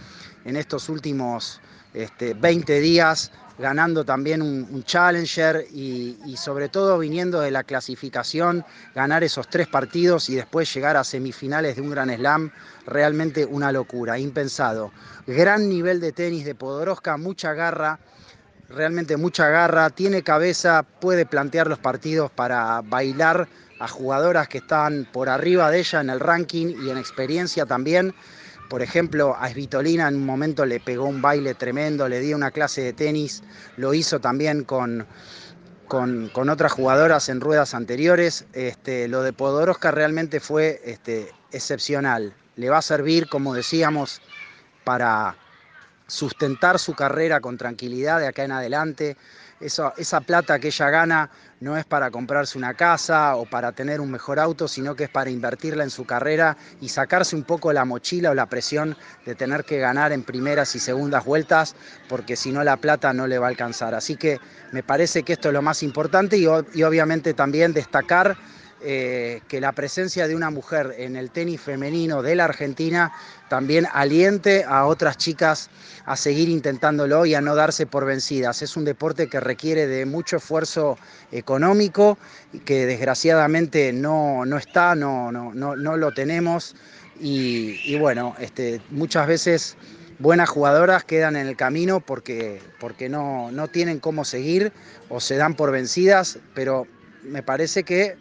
[0.44, 1.60] en estos últimos
[1.94, 8.64] 20 este, días ganando también un, challenger y, sobre todo viniendo de la clasificación,
[8.94, 12.50] ganar esos tres partidos y después llegar a semifinales de un gran slam,
[12.86, 14.90] realmente una locura, impensado.
[15.26, 17.98] Gran nivel de tenis de Podoroska, mucha garra,
[18.68, 23.48] realmente mucha garra, tiene cabeza, puede plantear los partidos para bailar
[23.78, 28.14] a jugadoras que están por arriba de ella en el ranking y en experiencia también.
[28.68, 32.50] Por ejemplo, a Svitolina en un momento le pegó un baile tremendo, le dio una
[32.50, 33.42] clase de tenis,
[33.76, 35.06] lo hizo también con,
[35.86, 38.46] con, otras jugadoras en ruedas anteriores.
[38.52, 42.34] Este, lo de Podoroska realmente fue este, excepcional.
[42.56, 44.20] Le va a servir, como decíamos,
[44.84, 45.36] para
[46.06, 49.16] sustentar su carrera con tranquilidad de acá en adelante
[49.64, 51.30] esa plata que ella gana
[51.60, 55.10] no es para comprarse una casa o para tener un mejor auto, sino que es
[55.10, 59.34] para invertirla en su carrera y sacarse un poco la mochila o la presión de
[59.34, 61.74] tener que ganar en primeras y segundas vueltas,
[62.08, 63.94] porque si no la plata no le va a alcanzar.
[63.94, 64.40] Así que
[64.72, 68.36] me parece que esto es lo más importante y, obviamente también destacar
[68.86, 73.12] eh, que la presencia de una mujer en el tenis femenino de la Argentina
[73.48, 75.70] también aliente a otras chicas
[76.04, 78.60] a seguir intentándolo y a no darse por vencidas.
[78.60, 80.98] Es un deporte que requiere de mucho esfuerzo
[81.32, 82.18] económico
[82.52, 86.76] y que desgraciadamente no, no está, no, no, no, lo tenemos
[87.18, 89.76] y, bueno, este, muchas veces
[90.18, 94.72] buenas jugadoras quedan en el camino porque, porque no, no tienen cómo seguir
[95.08, 96.86] o se dan por vencidas, pero
[97.22, 98.16] me parece que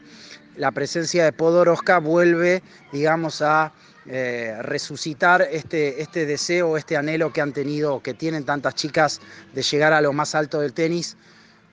[0.57, 2.61] la presencia de Podoroska vuelve,
[2.91, 3.73] digamos, a
[4.05, 9.21] eh, resucitar este, este deseo, este anhelo que han tenido, que tienen tantas chicas
[9.53, 11.15] de llegar a lo más alto del tenis,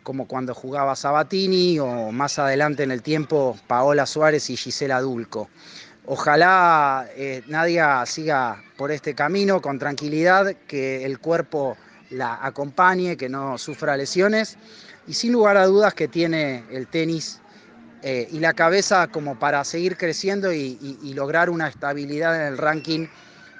[0.03, 5.51] como cuando jugaba Sabatini o más adelante en el tiempo Paola Suárez y Gisela Dulco.
[6.07, 11.77] Ojalá eh, Nadia siga por este camino con tranquilidad, que el cuerpo
[12.11, 14.57] la acompañe, que no sufra lesiones
[15.07, 17.41] y sin lugar a dudas que tiene el tenis
[18.03, 20.79] eh, y la cabeza como para seguir creciendo y,
[21.15, 23.07] lograr una estabilidad en el ranking,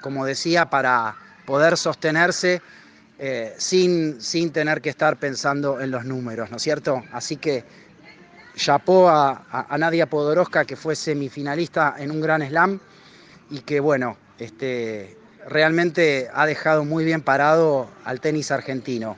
[0.01, 1.15] como decía, para
[1.45, 2.61] poder sostenerse
[3.19, 7.03] eh, sin, sin tener que estar pensando en los números, ¿no es cierto?
[7.11, 7.63] Así que
[8.55, 12.79] chapó a, a- a Nadia Podoroska, que fue semifinalista en un gran slam
[13.49, 19.17] y que, bueno, este, realmente ha dejado muy bien parado al tenis argentino.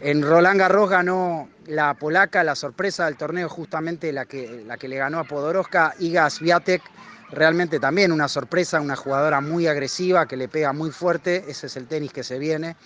[0.00, 4.88] En Roland Garros ganó la polaca, la sorpresa del torneo, justamente la que, la que
[4.88, 6.82] le ganó a Podoroska, Iga Swiatek,
[7.30, 11.76] realmente también una sorpresa, una jugadora muy agresiva que le pega muy fuerte, ese es
[11.76, 12.76] el tenis que se viene,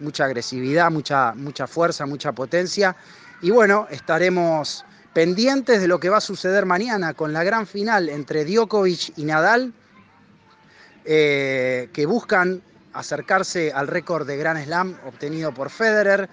[0.00, 2.96] mucha agresividad, mucha, mucha fuerza, mucha potencia.
[3.42, 8.08] Y bueno, estaremos pendientes de lo que va a suceder mañana con la gran final
[8.08, 9.72] entre Djokovic y Nadal,
[11.04, 12.62] eh, que buscan
[12.92, 16.28] acercarse al récord de Grand Slam obtenido por Federer.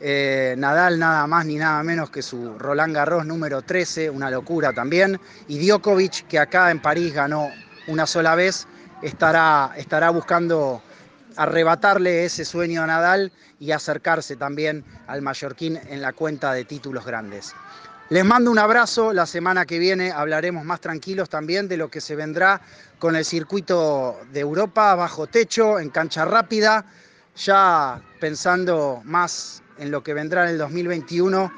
[0.00, 4.72] Eh, Nadal nada más ni nada menos que su Roland Garros número 13, una locura
[4.72, 5.20] también.
[5.48, 7.48] Y Djokovic, que acá en París ganó
[7.86, 8.66] una sola vez,
[9.02, 10.82] estará, estará buscando
[11.36, 17.04] arrebatarle ese sueño a Nadal y acercarse también al mallorquín en la cuenta de títulos
[17.04, 17.54] grandes.
[18.10, 22.02] Les mando un abrazo, la semana que viene hablaremos más tranquilos también de lo que
[22.02, 22.60] se vendrá
[22.98, 26.84] con el circuito de Europa bajo techo, en cancha rápida,
[27.34, 31.50] ya pensando más en lo que vendrá en el 2021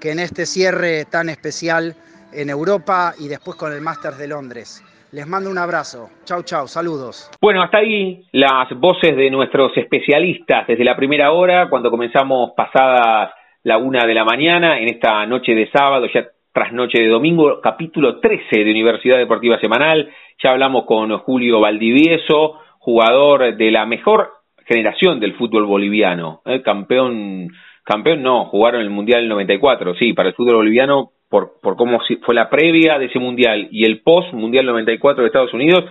[0.00, 1.94] que en este cierre tan especial
[2.32, 4.84] en Europa y después con el Masters de Londres.
[5.12, 6.10] Les mando un abrazo.
[6.24, 7.30] Chau, chau, saludos.
[7.40, 13.30] Bueno, hasta ahí las voces de nuestros especialistas desde la primera hora, cuando comenzamos pasadas
[13.62, 17.60] la una de la mañana, en esta noche de sábado, ya tras noche de domingo,
[17.62, 20.10] capítulo 13 de Universidad Deportiva Semanal.
[20.42, 24.37] Ya hablamos con Julio Valdivieso, jugador de la mejor
[24.68, 26.62] generación del fútbol boliviano, ¿eh?
[26.62, 27.48] campeón,
[27.84, 32.34] campeón no, jugaron el Mundial 94, sí, para el fútbol boliviano por, por cómo fue
[32.34, 35.84] la previa de ese mundial y el post mundial 94 de Estados Unidos,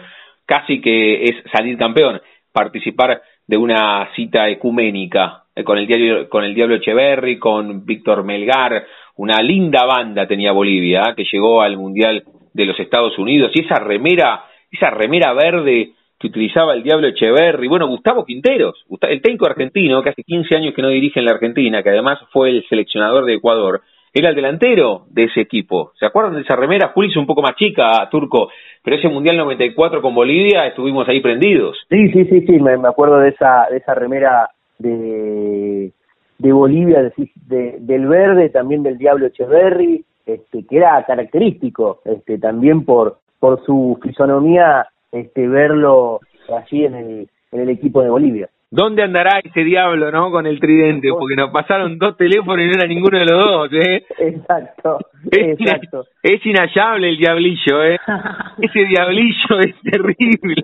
[0.46, 2.22] casi que es salir campeón,
[2.52, 8.86] participar de una cita ecuménica eh, con el con el Diablo Echeverry, con Víctor Melgar,
[9.16, 11.14] una linda banda tenía Bolivia, ¿eh?
[11.16, 12.24] que llegó al mundial
[12.54, 17.68] de los Estados Unidos y esa remera, esa remera verde que utilizaba el Diablo Echeverry,
[17.68, 21.34] bueno, Gustavo Quinteros, el técnico argentino, que hace 15 años que no dirige en la
[21.34, 23.82] Argentina, que además fue el seleccionador de Ecuador,
[24.14, 25.92] era el delantero de ese equipo.
[26.00, 26.88] ¿Se acuerdan de esa remera?
[26.96, 28.50] Juli es un poco más chica, Turco,
[28.84, 31.78] pero ese Mundial 94 con Bolivia estuvimos ahí prendidos.
[31.90, 34.50] Sí, sí, sí, sí, me, me acuerdo de esa, de esa remera
[34.80, 35.92] de,
[36.40, 37.14] de Bolivia, de-
[37.48, 43.64] de- del verde, también del Diablo Echeverry, este, que era característico, este, también por, por
[43.66, 46.20] su fisonomía, este, verlo
[46.56, 48.50] allí en el, en el equipo de Bolivia.
[48.70, 50.30] ¿Dónde andará ese diablo, no?
[50.30, 53.70] Con el tridente, porque nos pasaron dos teléfonos y no era ninguno de los dos,
[53.72, 54.04] ¿eh?
[54.20, 55.00] Exacto,
[55.32, 56.04] Es, exacto.
[56.22, 57.98] es inhallable el diablillo, ¿eh?
[58.62, 60.64] Ese diablillo es terrible.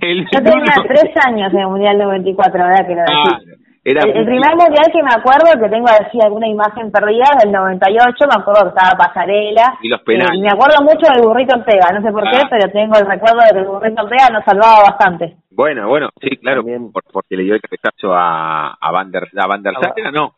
[0.00, 2.86] El Yo tenía tres años en el Mundial 94, ¿verdad?
[2.88, 3.58] Que lo Ah, decís.
[3.90, 7.52] Era el, el primer mundial que me acuerdo, que tengo así alguna imagen perdida, del
[7.52, 9.78] 98, me acuerdo que estaba Pasarela.
[9.82, 10.38] y los Eh, penales.
[10.38, 12.46] y me acuerdo mucho del burrito Ortega, no sé por qué, Ah.
[12.50, 15.36] pero tengo el recuerdo de que el burrito Ortega nos salvaba bastante.
[15.50, 16.62] Bueno, bueno, sí, claro,
[16.92, 20.34] por- porque le dio el cabezazo a, a Van der, a Van der Sar, no,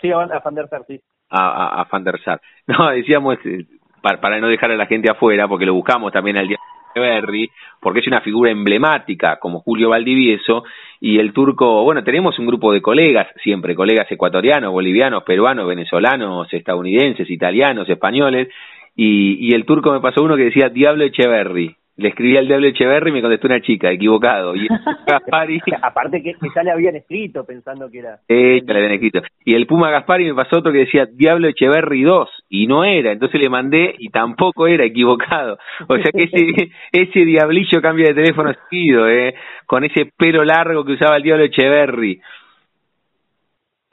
[0.00, 1.00] Sí, a Van der Sar, sí.
[1.30, 2.40] a, a, a Van der Sar.
[2.66, 3.64] No, decíamos, eh,
[4.02, 6.58] para, para no dejar a la gente afuera, porque lo buscamos también al día
[7.00, 7.50] Berry,
[7.80, 10.64] porque es una figura emblemática como Julio Valdivieso,
[11.00, 16.52] y el turco, bueno, tenemos un grupo de colegas, siempre colegas ecuatorianos, bolivianos, peruanos, venezolanos,
[16.52, 18.48] estadounidenses, italianos, españoles,
[18.96, 21.76] y, y el turco me pasó uno que decía Diablo Echeverry.
[21.96, 24.56] Le escribí al Diablo Echeverry y me contestó una chica, equivocado.
[24.56, 24.66] Y
[25.06, 28.18] Gaspari, Aparte que, que ya le habían escrito pensando que era...
[28.28, 29.20] eh, ya le habían escrito.
[29.44, 33.12] Y el Puma Gaspari me pasó otro que decía Diablo Echeverry 2 y no era,
[33.12, 35.58] entonces le mandé y tampoco era equivocado.
[35.88, 39.34] O sea que ese, ese diablillo cambia de teléfono seguido, eh,
[39.66, 42.20] con ese pelo largo que usaba el Diablo Echeverry.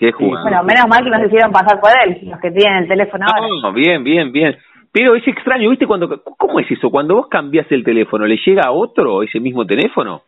[0.01, 0.11] Qué.
[0.17, 3.47] Bueno, menos mal que nos hicieron pasar por él, los que tienen el teléfono ahora.
[3.61, 4.57] No, bien, bien, bien.
[4.91, 5.87] Pero es extraño, ¿viste?
[5.87, 6.89] cuando ¿Cómo es eso?
[6.89, 10.23] Cuando vos cambias el teléfono, ¿le llega a otro ese mismo teléfono?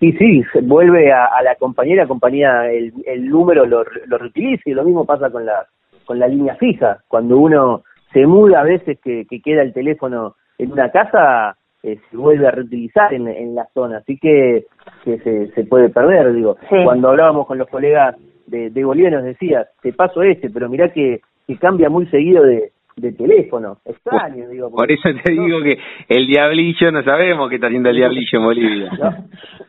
[0.00, 4.18] Sí, sí, se vuelve a, a la compañera, la compañía el, el número lo, lo
[4.18, 5.66] reutiliza y lo mismo pasa con la
[6.06, 6.98] con la línea fija.
[7.08, 7.82] Cuando uno
[8.12, 12.46] se muda a veces que, que queda el teléfono en una casa, eh, se vuelve
[12.46, 14.66] a reutilizar en, en la zona, así que,
[15.04, 16.56] que se, se puede perder, digo.
[16.70, 16.76] Sí.
[16.84, 20.92] Cuando hablábamos con los colegas de, de Bolivia nos decía, te paso este, pero mirá
[20.92, 23.78] que, que cambia muy seguido de, de teléfono.
[23.84, 24.70] Extraño, digo.
[24.70, 25.78] Por eso te digo que
[26.08, 28.90] el diablillo, no sabemos qué está haciendo el diablillo en Bolivia.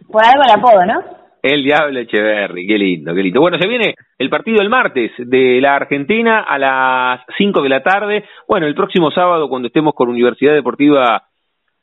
[0.09, 1.17] Por algo el apodo, ¿no?
[1.43, 3.39] El Diablo Echeverry, qué lindo, qué lindo.
[3.39, 7.83] Bueno, se viene el partido el martes de la Argentina a las 5 de la
[7.83, 8.25] tarde.
[8.47, 11.23] Bueno, el próximo sábado, cuando estemos con Universidad Deportiva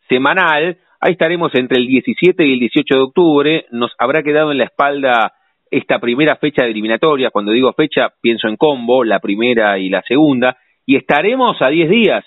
[0.08, 3.66] Semanal, ahí estaremos entre el 17 y el 18 de octubre.
[3.70, 5.32] Nos habrá quedado en la espalda
[5.70, 7.30] esta primera fecha de eliminatoria.
[7.30, 10.56] Cuando digo fecha, pienso en combo, la primera y la segunda.
[10.86, 12.24] Y estaremos a 10 días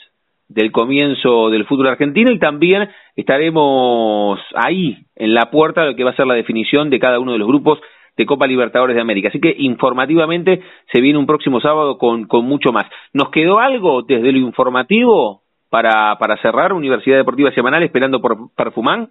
[0.47, 6.03] del comienzo del fútbol argentino y también estaremos ahí en la puerta de lo que
[6.03, 7.79] va a ser la definición de cada uno de los grupos
[8.15, 9.29] de Copa Libertadores de América.
[9.29, 10.61] Así que informativamente
[10.91, 12.85] se viene un próximo sábado con, con mucho más.
[13.13, 19.09] ¿Nos quedó algo desde lo informativo para, para cerrar Universidad Deportiva Semanal esperando por Perfumán?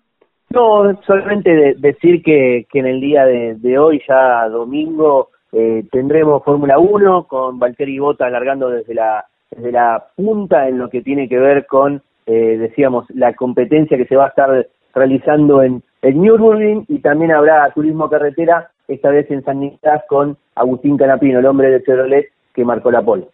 [0.51, 6.79] No, solamente decir que, que en el día de, hoy, ya domingo, eh, tendremos Fórmula
[6.79, 11.39] 1 con Valtteri Bota alargando desde la desde la punta en lo que tiene que
[11.39, 16.87] ver con, eh, decíamos, la competencia que se va a estar realizando en el Nürburgring
[16.89, 21.71] y también habrá turismo carretera, esta vez en San Nicolás con Agustín Canapino, el hombre
[21.71, 23.27] de Chevrolet que marcó la pole.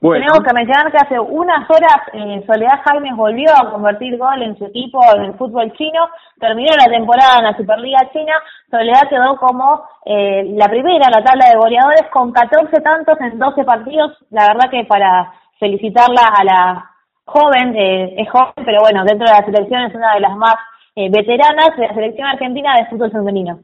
[0.00, 4.56] Tenemos que mencionar que hace unas horas eh, Soledad Jaimes volvió a convertir gol en
[4.58, 6.08] su equipo en el fútbol chino,
[6.38, 8.34] terminó la temporada en la Superliga China,
[8.70, 13.38] Soledad quedó como eh, la primera en la tabla de goleadores con 14 tantos en
[13.38, 16.90] 12 partidos, la verdad que para felicitarla a la
[17.24, 20.54] joven, eh, es joven, pero bueno, dentro de la selección es una de las más
[20.96, 23.60] eh, veteranas de la selección argentina de fútbol femenino.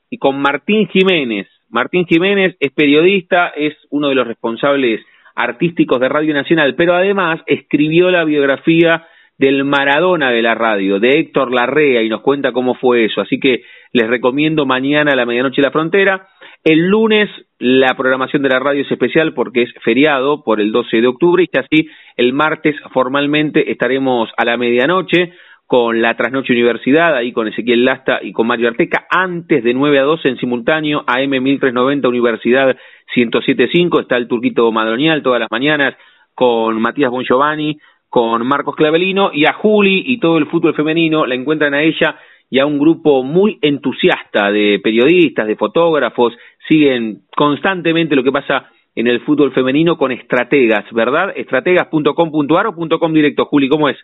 [0.10, 1.48] y con Martín Jiménez.
[1.70, 5.02] Martín Jiménez es periodista, es uno de los responsables
[5.36, 9.08] artísticos de Radio Nacional, pero además escribió la biografía
[9.40, 13.22] del Maradona de la radio, de Héctor Larrea, y nos cuenta cómo fue eso.
[13.22, 13.64] Así que
[13.94, 16.28] les recomiendo mañana a la medianoche la frontera.
[16.64, 17.30] El lunes
[17.60, 21.44] la programación de la radio es especial porque es feriado por el 12 de octubre
[21.44, 25.34] y así el martes formalmente estaremos a la medianoche
[25.68, 30.00] con la Trasnoche Universidad, ahí con Ezequiel Lasta y con Mario Arteca, antes de 9
[30.00, 32.76] a 12 en simultáneo, AM 1390 Universidad
[33.16, 35.96] 1075, está el Turquito Madronial todas las mañanas
[36.34, 37.78] con Matías Bongiovanni,
[38.10, 42.18] con Marcos Clavelino y a Juli y todo el fútbol femenino, la encuentran a ella
[42.50, 46.34] y a un grupo muy entusiasta de periodistas, de fotógrafos,
[46.68, 48.66] siguen constantemente lo que pasa
[48.96, 51.32] en el fútbol femenino con estrategas, ¿verdad?
[51.36, 53.98] Estrategas.com.ar o .com directo, Juli, ¿cómo es?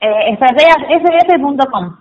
[0.00, 1.96] Eh, estrategasff.com.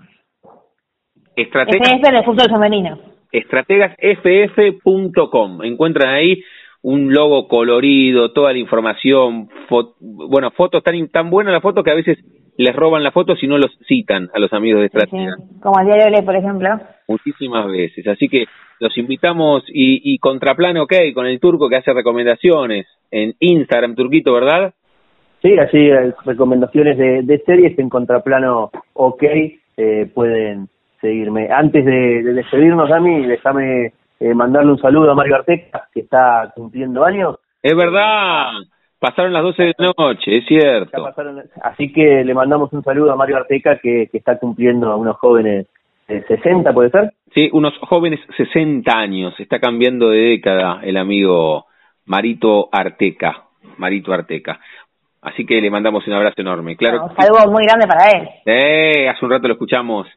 [1.36, 1.92] Estrategas.
[1.92, 2.98] FF de fútbol femenino.
[3.32, 5.64] Estrategasff.com.
[5.64, 6.42] Encuentran ahí
[6.86, 9.50] un logo colorido, toda la información,
[10.00, 12.20] bueno, fotos tan, tan buenas las fotos que a veces
[12.58, 15.36] les roban la foto si no los citan a los amigos de Estrategas.
[15.64, 16.70] Como el diario Le, por ejemplo.
[17.08, 18.08] Muchísimas veces.
[18.08, 18.46] Así que
[18.80, 24.32] los invitamos y, y Contraplano OK con el turco que hace recomendaciones en Instagram, Turquito,
[24.34, 24.76] ¿verdad?
[25.42, 25.90] Sí, así
[26.24, 30.70] recomendaciones de, de series en contraplano OK eh, pueden
[31.02, 31.50] seguirme.
[31.52, 36.52] Antes de, de despedirnos, Dami, déjame eh, mandarle un saludo a Mario Arteca, que está
[36.56, 37.38] cumpliendo años.
[37.62, 38.52] Es verdad,
[39.00, 41.08] pasaron las 12 de la noche, es cierto.
[41.62, 45.18] así que le mandamos un saludo a Mario Arteca, que, que está cumpliendo a unos
[45.18, 45.68] jóvenes
[46.08, 47.14] de 60, ¿puede ser?
[47.34, 51.66] Sí, unos jóvenes 60 años, está cambiando de década el amigo
[52.06, 53.44] Marito Arteca.
[53.78, 54.60] Marito Arteca.
[55.22, 56.78] Así que le mandamos un abrazo enorme.
[56.78, 57.06] Claro.
[57.06, 58.30] un saludo muy grande para él.
[58.46, 60.08] Eh, hace un rato lo escuchamos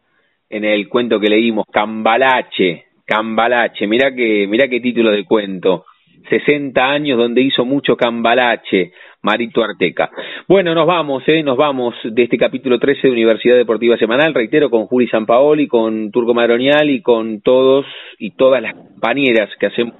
[0.51, 2.85] en el cuento que leímos, Cambalache.
[3.09, 5.87] Cambalache, mira que, mira qué título de cuento.
[6.29, 10.11] 60 años donde hizo mucho cambalache, Marito Arteca.
[10.47, 14.69] Bueno, nos vamos, eh, nos vamos de este capítulo 13 de Universidad Deportiva Semanal, reitero,
[14.69, 17.87] con Juli Sampaoli, con Turco Madronial y con todos
[18.19, 19.95] y todas las compañeras que hacemos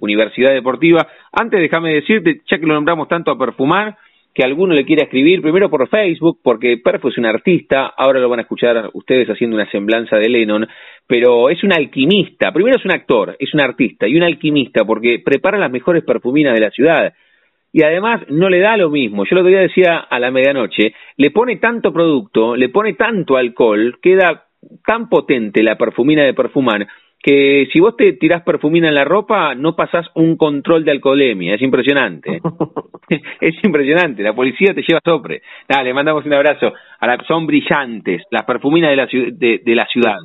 [0.00, 1.06] Universidad Deportiva.
[1.32, 3.94] Antes déjame decirte, ya que lo nombramos tanto a perfumar,
[4.34, 8.28] que alguno le quiera escribir, primero por Facebook, porque Perfo es un artista, ahora lo
[8.28, 10.66] van a escuchar ustedes haciendo una semblanza de Lennon,
[11.06, 15.22] pero es un alquimista, primero es un actor, es un artista y un alquimista, porque
[15.24, 17.14] prepara las mejores perfuminas de la ciudad.
[17.72, 21.30] Y además no le da lo mismo, yo lo que decía a la medianoche, le
[21.30, 24.46] pone tanto producto, le pone tanto alcohol, queda
[24.84, 26.86] tan potente la perfumina de Perfumar,
[27.24, 31.54] que si vos te tirás perfumina en la ropa, no pasás un control de alcoholemia.
[31.54, 32.38] Es impresionante.
[33.40, 34.22] es impresionante.
[34.22, 35.40] La policía te lleva sopre.
[35.66, 36.74] Dale, le mandamos un abrazo.
[37.00, 40.18] A la, son brillantes, las perfuminas de la, de, de la ciudad.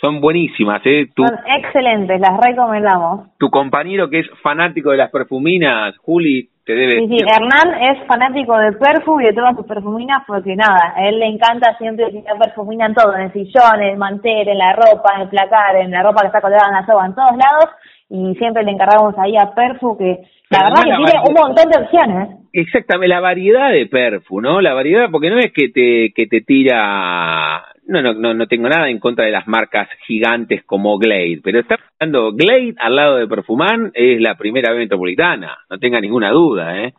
[0.00, 1.08] Son buenísimas, ¿eh?
[1.16, 3.28] Son excelentes, las recomendamos.
[3.40, 6.98] Tu compañero que es fanático de las perfuminas, Juli, debe...
[6.98, 11.08] Sí, sí, Hernán es fanático de Perfu y de todas sus perfuminas porque nada, a
[11.08, 14.58] él le encanta siempre tirar perfumina en todo, en el sillón, en el mantel, en
[14.58, 17.14] la ropa, en el placar, en la ropa que está colgada en la soba, en
[17.14, 17.70] todos lados
[18.08, 20.20] y siempre le encargamos ahí a Perfu que
[20.50, 22.28] la verdad que tiene un montón de opciones.
[22.52, 24.60] Exactamente, la variedad de Perfu, ¿no?
[24.60, 28.68] La variedad, porque no es que te, que te tira no, no, no, no tengo
[28.68, 33.16] nada en contra de las marcas gigantes como Glade, pero está hablando Glade al lado
[33.16, 36.94] de Perfumán es la primera vez metropolitana, no tenga ninguna duda, ¿eh?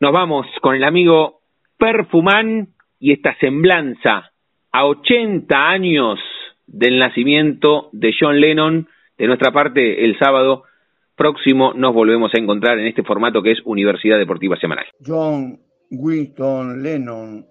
[0.00, 1.40] Nos vamos con el amigo
[1.78, 2.68] Perfumán
[2.98, 4.32] y esta semblanza
[4.72, 6.18] a 80 años
[6.66, 8.88] del nacimiento de John Lennon.
[9.16, 10.64] De nuestra parte, el sábado
[11.16, 14.86] próximo nos volvemos a encontrar en este formato que es Universidad Deportiva Semanal.
[15.04, 15.60] John
[15.90, 17.46] Winston Lennon,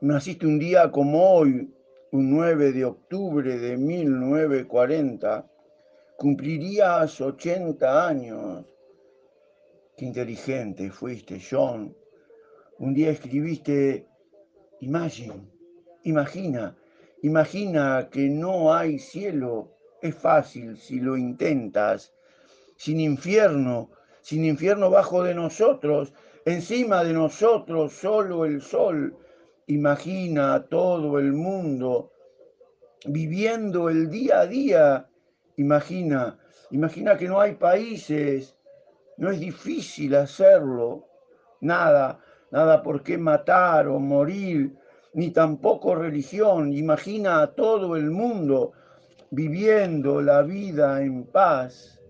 [0.00, 1.68] naciste un día como hoy,
[2.12, 5.46] un 9 de octubre de 1940,
[6.16, 8.64] cumplirías 80 años
[9.98, 11.92] Qué inteligente fuiste, John.
[12.78, 14.06] Un día escribiste,
[14.78, 15.50] Imagine,
[16.04, 16.76] imagina,
[17.22, 19.74] imagina que no hay cielo.
[20.00, 22.14] Es fácil si lo intentas.
[22.76, 26.12] Sin infierno, sin infierno bajo de nosotros,
[26.44, 29.18] encima de nosotros solo el sol.
[29.66, 32.12] Imagina a todo el mundo
[33.04, 35.10] viviendo el día a día.
[35.56, 36.38] Imagina,
[36.70, 38.57] imagina que no hay países,
[39.18, 41.06] no es difícil hacerlo.
[41.60, 42.20] Nada,
[42.50, 44.74] nada por qué matar o morir,
[45.12, 46.72] ni tampoco religión.
[46.72, 48.72] Imagina a todo el mundo
[49.30, 52.00] viviendo la vida en paz.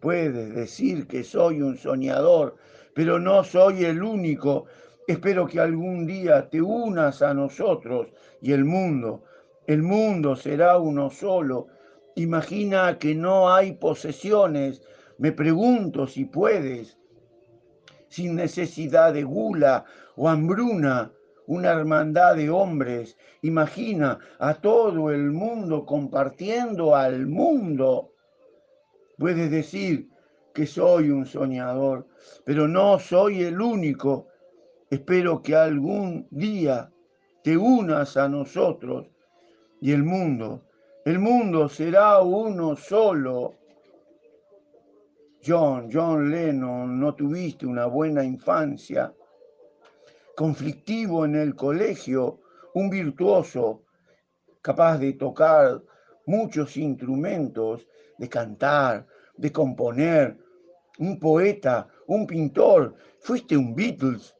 [0.00, 2.56] Puedes decir que soy un soñador,
[2.94, 4.66] pero no soy el único.
[5.06, 8.08] Espero que algún día te unas a nosotros
[8.42, 9.22] y el mundo.
[9.66, 11.68] El mundo será uno solo.
[12.16, 14.82] Imagina que no hay posesiones,
[15.18, 16.98] me pregunto si puedes,
[18.08, 19.84] sin necesidad de gula
[20.16, 21.12] o hambruna,
[21.46, 23.16] una hermandad de hombres.
[23.42, 28.12] Imagina a todo el mundo compartiendo al mundo.
[29.18, 30.08] Puedes decir
[30.52, 32.06] que soy un soñador,
[32.44, 34.28] pero no soy el único.
[34.90, 36.90] Espero que algún día
[37.42, 39.06] te unas a nosotros
[39.80, 40.62] y el mundo,
[41.04, 43.54] el mundo será uno solo.
[45.46, 49.14] John, John Lennon, no tuviste una buena infancia.
[50.34, 52.40] Conflictivo en el colegio,
[52.74, 53.84] un virtuoso,
[54.60, 55.80] capaz de tocar
[56.26, 57.86] muchos instrumentos,
[58.18, 59.06] de cantar,
[59.36, 60.36] de componer,
[60.98, 64.34] un poeta, un pintor, fuiste un Beatles,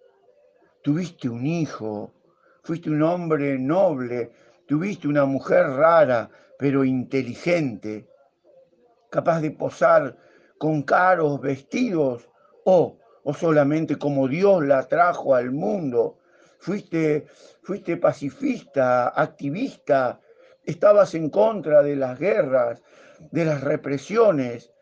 [0.83, 2.13] tuviste un hijo,
[2.65, 4.33] fuiste un hombre noble,
[4.67, 6.29] tuviste una mujer rara,
[6.59, 8.09] pero inteligente,
[9.09, 10.17] capaz de posar
[10.59, 12.29] con caros vestidos
[12.65, 16.19] o, o solamente como Dios la trajo al mundo.
[16.59, 17.27] Fuiste,
[17.63, 20.21] fuiste pacifista, activista,
[20.65, 22.83] estabas en contra de las guerras,
[23.31, 24.73] de las represiones,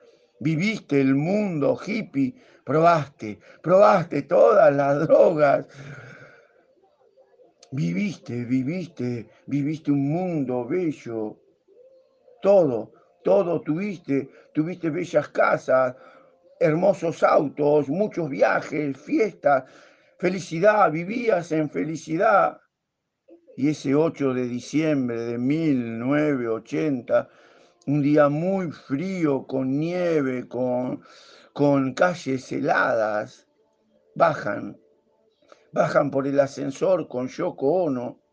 [0.41, 2.35] viviste el mundo hippie,
[2.65, 5.67] probaste, probaste todas las drogas,
[7.71, 11.37] viviste, viviste, viviste un mundo bello,
[12.41, 12.93] todo,
[13.25, 15.97] todo tuviste, tuviste bellas casas,
[16.61, 19.65] hermosos autos, muchos viajes, fiestas,
[20.19, 22.61] felicidad, vivías en felicidad.
[23.57, 27.29] Y ese 8 de diciembre de 1980,
[27.87, 31.01] un día muy frío, con nieve, con,
[31.53, 33.47] con calles heladas,
[34.15, 34.77] bajan,
[35.73, 38.24] bajan por el ascensor con Yoko Ono,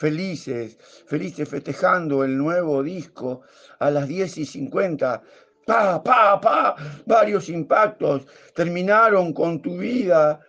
[0.00, 3.42] felices, felices festejando el nuevo disco
[3.80, 5.22] a las 10 y 50.
[5.66, 6.74] Pa, pa, pa,
[7.04, 10.40] varios impactos terminaron con tu vida,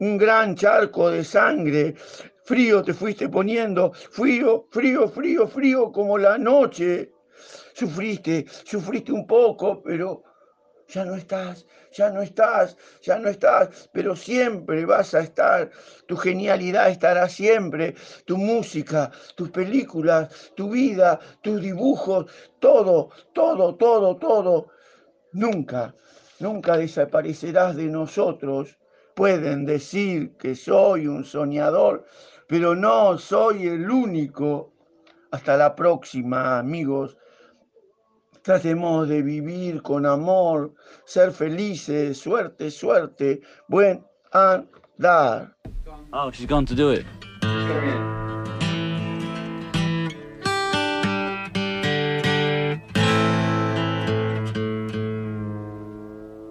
[0.00, 1.94] un gran charco de sangre,
[2.44, 7.10] frío te fuiste poniendo, frío, frío, frío, frío como la noche.
[7.72, 10.22] Sufriste, sufriste un poco, pero
[10.90, 15.70] ya no estás, ya no estás, ya no estás, pero siempre vas a estar.
[16.06, 17.94] Tu genialidad estará siempre,
[18.24, 22.26] tu música, tus películas, tu vida, tus dibujos,
[22.58, 24.68] todo, todo, todo, todo.
[25.32, 25.94] Nunca,
[26.40, 28.76] nunca desaparecerás de nosotros.
[29.14, 32.04] Pueden decir que soy un soñador,
[32.48, 34.72] pero no soy el único.
[35.30, 37.16] Hasta la próxima, amigos.
[38.42, 40.72] Tratemos de vivir con amor,
[41.04, 44.02] ser felices, suerte, suerte, buen
[44.32, 45.54] andar.
[46.12, 47.04] Oh, she's gone to do it.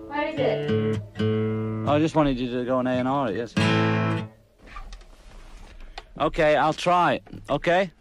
[0.08, 1.02] Where is it?
[1.88, 3.32] Oh, I just wanted you to go on A and R.
[3.32, 3.56] Yes.
[6.20, 7.20] Okay, I'll try.
[7.50, 7.92] Okay.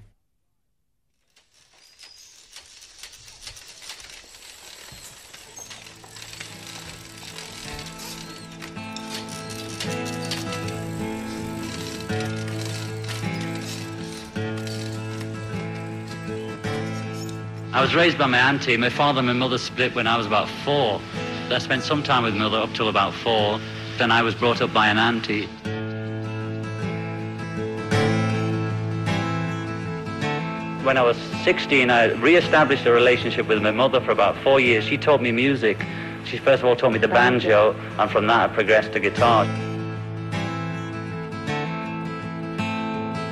[17.89, 18.77] Was raised by my auntie.
[18.77, 21.01] My father and my mother split when I was about four.
[21.51, 23.59] I spent some time with my mother up till about four.
[23.97, 25.47] Then I was brought up by an auntie.
[30.85, 34.85] When I was 16, I re-established a relationship with my mother for about four years.
[34.85, 35.83] She taught me music.
[36.27, 39.47] She first of all taught me the banjo, and from that I progressed to guitar.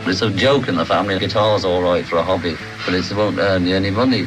[0.08, 1.18] It's a joke in the family.
[1.18, 2.56] Guitar's all right for a hobby,
[2.86, 4.26] but it won't earn you any money.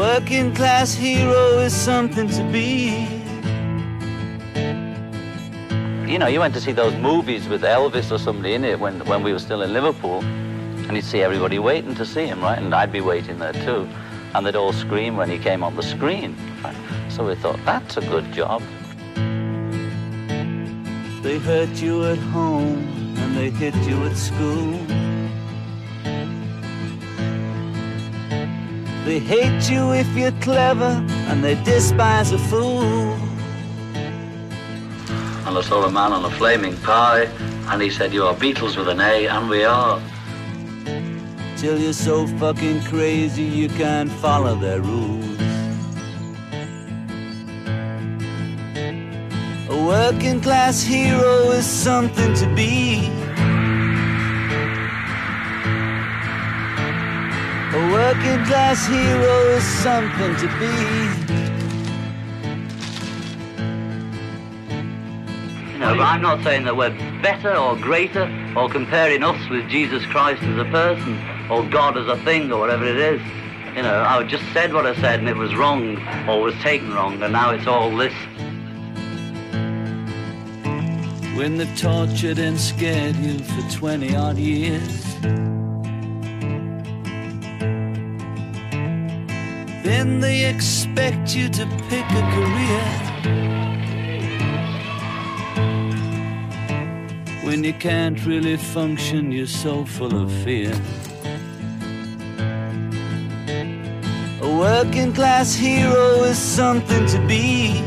[0.00, 3.06] Working class hero is something to be.
[6.10, 9.04] You know, you went to see those movies with Elvis or somebody in it when,
[9.04, 10.20] when we were still in Liverpool,
[10.86, 12.58] and you'd see everybody waiting to see him, right?
[12.58, 13.86] And I'd be waiting there too.
[14.34, 16.34] And they'd all scream when he came on the screen.
[16.64, 16.76] Right?
[17.10, 18.62] So we thought, that's a good job.
[21.22, 22.78] They hurt you at home
[23.18, 25.09] and they hit you at school.
[29.04, 33.16] They hate you if you're clever and they despise a fool.
[35.46, 37.22] And I saw a man on a flaming pie,
[37.70, 40.00] and he said, You are Beatles with an A, and we are.
[41.56, 45.40] Till you're so fucking crazy you can't follow their rules.
[49.70, 53.19] A working class hero is something to be.
[58.10, 60.66] Working class hero is something to be.
[65.70, 66.90] You know, but I'm not saying that we're
[67.22, 68.24] better or greater
[68.56, 72.58] or comparing us with Jesus Christ as a person or God as a thing or
[72.58, 73.22] whatever it is.
[73.76, 75.96] You know, I just said what I said and it was wrong
[76.28, 78.14] or was taken wrong and now it's all this.
[81.36, 85.59] When they've tortured and scared you for 20 odd years.
[89.90, 92.84] Then they expect you to pick a career.
[97.42, 100.72] When you can't really function, you're so full of fear.
[104.40, 107.82] A working class hero is something to be.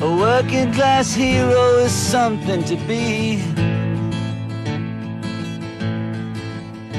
[0.00, 3.65] A working class hero is something to be.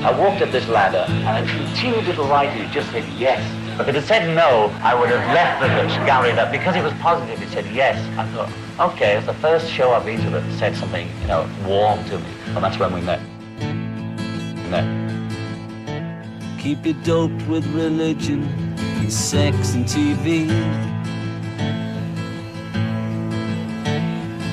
[0.07, 3.41] I walked up this ladder and I continued little writing just said yes.
[3.77, 6.93] If it had said no, I would have left the gallery that because it was
[6.93, 7.99] positive, it said yes.
[8.17, 11.49] I thought, okay, it's the first show I've been to that said something, you know,
[11.65, 12.25] warm to me.
[12.45, 13.19] And that's when we met.
[14.69, 14.87] Met.
[16.57, 18.43] Keep you doped with religion
[18.79, 20.49] and sex and TV.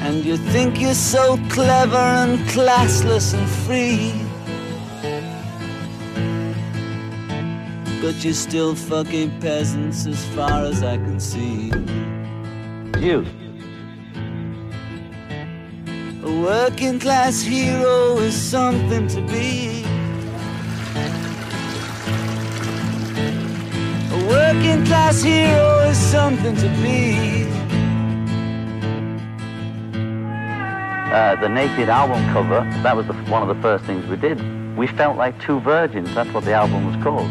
[0.03, 4.24] And you think you're so clever and classless and free.
[8.05, 11.69] But you're still fucking peasants as far as I can see.
[12.99, 13.25] You.
[16.23, 19.85] A working class hero is something to be.
[24.13, 27.45] A working class hero is something to be.
[31.11, 34.77] Uh, the Naked album cover, that was the, one of the first things we did.
[34.77, 36.15] We felt like two virgins.
[36.15, 37.31] That's what the album was called.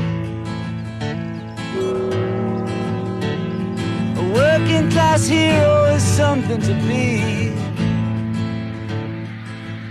[4.33, 7.49] Working class hero is something to be.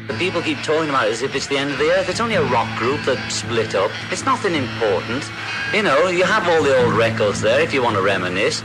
[0.07, 2.09] The people keep talking about it as if it's the end of the earth.
[2.09, 3.91] It's only a rock group that split up.
[4.11, 5.25] It's nothing important.
[5.73, 8.63] You know, you have all the old records there if you want to reminisce.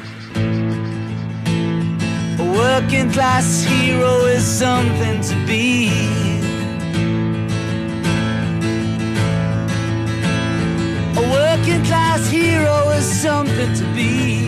[2.39, 5.89] A working class hero is something to be.
[11.17, 14.44] A working class hero is something to be.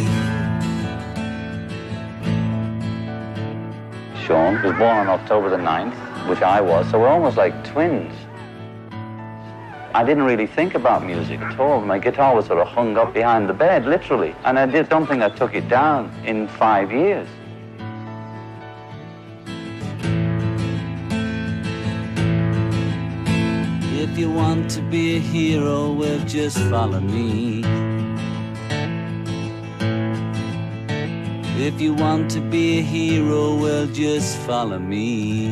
[4.28, 8.14] Sean was born on October the 9th, which I was, so we're almost like twins.
[9.94, 11.80] I didn't really think about music at all.
[11.80, 14.36] My guitar was sort of hung up behind the bed, literally.
[14.44, 17.30] And I don't think I took it down in five years.
[23.96, 27.87] If you want to be a hero, well, just follow me.
[31.60, 35.50] If you want to be a hero, well, just follow me.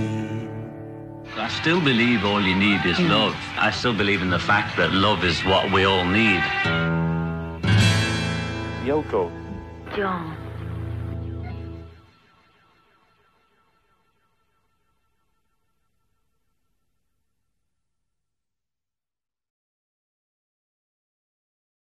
[1.36, 3.10] I still believe all you need is mm.
[3.10, 3.36] love.
[3.58, 6.44] I still believe in the fact that love is what we all need.
[8.86, 9.32] Yoko.
[9.96, 10.35] John.